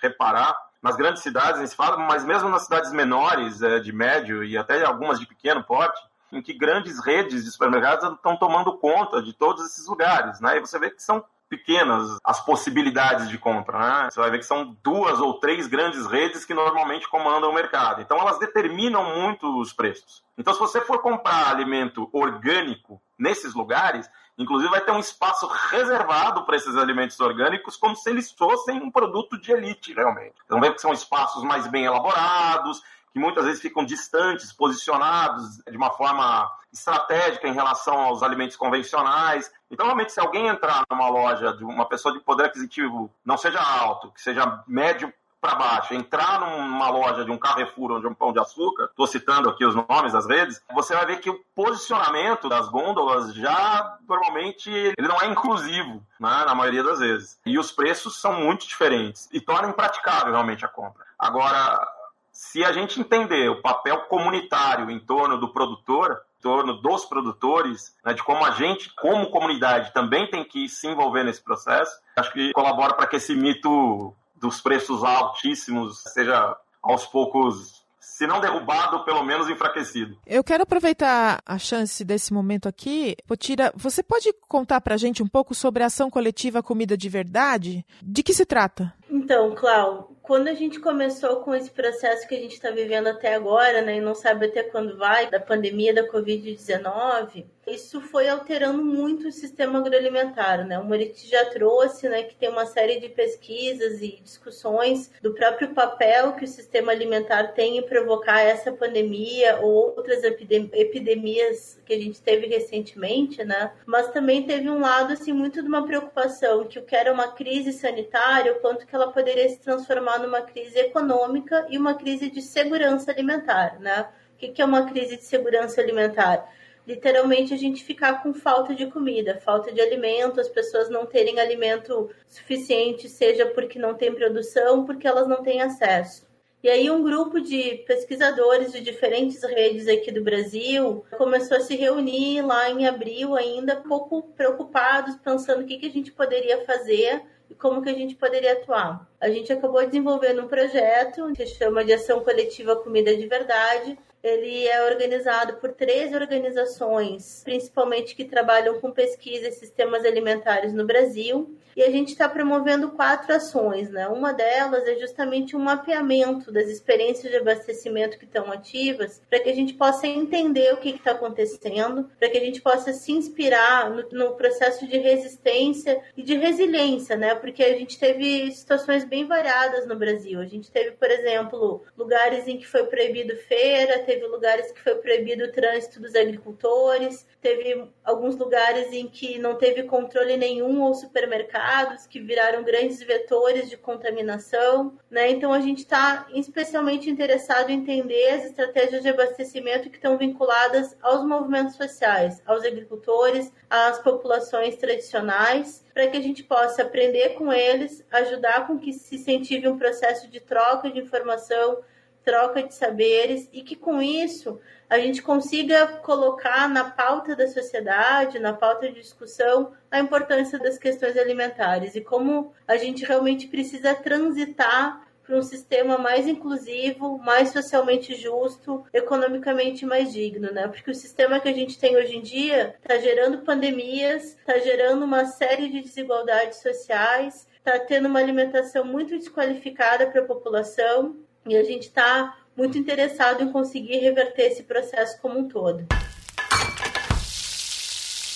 reparar, 0.01 0.55
nas 0.81 0.95
grandes 0.97 1.21
cidades, 1.21 1.59
a 1.59 1.65
gente 1.65 1.75
fala, 1.75 1.97
mas 1.97 2.25
mesmo 2.25 2.49
nas 2.49 2.63
cidades 2.63 2.91
menores, 2.91 3.61
é, 3.61 3.79
de 3.79 3.93
médio 3.93 4.43
e 4.43 4.57
até 4.57 4.85
algumas 4.85 5.17
de 5.17 5.25
pequeno 5.25 5.63
porte, 5.63 5.99
em 6.33 6.41
que 6.41 6.53
grandes 6.53 7.03
redes 7.03 7.43
de 7.43 7.51
supermercados 7.51 8.11
estão 8.11 8.35
tomando 8.35 8.77
conta 8.77 9.21
de 9.21 9.33
todos 9.33 9.65
esses 9.65 9.87
lugares, 9.87 10.39
né? 10.39 10.57
E 10.57 10.59
você 10.59 10.79
vê 10.79 10.89
que 10.89 11.01
são 11.01 11.23
pequenas 11.49 12.17
as 12.23 12.43
possibilidades 12.43 13.29
de 13.29 13.37
compra, 13.37 13.77
né? 13.77 14.09
Você 14.09 14.19
vai 14.19 14.31
ver 14.31 14.39
que 14.39 14.45
são 14.45 14.75
duas 14.83 15.19
ou 15.19 15.39
três 15.39 15.67
grandes 15.67 16.07
redes 16.07 16.45
que 16.45 16.53
normalmente 16.53 17.07
comandam 17.07 17.51
o 17.51 17.53
mercado. 17.53 18.01
Então 18.01 18.17
elas 18.17 18.39
determinam 18.39 19.03
muito 19.19 19.59
os 19.59 19.71
preços. 19.71 20.23
Então 20.37 20.53
se 20.53 20.59
você 20.59 20.81
for 20.81 20.99
comprar 20.99 21.49
alimento 21.49 22.09
orgânico 22.11 22.99
nesses 23.17 23.53
lugares, 23.53 24.09
Inclusive, 24.37 24.71
vai 24.71 24.81
ter 24.81 24.91
um 24.91 24.99
espaço 24.99 25.45
reservado 25.69 26.43
para 26.43 26.55
esses 26.55 26.75
alimentos 26.75 27.19
orgânicos, 27.19 27.77
como 27.77 27.95
se 27.95 28.09
eles 28.09 28.31
fossem 28.31 28.81
um 28.81 28.89
produto 28.89 29.39
de 29.39 29.51
elite, 29.51 29.93
realmente. 29.93 30.33
Então, 30.45 30.59
vê 30.59 30.71
que 30.71 30.81
são 30.81 30.91
espaços 30.91 31.43
mais 31.43 31.67
bem 31.67 31.85
elaborados, 31.85 32.81
que 33.13 33.19
muitas 33.19 33.45
vezes 33.45 33.62
ficam 33.62 33.86
distantes, 33.86 34.52
posicionados 34.52 35.58
de 35.69 35.78
uma 35.78 35.91
forma 35.91 36.52
estratégica 36.71 37.47
em 37.47 37.54
relação 37.54 37.99
aos 37.99 38.23
alimentos 38.23 38.58
convencionais. 38.58 39.52
Então, 39.69 39.86
realmente, 39.86 40.12
se 40.12 40.19
alguém 40.19 40.47
entrar 40.47 40.84
numa 40.89 41.08
loja 41.08 41.54
de 41.54 41.63
uma 41.63 41.86
pessoa 41.86 42.13
de 42.13 42.19
poder 42.19 42.45
aquisitivo 42.45 43.13
não 43.23 43.38
seja 43.38 43.62
alto, 43.62 44.12
que 44.12 44.21
seja 44.21 44.63
médio 44.67 45.13
para 45.39 45.56
baixo, 45.56 45.93
entrar 45.93 46.39
numa 46.39 46.89
loja 46.89 47.26
de 47.26 47.30
um 47.30 47.38
Carrefour 47.38 47.91
ou 47.91 47.99
de 47.99 48.08
um 48.08 48.13
Pão 48.13 48.32
de 48.32 48.39
Açúcar, 48.39 48.86
estou 48.86 49.06
citando 49.06 49.49
aqui 49.49 49.65
os 49.65 49.76
nomes 49.76 50.13
das 50.13 50.26
redes, 50.26 50.63
você 50.73 50.95
vai 50.95 51.06
ver 51.06 51.19
que 51.19 51.30
o 51.30 51.38
posicionamento 51.54 52.47
das 52.47 52.69
gôndolas 52.69 53.34
já 53.36 53.97
normalmente 54.08 54.71
ele 54.71 55.08
não 55.08 55.21
é 55.21 55.28
inclusivo, 55.28 56.02
né, 56.17 56.45
na 56.45 56.56
maioria 56.56 56.82
das 56.82 56.99
vezes. 56.99 57.38
E 57.45 57.60
os 57.60 57.73
preços 57.73 58.21
são 58.21 58.39
muito 58.39 58.65
diferentes 58.65 59.28
e 59.34 59.41
torna 59.41 59.67
impraticável 59.67 60.32
realmente 60.32 60.63
a 60.63 60.69
compra. 60.69 61.04
Agora, 61.19 61.86
se 62.33 62.65
a 62.65 62.73
gente 62.73 62.99
entender 62.99 63.47
o 63.49 63.61
papel 63.61 64.01
comunitário 64.07 64.89
em 64.89 64.99
torno 64.99 65.37
do 65.37 65.53
produtor, 65.53 66.19
em 66.39 66.41
torno 66.41 66.81
dos 66.81 67.05
produtores, 67.05 67.95
né, 68.03 68.13
de 68.13 68.23
como 68.23 68.43
a 68.43 68.51
gente, 68.51 68.93
como 68.95 69.29
comunidade, 69.29 69.93
também 69.93 70.29
tem 70.29 70.43
que 70.43 70.67
se 70.67 70.87
envolver 70.87 71.23
nesse 71.23 71.41
processo, 71.41 71.91
acho 72.17 72.33
que 72.33 72.51
colabora 72.51 72.95
para 72.95 73.07
que 73.07 73.17
esse 73.17 73.35
mito 73.35 74.13
dos 74.35 74.59
preços 74.59 75.03
altíssimos 75.03 76.01
seja 76.11 76.57
aos 76.81 77.05
poucos 77.05 77.83
se 77.99 78.27
não 78.27 78.39
derrubado, 78.39 79.03
pelo 79.05 79.23
menos 79.23 79.49
enfraquecido. 79.49 80.19
Eu 80.27 80.43
quero 80.43 80.63
aproveitar 80.63 81.41
a 81.45 81.57
chance 81.57 82.03
desse 82.05 82.31
momento 82.31 82.67
aqui. 82.67 83.15
Potira, 83.25 83.73
você 83.75 84.03
pode 84.03 84.31
contar 84.47 84.81
para 84.81 84.95
a 84.95 84.97
gente 84.97 85.23
um 85.23 85.27
pouco 85.27 85.55
sobre 85.55 85.81
a 85.81 85.87
ação 85.87 86.09
coletiva 86.11 86.61
Comida 86.61 86.95
de 86.95 87.09
Verdade? 87.09 87.85
De 88.01 88.21
que 88.21 88.33
se 88.33 88.45
trata? 88.45 88.93
Então, 89.15 89.54
Clau, 89.54 90.12
quando 90.23 90.47
a 90.47 90.56
gente 90.56 90.80
começou 90.80 91.41
com 91.41 91.54
esse 91.54 91.69
processo 91.69 92.28
que 92.28 92.34
a 92.34 92.39
gente 92.39 92.54
está 92.54 92.71
vivendo 92.71 93.08
até 93.08 93.36
agora, 93.36 93.82
né, 93.84 93.97
e 93.97 94.02
não 94.02 94.15
sabe 94.15 94.47
até 94.47 94.63
quando 94.63 94.97
vai, 94.97 95.30
da 95.30 95.39
pandemia 95.39 95.93
da 95.93 96.10
Covid-19, 96.10 97.45
isso 97.67 98.02
foi 98.02 98.28
alterando 98.28 98.84
muito 98.84 99.28
o 99.28 99.32
sistema 99.32 99.80
agroalimentar, 99.80 100.65
né? 100.65 100.78
O 100.80 100.84
Moriti 100.84 101.30
já 101.30 101.45
trouxe, 101.45 102.10
né, 102.10 102.23
que 102.23 102.36
tem 102.36 102.49
uma 102.49 102.65
série 102.65 102.99
de 102.99 103.10
pesquisas 103.10 104.02
e 104.02 104.19
discussões 104.21 105.12
do 105.21 105.34
próprio 105.34 105.73
papel 105.73 106.34
que 106.34 106.45
o 106.45 106.47
sistema 106.47 106.91
alimentar 106.91 107.54
tem 107.54 107.78
em 107.78 107.84
provocar 107.84 108.41
essa 108.41 108.71
pandemia 108.71 109.60
ou 109.62 109.95
outras 109.95 110.23
epidemias 110.23 111.80
que 111.86 111.93
a 111.93 111.99
gente 111.99 112.21
teve 112.21 112.47
recentemente, 112.47 113.43
né? 113.43 113.71
Mas 113.86 114.10
também 114.10 114.43
teve 114.43 114.69
um 114.69 114.80
lado 114.80 115.13
assim 115.13 115.32
muito 115.32 115.62
de 115.62 115.67
uma 115.67 115.86
preocupação 115.86 116.65
que 116.65 116.80
o 116.80 116.84
que 116.84 116.95
era 116.95 117.13
uma 117.13 117.30
crise 117.30 117.71
sanitária, 117.71 118.54
o 118.54 118.60
quanto 118.60 118.86
que 118.86 118.95
ela 118.95 119.02
poderia 119.11 119.49
se 119.49 119.59
transformar 119.59 120.19
numa 120.19 120.41
crise 120.41 120.77
econômica 120.79 121.65
e 121.69 121.77
uma 121.77 121.95
crise 121.95 122.29
de 122.29 122.41
segurança 122.41 123.11
alimentar, 123.11 123.79
né? 123.79 124.07
O 124.33 124.37
que 124.37 124.61
é 124.61 124.65
uma 124.65 124.85
crise 124.85 125.17
de 125.17 125.23
segurança 125.23 125.81
alimentar? 125.81 126.47
literalmente 126.87 127.53
a 127.53 127.57
gente 127.57 127.83
ficar 127.83 128.21
com 128.21 128.33
falta 128.33 128.75
de 128.75 128.87
comida, 128.87 129.39
falta 129.39 129.71
de 129.71 129.81
alimento, 129.81 130.39
as 130.39 130.49
pessoas 130.49 130.89
não 130.89 131.05
terem 131.05 131.39
alimento 131.39 132.09
suficiente, 132.27 133.09
seja 133.09 133.45
porque 133.45 133.79
não 133.79 133.93
tem 133.93 134.13
produção, 134.13 134.85
porque 134.85 135.07
elas 135.07 135.27
não 135.27 135.41
têm 135.41 135.61
acesso. 135.61 136.27
E 136.61 136.69
aí 136.69 136.89
um 136.89 137.03
grupo 137.03 137.41
de 137.41 137.83
pesquisadores 137.85 138.71
de 138.71 138.79
diferentes 138.79 139.43
redes 139.43 139.87
aqui 139.87 140.11
do 140.11 140.23
Brasil 140.23 141.03
começou 141.17 141.57
a 141.57 141.59
se 141.59 141.75
reunir 141.75 142.41
lá 142.41 142.69
em 142.69 142.87
abril 142.87 143.35
ainda, 143.35 143.75
pouco 143.75 144.23
preocupados, 144.33 145.17
pensando 145.17 145.63
o 145.63 145.65
que, 145.65 145.77
que 145.77 145.87
a 145.87 145.91
gente 145.91 146.11
poderia 146.11 146.63
fazer 146.63 147.21
como 147.59 147.81
que 147.81 147.89
a 147.89 147.93
gente 147.93 148.15
poderia 148.15 148.53
atuar. 148.53 149.07
A 149.19 149.29
gente 149.29 149.51
acabou 149.51 149.85
desenvolvendo 149.85 150.43
um 150.43 150.47
projeto 150.47 151.31
que 151.33 151.45
se 151.45 151.55
chama 151.55 151.83
de 151.83 151.93
Ação 151.93 152.23
Coletiva 152.23 152.75
Comida 152.75 153.15
de 153.15 153.27
Verdade, 153.27 153.97
ele 154.23 154.65
é 154.67 154.86
organizado 154.86 155.57
por 155.57 155.73
três 155.73 156.13
organizações, 156.13 157.41
principalmente 157.43 158.15
que 158.15 158.23
trabalham 158.23 158.79
com 158.79 158.89
pesquisa 158.89 159.49
e 159.49 159.51
sistemas 159.51 160.05
alimentares 160.05 160.73
no 160.73 160.86
Brasil. 160.86 161.53
E 161.75 161.81
a 161.83 161.89
gente 161.89 162.09
está 162.09 162.29
promovendo 162.29 162.91
quatro 162.91 163.33
ações, 163.33 163.89
né? 163.89 164.07
Uma 164.07 164.31
delas 164.31 164.88
é 164.88 164.95
justamente 164.95 165.55
um 165.55 165.59
mapeamento 165.59 166.51
das 166.51 166.67
experiências 166.67 167.31
de 167.31 167.38
abastecimento 167.38 168.17
que 168.17 168.25
estão 168.25 168.51
ativas, 168.51 169.21
para 169.27 169.39
que 169.39 169.49
a 169.49 169.55
gente 169.55 169.73
possa 169.73 170.05
entender 170.05 170.71
o 170.73 170.77
que 170.77 170.89
está 170.89 171.12
acontecendo, 171.12 172.09
para 172.19 172.29
que 172.29 172.38
a 172.38 172.41
gente 172.41 172.62
possa 172.62 172.93
se 172.93 173.12
inspirar 173.12 173.89
no, 173.89 174.07
no, 174.12 174.36
processo 174.36 174.88
de 174.88 174.97
resistência 174.99 175.99
e 176.15 176.21
de 176.21 176.36
resiliência, 176.36 177.17
né? 177.17 177.33
Porque 177.33 177.63
a 177.63 177.75
gente 177.75 177.99
teve 177.99 178.51
situações 178.51 179.03
bem 179.03 179.25
variadas 179.25 179.88
no 179.88 179.95
Brasil. 179.95 180.39
A 180.39 180.45
gente 180.45 180.69
teve, 180.69 180.91
por 180.91 181.09
exemplo, 181.09 181.83
lugares 181.97 182.47
em 182.47 182.57
que 182.57 182.67
foi 182.67 182.83
proibido 182.86 183.36
feira, 183.36 184.03
teve 184.13 184.28
lugares 184.28 184.71
que 184.71 184.82
foi 184.82 184.95
proibido 184.95 185.45
o 185.45 185.52
trânsito 185.52 185.99
dos 185.99 186.13
agricultores, 186.13 187.26
teve 187.41 187.88
alguns 188.04 188.36
lugares 188.36 188.93
em 188.93 189.08
que 189.08 189.39
não 189.39 189.56
teve 189.56 189.84
controle 189.84 190.38
nenhum 190.38 190.82
ou 190.84 190.93
supermercados 190.93 192.06
que 192.06 192.19
viraram 192.19 192.64
grandes 192.64 193.01
vetores 193.01 193.70
de 193.70 193.76
contaminação, 193.76 194.95
né? 195.09 195.32
Então 195.32 195.51
a 195.51 195.59
gente 195.59 195.80
está 195.80 196.28
especialmente 196.34 197.09
interessado 197.09 197.72
em 197.72 197.80
entender 197.80 198.30
as 198.30 198.45
estratégias 198.45 199.01
de 199.01 199.09
abastecimento 199.09 199.89
que 199.89 199.95
estão 199.95 200.18
vinculadas 200.18 200.95
aos 201.01 201.26
movimentos 201.26 201.76
sociais, 201.76 202.41
aos 202.45 202.64
agricultores, 202.64 203.51
às 203.70 203.99
populações 203.99 204.76
tradicionais, 204.76 205.84
para 205.93 206.07
que 206.07 206.18
a 206.18 206.22
gente 206.22 206.43
possa 206.43 206.84
aprender 206.84 207.30
com 207.30 207.51
eles, 207.51 208.05
ajudar 208.11 208.68
com 208.68 208.78
que 208.78 208.93
se 208.93 209.16
incentive 209.16 209.68
um 209.68 209.78
processo 209.78 210.30
de 210.30 210.39
troca 210.39 210.89
de 210.89 210.99
informação, 210.99 211.80
troca 212.24 212.63
de 212.63 212.74
saberes 212.74 213.49
e 213.51 213.61
que 213.61 213.76
com 213.76 214.01
isso 214.01 214.59
a 214.89 214.99
gente 214.99 215.21
consiga 215.21 215.88
colocar 215.88 216.69
na 216.69 216.84
pauta 216.86 217.36
da 217.36 217.47
sociedade, 217.47 218.39
na 218.39 218.53
pauta 218.53 218.88
de 218.88 219.01
discussão, 219.01 219.74
a 219.89 219.99
importância 219.99 220.59
das 220.59 220.78
questões 220.78 221.17
alimentares 221.17 221.95
e 221.95 222.01
como 222.01 222.53
a 222.67 222.78
gente 222.78 223.03
realmente 223.03 223.47
precisa 223.47 223.95
transitar 223.95 225.03
para 225.24 225.38
um 225.38 225.41
sistema 225.41 225.97
mais 225.97 226.28
inclusivo, 226.28 227.17
mais 227.17 227.49
socialmente 227.49 228.13
justo, 228.13 228.86
economicamente 228.93 229.86
mais 229.86 230.11
digno, 230.11 230.51
né? 230.51 230.67
Porque 230.67 230.91
o 230.91 230.95
sistema 230.95 231.39
que 231.39 231.47
a 231.47 231.53
gente 231.53 231.80
tem 231.80 231.95
hoje 231.95 232.17
em 232.17 232.21
dia 232.21 232.76
está 232.82 232.97
gerando 232.97 233.39
pandemias, 233.39 234.36
está 234.36 234.59
gerando 234.59 235.05
uma 235.05 235.26
série 235.26 235.69
de 235.69 235.82
desigualdades 235.82 236.61
sociais, 236.61 237.47
está 237.57 237.80
tendo 237.80 238.09
uma 238.09 238.19
alimentação 238.19 238.84
muito 238.84 239.17
desqualificada 239.17 240.07
para 240.07 240.21
a 240.21 240.26
população 240.26 241.15
e 241.45 241.55
a 241.55 241.63
gente 241.63 241.87
está 241.87 242.37
muito 242.55 242.77
interessado 242.77 243.43
em 243.43 243.51
conseguir 243.51 243.97
reverter 243.97 244.51
esse 244.51 244.63
processo 244.63 245.19
como 245.21 245.39
um 245.39 245.47
todo. 245.47 245.85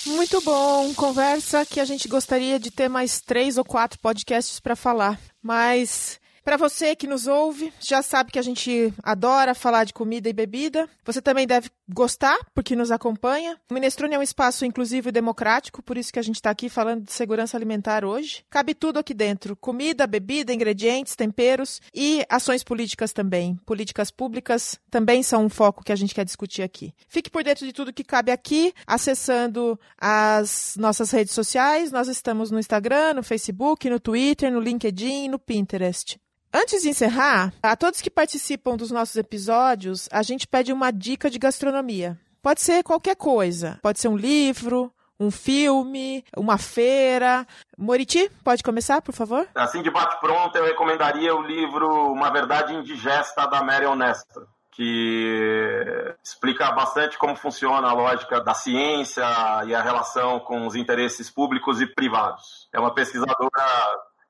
Muito 0.06 0.40
bom, 0.40 0.94
conversa 0.94 1.66
que 1.66 1.80
a 1.80 1.84
gente 1.84 2.08
gostaria 2.08 2.58
de 2.58 2.70
ter 2.70 2.88
mais 2.88 3.20
três 3.20 3.58
ou 3.58 3.64
quatro 3.64 3.98
podcasts 3.98 4.58
para 4.58 4.74
falar, 4.74 5.20
mas 5.42 6.18
para 6.48 6.56
você 6.56 6.96
que 6.96 7.06
nos 7.06 7.26
ouve, 7.26 7.70
já 7.78 8.00
sabe 8.00 8.32
que 8.32 8.38
a 8.38 8.42
gente 8.42 8.92
adora 9.02 9.54
falar 9.54 9.84
de 9.84 9.92
comida 9.92 10.30
e 10.30 10.32
bebida. 10.32 10.88
Você 11.04 11.20
também 11.20 11.46
deve 11.46 11.68
gostar, 11.88 12.38
porque 12.54 12.76
nos 12.76 12.90
acompanha. 12.90 13.58
O 13.70 13.74
Minestrone 13.74 14.14
é 14.14 14.18
um 14.18 14.22
espaço 14.22 14.64
inclusivo 14.64 15.08
e 15.08 15.12
democrático, 15.12 15.82
por 15.82 15.96
isso 15.96 16.12
que 16.12 16.18
a 16.18 16.22
gente 16.22 16.36
está 16.36 16.50
aqui 16.50 16.68
falando 16.68 17.04
de 17.04 17.12
segurança 17.12 17.56
alimentar 17.56 18.04
hoje. 18.04 18.44
Cabe 18.50 18.74
tudo 18.74 18.98
aqui 18.98 19.14
dentro: 19.14 19.56
comida, 19.56 20.06
bebida, 20.06 20.52
ingredientes, 20.52 21.16
temperos 21.16 21.80
e 21.94 22.24
ações 22.28 22.62
políticas 22.62 23.12
também. 23.12 23.56
Políticas 23.64 24.10
públicas 24.10 24.78
também 24.90 25.22
são 25.22 25.44
um 25.44 25.48
foco 25.48 25.84
que 25.84 25.92
a 25.92 25.96
gente 25.96 26.14
quer 26.14 26.24
discutir 26.24 26.62
aqui. 26.62 26.92
Fique 27.08 27.30
por 27.30 27.42
dentro 27.42 27.66
de 27.66 27.72
tudo 27.72 27.92
que 27.92 28.04
cabe 28.04 28.30
aqui, 28.30 28.72
acessando 28.86 29.78
as 29.98 30.74
nossas 30.76 31.10
redes 31.10 31.32
sociais. 31.32 31.90
Nós 31.90 32.08
estamos 32.08 32.50
no 32.50 32.58
Instagram, 32.58 33.14
no 33.14 33.22
Facebook, 33.22 33.88
no 33.88 34.00
Twitter, 34.00 34.52
no 34.52 34.60
LinkedIn 34.60 35.24
e 35.24 35.28
no 35.28 35.38
Pinterest. 35.38 36.18
Antes 36.52 36.82
de 36.82 36.88
encerrar, 36.88 37.52
a 37.62 37.76
todos 37.76 38.00
que 38.00 38.10
participam 38.10 38.76
dos 38.76 38.90
nossos 38.90 39.16
episódios, 39.16 40.08
a 40.10 40.22
gente 40.22 40.46
pede 40.46 40.72
uma 40.72 40.90
dica 40.90 41.28
de 41.28 41.38
gastronomia. 41.38 42.18
Pode 42.42 42.62
ser 42.62 42.82
qualquer 42.82 43.16
coisa. 43.16 43.78
Pode 43.82 44.00
ser 44.00 44.08
um 44.08 44.16
livro, 44.16 44.90
um 45.20 45.30
filme, 45.30 46.24
uma 46.36 46.56
feira. 46.56 47.46
Moriti, 47.76 48.30
pode 48.42 48.62
começar, 48.62 49.02
por 49.02 49.14
favor? 49.14 49.46
Assim 49.54 49.82
de 49.82 49.90
bate-pronto, 49.90 50.56
eu 50.56 50.64
recomendaria 50.64 51.34
o 51.34 51.42
livro 51.42 52.12
Uma 52.12 52.30
Verdade 52.30 52.74
Indigesta, 52.74 53.46
da 53.46 53.62
Marion 53.62 53.94
Nestor 53.94 54.46
que 54.78 56.14
explica 56.22 56.70
bastante 56.70 57.18
como 57.18 57.34
funciona 57.34 57.88
a 57.88 57.92
lógica 57.92 58.40
da 58.40 58.54
ciência 58.54 59.24
e 59.66 59.74
a 59.74 59.82
relação 59.82 60.38
com 60.38 60.68
os 60.68 60.76
interesses 60.76 61.28
públicos 61.28 61.80
e 61.80 61.86
privados. 61.86 62.68
É 62.72 62.78
uma 62.78 62.94
pesquisadora 62.94 63.48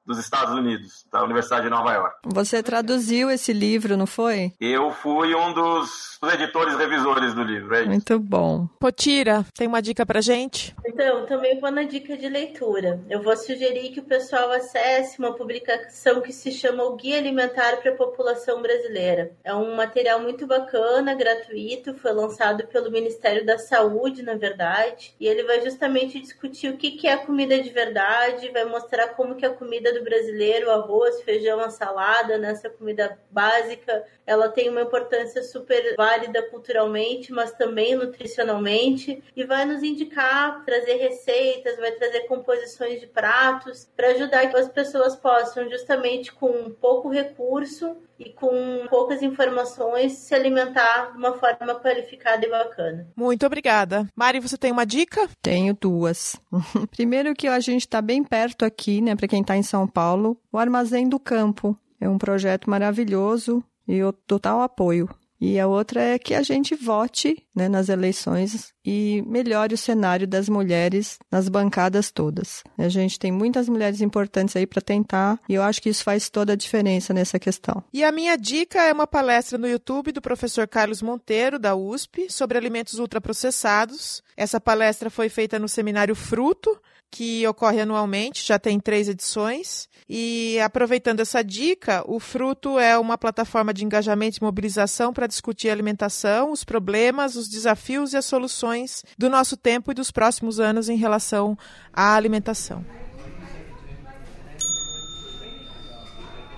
dos 0.08 0.18
Estados 0.18 0.54
Unidos, 0.54 1.04
da 1.12 1.22
Universidade 1.22 1.64
de 1.64 1.70
Nova 1.70 1.92
York. 1.92 2.16
Você 2.24 2.62
traduziu 2.62 3.30
esse 3.30 3.52
livro, 3.52 3.96
não 3.96 4.06
foi? 4.06 4.52
Eu 4.58 4.90
fui 4.90 5.34
um 5.34 5.52
dos 5.52 6.18
editores 6.32 6.76
revisores 6.76 7.34
do 7.34 7.42
livro, 7.42 7.74
é 7.74 7.80
isso. 7.80 7.90
Muito 7.90 8.18
bom. 8.18 8.66
Potira, 8.80 9.44
tem 9.54 9.68
uma 9.68 9.82
dica 9.82 10.06
pra 10.06 10.22
gente? 10.22 10.74
Então, 10.86 11.26
também 11.26 11.60
vou 11.60 11.70
na 11.70 11.82
dica 11.82 12.16
de 12.16 12.28
leitura. 12.28 13.00
Eu 13.08 13.22
vou 13.22 13.36
sugerir 13.36 13.90
que 13.90 14.00
o 14.00 14.04
pessoal 14.04 14.50
acesse 14.50 15.18
uma 15.18 15.34
publicação 15.34 16.22
que 16.22 16.32
se 16.32 16.50
chama 16.50 16.84
O 16.84 16.96
Guia 16.96 17.18
Alimentar 17.18 17.76
para 17.76 17.92
a 17.92 17.96
População 17.96 18.62
Brasileira. 18.62 19.32
É 19.44 19.54
um 19.54 19.76
material 19.76 20.20
muito 20.20 20.46
bacana, 20.46 21.14
gratuito, 21.14 21.94
foi 21.94 22.12
lançado 22.12 22.66
pelo 22.66 22.90
Ministério 22.90 23.44
da 23.44 23.58
Saúde, 23.58 24.22
na 24.22 24.34
verdade, 24.34 25.14
e 25.20 25.26
ele 25.26 25.42
vai 25.42 25.60
justamente 25.60 26.18
discutir 26.18 26.70
o 26.70 26.76
que 26.78 27.06
é 27.06 27.12
a 27.12 27.18
comida 27.18 27.60
de 27.60 27.68
verdade, 27.68 28.50
vai 28.50 28.64
mostrar 28.64 29.08
como 29.08 29.34
que 29.34 29.44
a 29.44 29.50
comida 29.50 29.92
do 29.92 29.97
brasileiro, 30.02 30.70
arroz, 30.70 31.22
feijão, 31.22 31.60
a 31.60 31.70
salada, 31.70 32.38
nessa 32.38 32.68
comida 32.70 33.18
básica, 33.30 34.04
ela 34.26 34.48
tem 34.48 34.68
uma 34.68 34.82
importância 34.82 35.42
super 35.42 35.94
válida 35.96 36.42
culturalmente, 36.42 37.32
mas 37.32 37.52
também 37.52 37.94
nutricionalmente, 37.94 39.22
e 39.34 39.44
vai 39.44 39.64
nos 39.64 39.82
indicar, 39.82 40.64
trazer 40.64 40.94
receitas, 40.94 41.76
vai 41.78 41.92
trazer 41.92 42.20
composições 42.26 43.00
de 43.00 43.06
pratos, 43.06 43.88
para 43.96 44.08
ajudar 44.08 44.50
que 44.50 44.56
as 44.56 44.68
pessoas 44.68 45.16
possam, 45.16 45.68
justamente 45.68 46.32
com 46.32 46.70
pouco 46.70 47.08
recurso 47.08 47.96
e 48.18 48.30
com 48.30 48.86
poucas 48.90 49.22
informações, 49.22 50.12
se 50.12 50.34
alimentar 50.34 51.12
de 51.12 51.18
uma 51.18 51.34
forma 51.34 51.74
qualificada 51.76 52.44
e 52.44 52.50
bacana. 52.50 53.06
Muito 53.16 53.46
obrigada. 53.46 54.06
Mari, 54.14 54.40
você 54.40 54.56
tem 54.56 54.72
uma 54.72 54.84
dica? 54.84 55.28
Tenho 55.40 55.76
duas. 55.80 56.36
Primeiro 56.90 57.34
que 57.34 57.46
a 57.46 57.60
gente 57.60 57.82
está 57.82 58.02
bem 58.02 58.24
perto 58.24 58.64
aqui, 58.64 59.00
né, 59.00 59.14
para 59.14 59.28
quem 59.28 59.40
está 59.40 59.56
em 59.56 59.62
São 59.62 59.86
Paulo, 59.86 60.36
o 60.52 60.58
Armazém 60.58 61.08
do 61.08 61.20
Campo. 61.20 61.78
É 62.00 62.08
um 62.08 62.18
projeto 62.18 62.68
maravilhoso 62.68 63.62
e 63.86 64.02
o 64.02 64.12
total 64.12 64.60
apoio. 64.60 65.08
E 65.40 65.58
a 65.58 65.66
outra 65.66 66.02
é 66.02 66.18
que 66.18 66.34
a 66.34 66.42
gente 66.42 66.74
vote 66.74 67.44
né, 67.54 67.68
nas 67.68 67.88
eleições 67.88 68.72
e 68.84 69.22
melhore 69.26 69.74
o 69.74 69.78
cenário 69.78 70.26
das 70.26 70.48
mulheres 70.48 71.18
nas 71.30 71.48
bancadas 71.48 72.10
todas. 72.10 72.62
A 72.76 72.88
gente 72.88 73.18
tem 73.18 73.30
muitas 73.30 73.68
mulheres 73.68 74.00
importantes 74.00 74.56
aí 74.56 74.66
para 74.66 74.82
tentar 74.82 75.38
e 75.48 75.54
eu 75.54 75.62
acho 75.62 75.80
que 75.80 75.88
isso 75.88 76.02
faz 76.02 76.28
toda 76.28 76.54
a 76.54 76.56
diferença 76.56 77.14
nessa 77.14 77.38
questão. 77.38 77.84
E 77.92 78.02
a 78.02 78.10
minha 78.10 78.36
dica 78.36 78.82
é 78.82 78.92
uma 78.92 79.06
palestra 79.06 79.56
no 79.56 79.68
YouTube 79.68 80.12
do 80.12 80.20
professor 80.20 80.66
Carlos 80.66 81.02
Monteiro, 81.02 81.58
da 81.58 81.76
USP, 81.76 82.32
sobre 82.32 82.58
alimentos 82.58 82.98
ultraprocessados. 82.98 84.22
Essa 84.36 84.60
palestra 84.60 85.10
foi 85.10 85.28
feita 85.28 85.58
no 85.58 85.68
seminário 85.68 86.14
Fruto, 86.14 86.80
que 87.10 87.46
ocorre 87.46 87.80
anualmente, 87.80 88.46
já 88.46 88.58
tem 88.58 88.78
três 88.78 89.08
edições. 89.08 89.88
E 90.08 90.58
aproveitando 90.60 91.20
essa 91.20 91.42
dica, 91.42 92.02
o 92.06 92.18
Fruto 92.18 92.78
é 92.78 92.98
uma 92.98 93.18
plataforma 93.18 93.74
de 93.74 93.84
engajamento 93.84 94.38
e 94.38 94.42
mobilização 94.42 95.12
para 95.12 95.26
discutir 95.26 95.68
a 95.68 95.72
alimentação, 95.72 96.50
os 96.50 96.64
problemas, 96.64 97.36
os 97.36 97.48
desafios 97.48 98.14
e 98.14 98.16
as 98.16 98.24
soluções 98.24 99.04
do 99.18 99.28
nosso 99.28 99.56
tempo 99.56 99.90
e 99.90 99.94
dos 99.94 100.10
próximos 100.10 100.58
anos 100.58 100.88
em 100.88 100.96
relação 100.96 101.58
à 101.92 102.14
alimentação. 102.14 102.84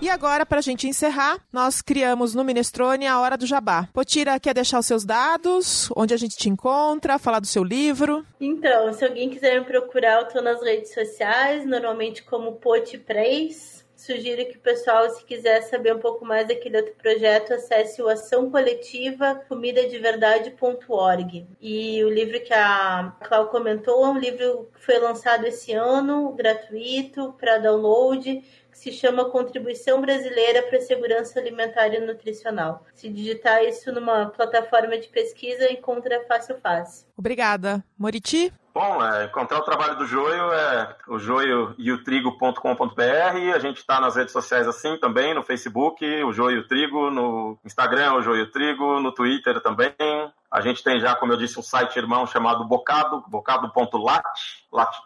E 0.02 0.08
agora, 0.08 0.46
para 0.46 0.60
a 0.60 0.62
gente 0.62 0.88
encerrar, 0.88 1.44
nós 1.52 1.82
criamos 1.82 2.34
no 2.34 2.42
Minestrone 2.42 3.06
a 3.06 3.20
Hora 3.20 3.36
do 3.36 3.44
Jabá. 3.44 3.86
Potira, 3.92 4.40
quer 4.40 4.54
deixar 4.54 4.78
os 4.78 4.86
seus 4.86 5.04
dados? 5.04 5.90
Onde 5.94 6.14
a 6.14 6.16
gente 6.16 6.38
te 6.38 6.48
encontra? 6.48 7.18
Falar 7.18 7.38
do 7.38 7.46
seu 7.46 7.62
livro? 7.62 8.24
Então, 8.40 8.94
se 8.94 9.04
alguém 9.04 9.28
quiser 9.28 9.60
me 9.60 9.66
procurar, 9.66 10.22
eu 10.22 10.26
estou 10.26 10.40
nas 10.40 10.62
redes 10.62 10.94
sociais, 10.94 11.66
normalmente 11.66 12.22
como 12.22 12.52
Potipreis. 12.52 13.84
Sugiro 13.94 14.46
que 14.46 14.56
o 14.56 14.60
pessoal, 14.60 15.10
se 15.10 15.22
quiser 15.26 15.60
saber 15.64 15.94
um 15.94 15.98
pouco 15.98 16.24
mais 16.24 16.48
daquele 16.48 16.78
outro 16.78 16.94
projeto, 16.94 17.52
acesse 17.52 18.00
o 18.00 18.08
Ação 18.08 18.50
Coletiva 18.50 19.42
comidadeverdade.org. 19.46 21.46
E 21.60 22.02
o 22.02 22.08
livro 22.08 22.40
que 22.40 22.54
a 22.54 23.12
Clau 23.22 23.48
comentou 23.48 24.02
é 24.06 24.08
um 24.08 24.18
livro 24.18 24.70
que 24.72 24.80
foi 24.80 24.98
lançado 24.98 25.44
esse 25.44 25.74
ano, 25.74 26.32
gratuito, 26.32 27.34
para 27.38 27.58
download 27.58 28.42
que 28.70 28.78
se 28.78 28.92
chama 28.92 29.30
Contribuição 29.30 30.00
Brasileira 30.00 30.62
para 30.62 30.78
a 30.78 30.82
Segurança 30.82 31.38
Alimentar 31.38 31.88
e 31.88 32.00
Nutricional. 32.00 32.84
Se 32.94 33.08
digitar 33.08 33.64
isso 33.64 33.92
numa 33.92 34.26
plataforma 34.30 34.96
de 34.98 35.08
pesquisa, 35.08 35.70
encontra 35.70 36.24
fácil 36.26 36.58
fácil. 36.60 37.06
Obrigada. 37.20 37.84
Moriti? 37.98 38.50
Bom, 38.72 39.04
é, 39.04 39.26
encontrar 39.26 39.58
o 39.58 39.62
trabalho 39.62 39.98
do 39.98 40.06
Joio 40.06 40.54
é 40.54 40.96
o 41.06 41.18
joioiutrigo.com.br. 41.18 43.54
A 43.54 43.58
gente 43.58 43.76
está 43.76 44.00
nas 44.00 44.16
redes 44.16 44.32
sociais 44.32 44.66
assim 44.66 44.96
também, 44.96 45.34
no 45.34 45.42
Facebook, 45.42 46.02
o 46.22 46.32
Joio 46.32 46.66
Trigo, 46.66 47.10
no 47.10 47.58
Instagram, 47.62 48.14
o 48.14 48.22
Joio 48.22 48.50
Trigo, 48.50 49.00
no 49.00 49.12
Twitter 49.12 49.60
também. 49.60 49.94
A 50.50 50.62
gente 50.62 50.82
tem 50.82 50.98
já, 50.98 51.14
como 51.14 51.34
eu 51.34 51.36
disse, 51.36 51.58
um 51.58 51.62
site 51.62 51.98
irmão 51.98 52.26
chamado 52.26 52.64
Bocado, 52.64 53.22
bocado.lat, 53.28 54.24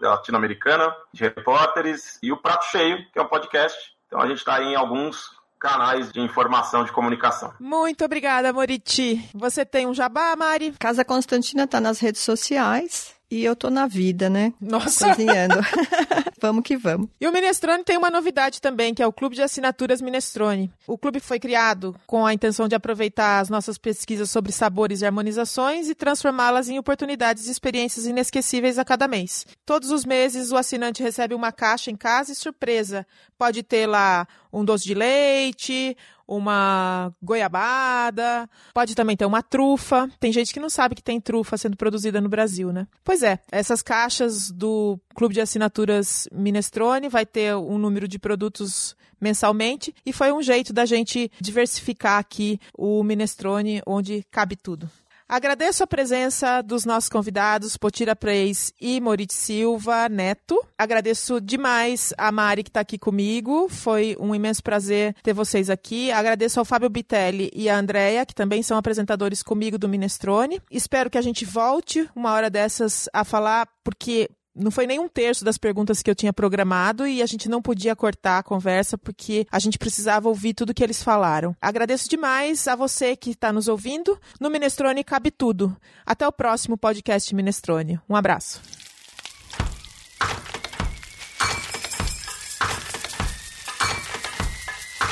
latino-americana, 0.00 0.94
de 1.12 1.24
repórteres, 1.24 2.20
e 2.22 2.30
o 2.30 2.36
Prato 2.36 2.66
Cheio, 2.66 3.04
que 3.12 3.18
é 3.18 3.22
um 3.22 3.28
podcast. 3.28 3.76
Então 4.06 4.20
a 4.20 4.28
gente 4.28 4.38
está 4.38 4.62
em 4.62 4.76
alguns 4.76 5.30
canais 5.64 6.12
de 6.12 6.20
informação 6.20 6.84
de 6.84 6.92
comunicação. 6.92 7.54
Muito 7.58 8.04
obrigada, 8.04 8.52
Moriti. 8.52 9.26
Você 9.32 9.64
tem 9.64 9.86
um 9.86 9.94
jabá, 9.94 10.36
Mari? 10.36 10.74
Casa 10.78 11.02
Constantina 11.02 11.64
está 11.64 11.80
nas 11.80 11.98
redes 12.00 12.20
sociais. 12.20 13.13
E 13.34 13.44
eu 13.44 13.56
tô 13.56 13.68
na 13.68 13.88
vida, 13.88 14.30
né? 14.30 14.52
Nossa! 14.60 15.08
Cozinhando. 15.08 15.56
vamos 16.40 16.62
que 16.62 16.76
vamos. 16.76 17.08
E 17.20 17.26
o 17.26 17.32
Minestrone 17.32 17.82
tem 17.82 17.96
uma 17.96 18.08
novidade 18.08 18.60
também, 18.60 18.94
que 18.94 19.02
é 19.02 19.06
o 19.08 19.12
Clube 19.12 19.34
de 19.34 19.42
Assinaturas 19.42 20.00
Minestrone. 20.00 20.70
O 20.86 20.96
clube 20.96 21.18
foi 21.18 21.40
criado 21.40 21.96
com 22.06 22.24
a 22.24 22.32
intenção 22.32 22.68
de 22.68 22.76
aproveitar 22.76 23.40
as 23.40 23.48
nossas 23.48 23.76
pesquisas 23.76 24.30
sobre 24.30 24.52
sabores 24.52 25.00
e 25.00 25.06
harmonizações 25.06 25.88
e 25.88 25.96
transformá-las 25.96 26.68
em 26.68 26.78
oportunidades 26.78 27.48
e 27.48 27.50
experiências 27.50 28.06
inesquecíveis 28.06 28.78
a 28.78 28.84
cada 28.84 29.08
mês. 29.08 29.44
Todos 29.66 29.90
os 29.90 30.04
meses 30.04 30.52
o 30.52 30.56
assinante 30.56 31.02
recebe 31.02 31.34
uma 31.34 31.50
caixa 31.50 31.90
em 31.90 31.96
casa 31.96 32.30
e 32.30 32.36
surpresa. 32.36 33.04
Pode 33.36 33.64
ter 33.64 33.88
lá 33.88 34.28
um 34.52 34.64
doce 34.64 34.84
de 34.84 34.94
leite, 34.94 35.96
uma 36.26 37.12
goiabada, 37.22 38.48
pode 38.72 38.94
também 38.94 39.16
ter 39.16 39.26
uma 39.26 39.42
trufa. 39.42 40.08
Tem 40.18 40.32
gente 40.32 40.52
que 40.52 40.60
não 40.60 40.70
sabe 40.70 40.94
que 40.94 41.02
tem 41.02 41.20
trufa 41.20 41.56
sendo 41.56 41.76
produzida 41.76 42.20
no 42.20 42.28
Brasil, 42.28 42.72
né? 42.72 42.86
Pois 43.02 43.22
é, 43.22 43.38
essas 43.50 43.82
caixas 43.82 44.50
do 44.50 44.98
Clube 45.14 45.34
de 45.34 45.40
Assinaturas 45.40 46.28
Minestrone 46.32 47.08
vai 47.08 47.26
ter 47.26 47.54
um 47.56 47.78
número 47.78 48.08
de 48.08 48.18
produtos 48.18 48.96
mensalmente 49.20 49.94
e 50.04 50.12
foi 50.12 50.32
um 50.32 50.42
jeito 50.42 50.72
da 50.72 50.84
gente 50.84 51.30
diversificar 51.40 52.18
aqui 52.18 52.60
o 52.76 53.02
Minestrone 53.02 53.82
onde 53.86 54.24
cabe 54.30 54.56
tudo. 54.56 54.90
Agradeço 55.28 55.82
a 55.82 55.86
presença 55.86 56.60
dos 56.60 56.84
nossos 56.84 57.08
convidados, 57.08 57.78
Potira 57.78 58.14
Preis 58.14 58.72
e 58.78 59.00
Moritz 59.00 59.34
Silva 59.34 60.06
Neto. 60.08 60.62
Agradeço 60.76 61.40
demais 61.40 62.12
a 62.18 62.30
Mari 62.30 62.62
que 62.62 62.68
está 62.68 62.80
aqui 62.80 62.98
comigo. 62.98 63.66
Foi 63.68 64.16
um 64.20 64.34
imenso 64.34 64.62
prazer 64.62 65.14
ter 65.22 65.32
vocês 65.32 65.70
aqui. 65.70 66.12
Agradeço 66.12 66.60
ao 66.60 66.64
Fábio 66.64 66.90
Bitelli 66.90 67.50
e 67.54 67.70
a 67.70 67.78
Andrea, 67.78 68.26
que 68.26 68.34
também 68.34 68.62
são 68.62 68.76
apresentadores 68.76 69.42
comigo 69.42 69.78
do 69.78 69.88
Minestrone. 69.88 70.60
Espero 70.70 71.08
que 71.08 71.18
a 71.18 71.22
gente 71.22 71.46
volte 71.46 72.08
uma 72.14 72.32
hora 72.32 72.50
dessas 72.50 73.08
a 73.12 73.24
falar, 73.24 73.66
porque 73.82 74.28
não 74.54 74.70
foi 74.70 74.86
nem 74.86 75.00
um 75.00 75.08
terço 75.08 75.44
das 75.44 75.58
perguntas 75.58 76.02
que 76.02 76.08
eu 76.08 76.14
tinha 76.14 76.32
programado 76.32 77.06
e 77.06 77.20
a 77.22 77.26
gente 77.26 77.48
não 77.48 77.60
podia 77.60 77.96
cortar 77.96 78.38
a 78.38 78.42
conversa 78.42 78.96
porque 78.96 79.46
a 79.50 79.58
gente 79.58 79.78
precisava 79.78 80.28
ouvir 80.28 80.54
tudo 80.54 80.72
que 80.72 80.84
eles 80.84 81.02
falaram. 81.02 81.56
Agradeço 81.60 82.08
demais 82.08 82.68
a 82.68 82.76
você 82.76 83.16
que 83.16 83.30
está 83.30 83.52
nos 83.52 83.66
ouvindo. 83.66 84.18
No 84.40 84.48
Minestrone 84.48 85.02
cabe 85.02 85.30
tudo. 85.30 85.76
Até 86.06 86.26
o 86.26 86.32
próximo 86.32 86.76
podcast 86.78 87.34
Minestrone. 87.34 87.98
Um 88.08 88.14
abraço. 88.14 88.60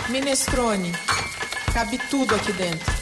Minestrone. 0.08 0.92
Cabe 1.72 1.98
tudo 2.10 2.34
aqui 2.34 2.52
dentro. 2.52 3.01